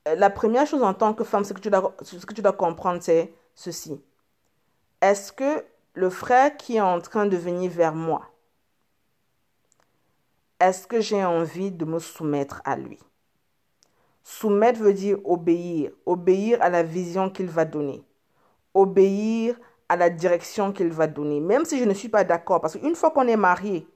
Euh, 0.08 0.16
la 0.16 0.28
première 0.28 0.66
chose 0.66 0.82
en 0.82 0.92
tant 0.92 1.14
que 1.14 1.22
femme, 1.22 1.46
que 1.46 1.60
tu 1.60 1.70
dois, 1.70 1.94
ce 2.02 2.26
que 2.26 2.34
tu 2.34 2.42
dois 2.42 2.52
comprendre, 2.52 3.00
c'est 3.00 3.32
ceci. 3.54 4.02
Est-ce 5.00 5.32
que 5.32 5.64
le 5.94 6.10
frère 6.10 6.56
qui 6.56 6.76
est 6.76 6.80
en 6.80 7.00
train 7.00 7.26
de 7.26 7.36
venir 7.36 7.70
vers 7.70 7.94
moi, 7.94 8.22
est-ce 10.58 10.88
que 10.88 11.00
j'ai 11.00 11.24
envie 11.24 11.70
de 11.70 11.84
me 11.84 12.00
soumettre 12.00 12.60
à 12.64 12.74
lui? 12.74 12.98
Soumettre 14.28 14.80
veut 14.80 14.92
dire 14.92 15.18
obéir, 15.24 15.92
obéir 16.04 16.60
à 16.60 16.68
la 16.68 16.82
vision 16.82 17.30
qu'il 17.30 17.46
va 17.46 17.64
donner, 17.64 18.04
obéir 18.74 19.56
à 19.88 19.94
la 19.94 20.10
direction 20.10 20.72
qu'il 20.72 20.88
va 20.88 21.06
donner, 21.06 21.38
même 21.38 21.64
si 21.64 21.78
je 21.78 21.84
ne 21.84 21.94
suis 21.94 22.08
pas 22.08 22.24
d'accord, 22.24 22.60
parce 22.60 22.76
qu'une 22.76 22.96
fois 22.96 23.12
qu'on 23.12 23.28
est 23.28 23.36
marié, 23.36 23.86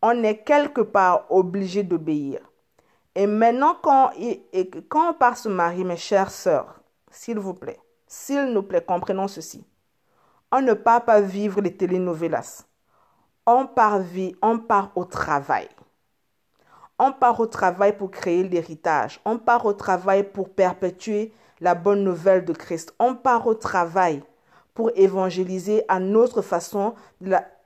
on 0.00 0.22
est 0.22 0.38
quelque 0.44 0.80
part 0.80 1.26
obligé 1.28 1.82
d'obéir. 1.82 2.40
Et 3.14 3.26
maintenant, 3.26 3.76
quand, 3.82 4.12
quand 4.88 5.10
on 5.10 5.12
part 5.12 5.36
se 5.36 5.50
marier, 5.50 5.84
mes 5.84 5.98
chères 5.98 6.30
sœurs, 6.30 6.80
s'il 7.10 7.38
vous 7.38 7.52
plaît, 7.52 7.78
s'il 8.06 8.46
nous 8.46 8.62
plaît, 8.62 8.82
comprenons 8.82 9.28
ceci. 9.28 9.62
On 10.50 10.62
ne 10.62 10.72
part 10.72 11.04
pas 11.04 11.20
vivre 11.20 11.60
les 11.60 11.76
telenovelas. 11.76 12.64
On 13.46 13.66
part, 13.66 14.00
on 14.40 14.58
part 14.58 14.90
au 14.94 15.04
travail. 15.04 15.68
On 16.98 17.12
part 17.12 17.38
au 17.40 17.46
travail 17.46 17.96
pour 17.96 18.10
créer 18.10 18.42
l'héritage. 18.42 19.20
On 19.24 19.38
part 19.38 19.66
au 19.66 19.72
travail 19.72 20.24
pour 20.24 20.48
perpétuer 20.50 21.32
la 21.60 21.74
bonne 21.74 22.02
nouvelle 22.02 22.44
de 22.44 22.52
Christ. 22.52 22.94
On 22.98 23.14
part 23.14 23.46
au 23.46 23.54
travail 23.54 24.22
pour 24.74 24.90
évangéliser 24.94 25.84
à 25.88 26.00
notre 26.00 26.42
façon, 26.42 26.94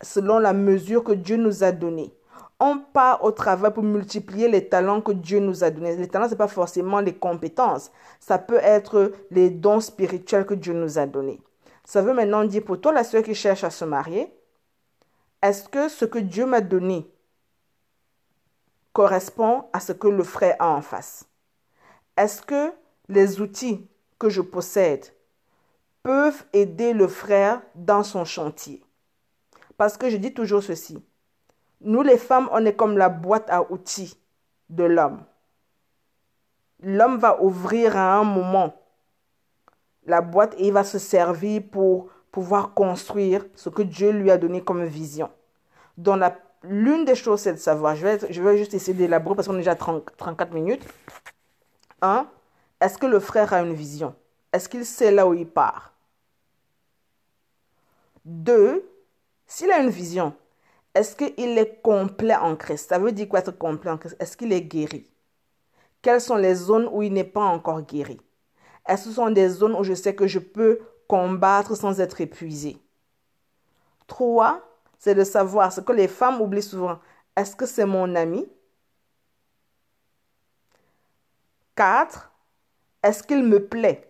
selon 0.01 0.39
la 0.39 0.53
mesure 0.53 1.05
que 1.05 1.13
Dieu 1.13 1.37
nous 1.37 1.65
a 1.65 1.73
donnée 1.73 2.15
on 2.65 2.79
part 2.79 3.25
au 3.25 3.33
travail 3.33 3.73
pour 3.73 3.83
multiplier 3.83 4.49
les 4.49 4.69
talents 4.69 5.01
que 5.01 5.11
Dieu 5.11 5.41
nous 5.41 5.65
a 5.65 5.71
donnés. 5.71 5.97
Les 5.97 6.07
talents, 6.07 6.27
ce 6.27 6.31
n'est 6.31 6.37
pas 6.37 6.47
forcément 6.47 7.01
les 7.01 7.13
compétences. 7.13 7.91
Ça 8.21 8.39
peut 8.39 8.61
être 8.63 9.11
les 9.33 9.51
dons 9.51 9.81
spirituels 9.81 10.47
que 10.47 10.55
Dieu 10.55 10.73
nous 10.73 10.97
a 10.97 11.07
donnés. 11.07 11.41
Ça 11.85 12.03
veut 12.03 12.15
maintenant 12.15 12.45
dire 12.45 12.63
pour 12.63 12.81
toi, 12.81 12.93
la 12.93 13.03
soeur 13.03 13.25
qui 13.25 13.35
cherche 13.35 13.65
à 13.65 13.71
se 13.71 13.85
marier, 13.85 14.33
est-ce 15.43 15.69
que 15.69 15.89
ce 15.89 16.05
que 16.05 16.21
Dieu 16.21 16.47
m'a 16.47 16.61
donné 16.61 17.11
correspond 18.93 19.65
à 19.73 19.81
ce 19.81 19.93
que 19.93 20.09
le 20.09 20.25
frère 20.25 20.57
a 20.59 20.71
en 20.71 20.83
face 20.83 21.27
Est-ce 22.17 22.43
que 22.43 22.73
les 23.09 23.41
outils 23.41 23.89
que 24.19 24.29
je 24.29 24.41
possède 24.41 25.07
peuvent 26.03 26.45
aider 26.53 26.93
le 26.93 27.09
frère 27.09 27.63
dans 27.75 28.03
son 28.03 28.25
chantier? 28.25 28.83
Parce 29.77 29.97
que 29.97 30.11
je 30.11 30.17
dis 30.17 30.35
toujours 30.35 30.63
ceci 30.63 31.03
nous, 31.85 32.03
les 32.03 32.19
femmes, 32.19 32.49
on 32.53 32.65
est 32.65 32.75
comme 32.75 32.97
la 32.97 33.09
boîte 33.09 33.51
à 33.51 33.71
outils 33.71 34.17
de 34.71 34.85
l'homme. 34.85 35.25
L'homme 36.81 37.19
va 37.19 37.43
ouvrir 37.43 37.97
à 37.97 38.17
un 38.17 38.25
moment 38.25 38.75
la 40.07 40.21
boîte 40.21 40.55
et 40.59 40.69
il 40.69 40.73
va 40.73 40.85
se 40.85 40.99
servir 40.99 41.63
pour 41.71 42.09
pouvoir 42.31 42.75
construire 42.75 43.45
ce 43.55 43.69
que 43.69 43.83
Dieu 43.83 44.11
lui 44.11 44.31
a 44.31 44.39
donné 44.39 44.63
comme 44.63 44.85
vision. 44.85 45.31
Donc, 45.97 46.23
l'une 46.65 47.05
des 47.05 47.15
choses, 47.15 47.41
c'est 47.41 47.53
de 47.53 47.59
savoir, 47.59 47.97
je 47.97 48.07
vais, 48.07 48.33
je 48.33 48.43
vais 48.43 48.57
juste 48.59 48.75
essayer 48.75 48.95
d'élaborer 48.95 49.37
parce 49.37 49.49
qu'on 49.49 49.55
est 49.55 49.59
déjà 49.59 49.75
34 49.75 50.53
minutes. 50.53 50.85
Un, 52.01 52.27
est-ce 52.81 52.99
que 52.99 53.07
le 53.07 53.21
frère 53.21 53.53
a 53.53 53.63
une 53.63 53.75
vision? 53.75 54.15
Est-ce 54.53 54.69
qu'il 54.69 54.85
sait 54.85 55.11
là 55.11 55.27
où 55.27 55.35
il 55.35 55.47
part? 55.47 55.95
Deux, 58.25 58.89
s'il 59.47 59.71
a 59.71 59.81
une 59.81 59.91
vision, 59.91 60.35
est-ce 60.95 61.17
qu'il 61.17 61.59
est 61.59 61.81
complet 61.83 62.37
en 62.37 62.55
Christ? 62.57 62.91
Ça 62.91 62.99
veut 62.99 63.13
dire 63.13 63.29
quoi 63.29 63.41
être 63.41 63.57
complet 63.57 63.91
en 63.91 63.99
Christ? 63.99 64.17
Est-ce 64.21 64.37
qu'il 64.37 64.53
est 64.53 64.63
guéri? 64.63 65.09
Quelles 66.03 66.21
sont 66.21 66.37
les 66.37 66.55
zones 66.55 66.89
où 66.93 67.03
il 67.03 67.13
n'est 67.13 67.25
pas 67.25 67.45
encore 67.45 67.83
guéri? 67.83 68.21
Est-ce 68.87 69.05
que 69.05 69.11
ce 69.11 69.15
sont 69.17 69.31
des 69.31 69.49
zones 69.49 69.75
où 69.75 69.85
je 69.85 69.95
sais 69.95 70.15
que 70.15 70.27
je 70.27 70.39
peux 70.39 70.81
combattre 71.09 71.77
sans 71.77 72.01
être 72.01 72.21
épuisé? 72.21 72.79
Trois, 74.07 74.61
c'est 75.03 75.17
de 75.17 75.25
savoir 75.25 75.73
ce 75.73 75.81
que 75.81 75.91
les 75.91 76.07
femmes 76.07 76.41
oublient 76.41 76.63
souvent. 76.63 77.01
Est-ce 77.37 77.57
que 77.57 77.67
c'est 77.67 77.85
mon 77.85 78.15
ami 78.15 78.49
4. 81.75 82.31
Est-ce 83.03 83.25
qu'il 83.25 83.43
me 83.43 83.67
plaît 83.67 84.09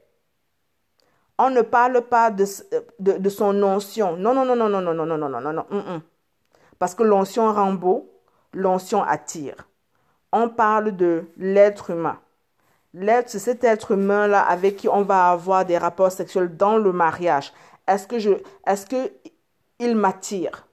On 1.39 1.49
ne 1.49 1.63
parle 1.63 2.03
pas 2.03 2.31
de, 2.31 2.45
de, 2.99 3.29
son. 3.31 3.55
Non, 3.55 3.79
non, 4.19 4.45
non, 4.45 4.55
non, 4.55 4.69
non, 4.69 4.83
non, 4.83 4.93
non, 4.93 5.07
non, 5.07 5.17
non, 5.17 5.29
non, 5.31 5.41
non, 5.41 5.53
non. 5.55 6.03
Parce 6.79 6.95
que 6.95 7.03
l'onction 7.05 7.51
rend 7.51 7.73
beau, 7.73 8.13
l'onction 8.53 9.03
attire. 9.03 9.67
On 10.31 10.51
parle 10.51 10.95
de 10.95 11.25
l'être 11.39 11.89
humain. 11.89 12.21
L'être, 12.93 13.31
c'est 13.31 13.39
cet 13.39 13.65
être 13.65 13.93
humain-là 13.93 14.43
avec 14.43 14.77
qui 14.77 14.91
on 14.91 15.05
va 15.05 15.31
avoir 15.31 15.65
des 15.65 15.79
rapports 15.79 16.13
sexuels 16.13 16.55
dans 16.55 16.77
le 16.77 16.93
mariage. 16.93 17.51
Est-ce 17.89 18.07
que 18.07 18.19
je, 18.19 18.33
est-ce 18.67 18.85
que 18.85 19.11
il 19.79 19.97
m'attire? 19.97 20.67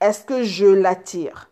Est-ce 0.00 0.24
que 0.24 0.42
je 0.42 0.66
l'attire? 0.66 1.50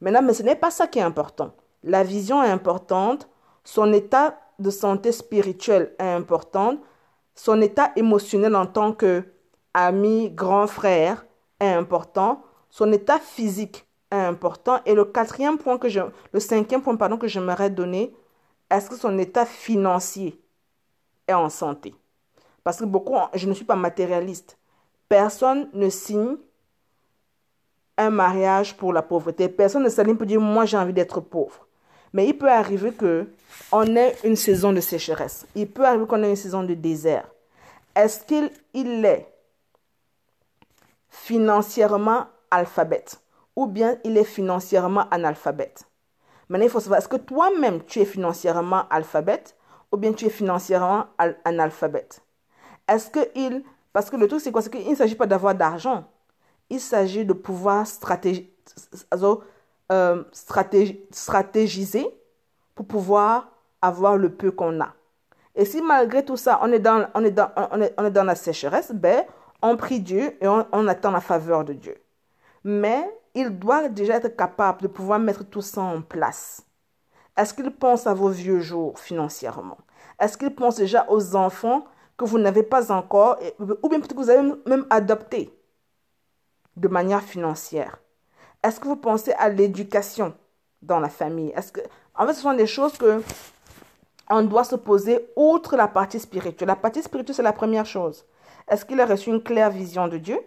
Maintenant, 0.00 0.22
mais 0.22 0.34
ce 0.34 0.42
n'est 0.42 0.56
pas 0.56 0.70
ça 0.70 0.86
qui 0.86 0.98
est 0.98 1.02
important. 1.02 1.52
La 1.84 2.02
vision 2.02 2.42
est 2.42 2.50
importante, 2.50 3.28
son 3.64 3.92
état 3.92 4.38
de 4.58 4.70
santé 4.70 5.12
spirituelle 5.12 5.94
est 5.98 6.12
important, 6.12 6.78
son 7.34 7.60
état 7.60 7.92
émotionnel 7.96 8.54
en 8.56 8.66
tant 8.66 8.92
que 8.92 9.24
ami, 9.74 10.30
grand 10.30 10.66
frère 10.66 11.24
est 11.60 11.72
important, 11.72 12.42
son 12.70 12.92
état 12.92 13.18
physique 13.18 13.86
est 14.10 14.16
important 14.16 14.80
et 14.86 14.94
le 14.94 15.04
quatrième 15.04 15.58
point 15.58 15.78
que 15.78 15.88
je, 15.88 16.00
le 16.32 16.40
cinquième 16.40 16.82
point 16.82 16.96
pardon 16.96 17.16
que 17.16 17.28
j'aimerais 17.28 17.70
donner, 17.70 18.14
est-ce 18.70 18.90
que 18.90 18.96
son 18.96 19.18
état 19.18 19.46
financier 19.46 20.40
est 21.28 21.34
en 21.34 21.48
santé? 21.48 21.94
Parce 22.64 22.78
que 22.78 22.84
beaucoup, 22.84 23.16
je 23.34 23.48
ne 23.48 23.54
suis 23.54 23.64
pas 23.64 23.76
matérialiste. 23.76 24.58
Personne 25.08 25.68
ne 25.72 25.88
signe 25.88 26.36
un 27.98 28.10
mariage 28.10 28.76
pour 28.76 28.92
la 28.92 29.02
pauvreté. 29.02 29.48
Personne 29.48 29.84
ne 29.84 29.88
s'aligne 29.88 30.16
pour 30.16 30.26
dire 30.26 30.40
moi 30.40 30.64
j'ai 30.64 30.76
envie 30.76 30.92
d'être 30.92 31.20
pauvre. 31.20 31.66
Mais 32.12 32.26
il 32.26 32.36
peut 32.36 32.50
arriver 32.50 32.92
que 32.92 33.26
on 33.70 33.96
ait 33.96 34.16
une 34.24 34.36
saison 34.36 34.72
de 34.72 34.80
sécheresse. 34.80 35.46
Il 35.54 35.68
peut 35.68 35.84
arriver 35.84 36.06
qu'on 36.06 36.22
ait 36.22 36.30
une 36.30 36.36
saison 36.36 36.62
de 36.62 36.74
désert. 36.74 37.26
Est-ce 37.94 38.24
qu'il 38.24 38.50
il 38.74 39.04
est 39.04 39.26
financièrement 41.08 42.26
alphabète? 42.50 43.20
Ou 43.56 43.66
bien 43.66 43.98
il 44.04 44.16
est 44.16 44.24
financièrement 44.24 45.08
analphabète? 45.10 45.84
Maintenant, 46.48 46.66
il 46.66 46.70
faut 46.70 46.80
savoir, 46.80 46.98
est-ce 46.98 47.08
que 47.08 47.16
toi-même 47.16 47.82
tu 47.84 48.00
es 48.00 48.04
financièrement 48.04 48.84
alphabète? 48.90 49.56
Ou 49.90 49.96
bien 49.96 50.12
tu 50.12 50.26
es 50.26 50.30
financièrement 50.30 51.06
analphabète? 51.44 52.20
Est-ce 52.88 53.10
que 53.10 53.20
il... 53.34 53.62
Parce 53.92 54.08
que 54.10 54.16
le 54.16 54.26
truc, 54.26 54.40
c'est 54.40 54.52
quoi? 54.52 54.62
C'est 54.62 54.70
qu'il 54.70 54.88
ne 54.88 54.94
s'agit 54.94 55.14
pas 55.14 55.26
d'avoir 55.26 55.54
d'argent. 55.54 56.04
Il 56.72 56.80
s'agit 56.80 57.26
de 57.26 57.34
pouvoir 57.34 57.84
euh, 59.92 60.24
stratégiser 60.32 62.06
pour 62.74 62.86
pouvoir 62.86 63.48
avoir 63.82 64.16
le 64.16 64.30
peu 64.30 64.50
qu'on 64.50 64.80
a. 64.80 64.94
Et 65.54 65.66
si 65.66 65.82
malgré 65.82 66.24
tout 66.24 66.38
ça, 66.38 66.58
on 66.62 66.72
est 66.72 66.78
dans, 66.78 67.06
on 67.14 67.22
est 67.24 67.30
dans, 67.30 67.50
on 67.72 67.82
est, 67.82 67.92
on 67.98 68.06
est 68.06 68.10
dans 68.10 68.24
la 68.24 68.34
sécheresse, 68.34 68.90
ben, 68.90 69.22
on 69.60 69.76
prie 69.76 70.00
Dieu 70.00 70.34
et 70.42 70.48
on 70.48 70.88
attend 70.88 71.10
la 71.10 71.20
faveur 71.20 71.62
de 71.66 71.74
Dieu. 71.74 71.94
Mais 72.64 73.06
il 73.34 73.50
doit 73.50 73.90
déjà 73.90 74.16
être 74.16 74.34
capable 74.34 74.80
de 74.80 74.88
pouvoir 74.88 75.18
mettre 75.18 75.44
tout 75.44 75.60
ça 75.60 75.82
en 75.82 76.00
place. 76.00 76.62
Est-ce 77.36 77.52
qu'il 77.52 77.70
pense 77.70 78.06
à 78.06 78.14
vos 78.14 78.30
vieux 78.30 78.60
jours 78.60 78.98
financièrement? 78.98 79.76
Est-ce 80.18 80.38
qu'il 80.38 80.54
pense 80.54 80.76
déjà 80.76 81.04
aux 81.10 81.36
enfants 81.36 81.84
que 82.16 82.24
vous 82.24 82.38
n'avez 82.38 82.62
pas 82.62 82.90
encore, 82.90 83.38
ou 83.58 83.88
bien 83.90 84.00
peut-être 84.00 84.14
que 84.14 84.22
vous 84.22 84.30
avez 84.30 84.54
même 84.64 84.86
adopté? 84.88 85.54
De 86.76 86.88
manière 86.88 87.22
financière. 87.22 87.98
Est-ce 88.62 88.80
que 88.80 88.88
vous 88.88 88.96
pensez 88.96 89.32
à 89.32 89.48
l'éducation 89.48 90.34
dans 90.82 91.00
la 91.00 91.08
famille? 91.08 91.52
Est-ce 91.56 91.72
que, 91.72 91.80
en 92.14 92.26
fait, 92.26 92.34
ce 92.34 92.42
sont 92.42 92.54
des 92.54 92.66
choses 92.66 92.96
que 92.96 93.22
on 94.30 94.42
doit 94.42 94.64
se 94.64 94.76
poser 94.76 95.28
outre 95.36 95.76
la 95.76 95.88
partie 95.88 96.18
spirituelle. 96.18 96.68
La 96.68 96.76
partie 96.76 97.02
spirituelle, 97.02 97.34
c'est 97.34 97.42
la 97.42 97.52
première 97.52 97.84
chose. 97.84 98.24
Est-ce 98.68 98.84
qu'il 98.84 99.00
a 99.00 99.06
reçu 99.06 99.30
une 99.30 99.42
claire 99.42 99.70
vision 99.70 100.08
de 100.08 100.16
Dieu? 100.16 100.40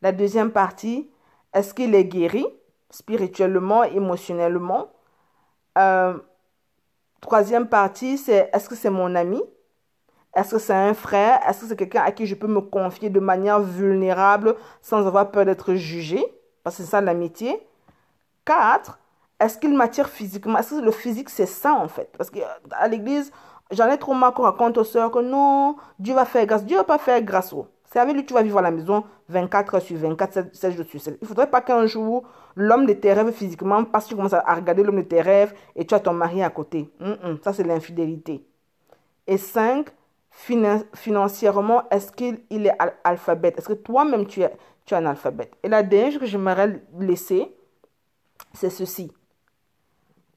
La 0.00 0.12
deuxième 0.12 0.52
partie, 0.52 1.10
est-ce 1.52 1.74
qu'il 1.74 1.94
est 1.94 2.04
guéri 2.04 2.46
spirituellement, 2.88 3.82
émotionnellement? 3.84 4.90
Euh, 5.76 6.18
Troisième 7.20 7.68
partie, 7.68 8.16
c'est 8.16 8.48
est-ce 8.52 8.68
que 8.68 8.74
c'est 8.74 8.90
mon 8.90 9.14
ami? 9.14 9.40
Est-ce 10.34 10.52
que 10.52 10.58
c'est 10.58 10.72
un 10.72 10.94
frère? 10.94 11.40
Est-ce 11.48 11.62
que 11.62 11.66
c'est 11.66 11.76
quelqu'un 11.76 12.02
à 12.02 12.12
qui 12.12 12.26
je 12.26 12.34
peux 12.34 12.46
me 12.46 12.60
confier 12.60 13.10
de 13.10 13.20
manière 13.20 13.60
vulnérable 13.60 14.54
sans 14.80 15.06
avoir 15.06 15.30
peur 15.30 15.44
d'être 15.44 15.74
jugé? 15.74 16.24
Parce 16.62 16.76
que 16.76 16.82
c'est 16.82 16.90
ça 16.90 17.00
l'amitié. 17.00 17.66
Quatre, 18.44 18.98
est-ce 19.40 19.58
qu'il 19.58 19.74
m'attire 19.74 20.08
physiquement? 20.08 20.58
Est-ce 20.58 20.76
que 20.76 20.84
le 20.84 20.90
physique, 20.92 21.30
c'est 21.30 21.46
ça 21.46 21.74
en 21.74 21.88
fait? 21.88 22.14
Parce 22.16 22.30
qu'à 22.30 22.88
l'église, 22.88 23.32
j'en 23.70 23.90
ai 23.90 23.98
trop 23.98 24.14
marre 24.14 24.34
qu'on 24.34 24.42
raconte 24.42 24.78
aux 24.78 24.84
soeurs 24.84 25.10
que 25.10 25.18
non, 25.18 25.76
Dieu 25.98 26.14
va 26.14 26.24
faire 26.24 26.46
grâce. 26.46 26.64
Dieu 26.64 26.76
ne 26.76 26.80
va 26.80 26.84
pas 26.84 26.98
faire 26.98 27.20
grâce. 27.22 27.54
C'est 27.92 27.98
avec 27.98 28.14
lui 28.14 28.22
que 28.22 28.28
tu 28.28 28.34
vas 28.34 28.42
vivre 28.42 28.58
à 28.58 28.62
la 28.62 28.70
maison 28.70 29.02
24 29.30 29.74
heures 29.74 29.82
sur 29.82 29.96
24, 29.98 30.54
7 30.54 30.76
jours 30.76 30.86
sur 30.86 31.00
7. 31.00 31.18
Il 31.20 31.24
ne 31.24 31.28
faudrait 31.28 31.50
pas 31.50 31.60
qu'un 31.60 31.86
jour, 31.86 32.22
l'homme 32.54 32.86
de 32.86 32.92
tes 32.92 33.12
rêves 33.12 33.32
physiquement, 33.32 33.82
parce 33.84 34.04
que 34.04 34.10
tu 34.10 34.16
commences 34.16 34.32
à 34.32 34.54
regarder 34.54 34.84
l'homme 34.84 35.02
de 35.02 35.08
tes 35.08 35.20
rêves 35.20 35.54
et 35.74 35.84
tu 35.84 35.94
as 35.94 36.00
ton 36.00 36.12
mari 36.12 36.42
à 36.42 36.50
côté. 36.50 36.88
ça, 37.42 37.52
c'est 37.52 37.64
l'infidélité. 37.64 38.46
Et 39.26 39.38
5, 39.38 39.88
financièrement, 40.30 41.88
est-ce 41.90 42.12
qu'il 42.12 42.66
est 42.66 42.76
alphabète? 43.04 43.58
Est-ce 43.58 43.68
que 43.68 43.74
toi-même, 43.74 44.26
tu 44.26 44.42
es, 44.42 44.52
tu 44.84 44.94
es 44.94 44.96
un 44.96 45.06
alphabète? 45.06 45.52
Et 45.62 45.68
la 45.68 45.82
dernière 45.82 46.12
chose 46.12 46.20
que 46.20 46.26
j'aimerais 46.26 46.82
laisser, 46.98 47.54
c'est 48.54 48.70
ceci. 48.70 49.12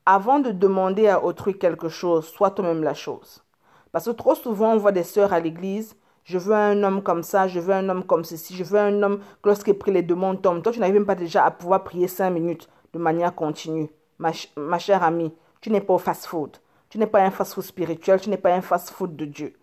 Avant 0.06 0.40
de 0.40 0.52
demander 0.52 1.08
à 1.08 1.24
autrui 1.24 1.58
quelque 1.58 1.90
chose, 1.90 2.28
sois 2.28 2.52
toi-même 2.52 2.84
la 2.84 2.94
chose. 2.94 3.44
Parce 3.92 4.06
que 4.06 4.12
trop 4.12 4.36
souvent, 4.36 4.74
on 4.74 4.78
voit 4.78 4.92
des 4.92 5.04
sœurs 5.04 5.32
à 5.32 5.40
l'église 5.40 5.96
je 6.24 6.38
veux 6.38 6.54
un 6.54 6.82
homme 6.84 7.04
comme 7.04 7.24
ça, 7.24 7.48
je 7.48 7.60
veux 7.60 7.74
un 7.74 7.90
homme 7.90 8.06
comme 8.06 8.24
ceci, 8.24 8.56
je 8.56 8.64
veux 8.64 8.80
un 8.80 9.04
homme 9.04 9.20
lorsqu'il 9.44 9.78
prie 9.78 9.92
les 9.92 10.04
demandes 10.04 10.42
tombent. 10.42 10.64
Toi, 10.64 10.72
tu 10.72 10.80
n'arrives 10.80 10.96
même 10.96 11.06
pas 11.06 11.16
déjà 11.16 11.46
à 11.46 11.52
pouvoir 11.52 11.84
prier 11.84 12.08
cinq 12.08 12.30
minutes 12.30 12.70
de 12.94 13.00
manière 13.00 13.36
continue. 13.36 13.90
Ma, 14.20 14.32
ma 14.56 14.80
chère 14.80 15.04
amie, 15.04 15.34
tu 15.60 15.70
n'es 15.70 15.82
pas 15.82 15.94
au 15.94 15.98
fast-food. 15.98 16.58
Tu 16.90 16.98
n'es 16.98 17.08
pas 17.08 17.22
un 17.22 17.32
fast-food 17.32 17.64
spirituel, 17.64 18.22
tu 18.22 18.30
n'es 18.30 18.38
pas 18.38 18.54
un 18.54 18.62
fast-food 18.62 19.16
de 19.16 19.26
Dieu. 19.26 19.54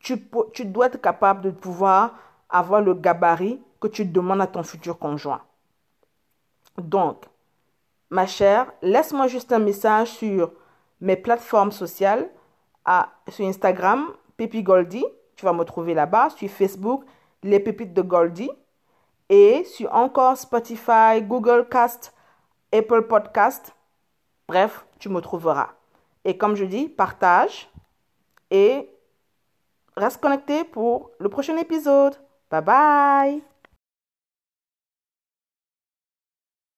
Tu, 0.00 0.28
tu 0.52 0.64
dois 0.64 0.86
être 0.86 1.00
capable 1.00 1.42
de 1.42 1.50
pouvoir 1.50 2.14
avoir 2.48 2.80
le 2.80 2.94
gabarit 2.94 3.62
que 3.80 3.88
tu 3.88 4.04
demandes 4.04 4.40
à 4.40 4.46
ton 4.46 4.62
futur 4.62 4.98
conjoint. 4.98 5.42
Donc, 6.78 7.24
ma 8.10 8.26
chère, 8.26 8.72
laisse-moi 8.82 9.28
juste 9.28 9.52
un 9.52 9.58
message 9.58 10.08
sur 10.08 10.52
mes 11.00 11.16
plateformes 11.16 11.72
sociales, 11.72 12.28
à, 12.84 13.10
sur 13.28 13.46
Instagram, 13.46 14.08
Pépi 14.36 14.62
Goldie, 14.62 15.04
tu 15.40 15.46
vas 15.46 15.52
me 15.54 15.64
trouver 15.64 15.94
là-bas 15.94 16.28
sur 16.30 16.50
Facebook, 16.50 17.04
Les 17.42 17.60
Pépites 17.60 17.94
de 17.94 18.02
Goldie. 18.02 18.50
Et 19.30 19.64
sur 19.64 19.94
encore 19.94 20.36
Spotify, 20.36 21.22
Google 21.22 21.66
Cast, 21.70 22.12
Apple 22.72 23.02
Podcast. 23.02 23.74
Bref, 24.48 24.84
tu 24.98 25.08
me 25.08 25.20
trouveras. 25.20 25.70
Et 26.24 26.36
comme 26.36 26.56
je 26.56 26.66
dis, 26.66 26.88
partage 26.88 27.70
et 28.50 28.90
reste 30.00 30.20
connecté 30.20 30.64
pour 30.64 31.10
le 31.18 31.28
prochain 31.28 31.56
épisode. 31.56 32.16
Bye 32.50 32.62
bye 32.62 33.49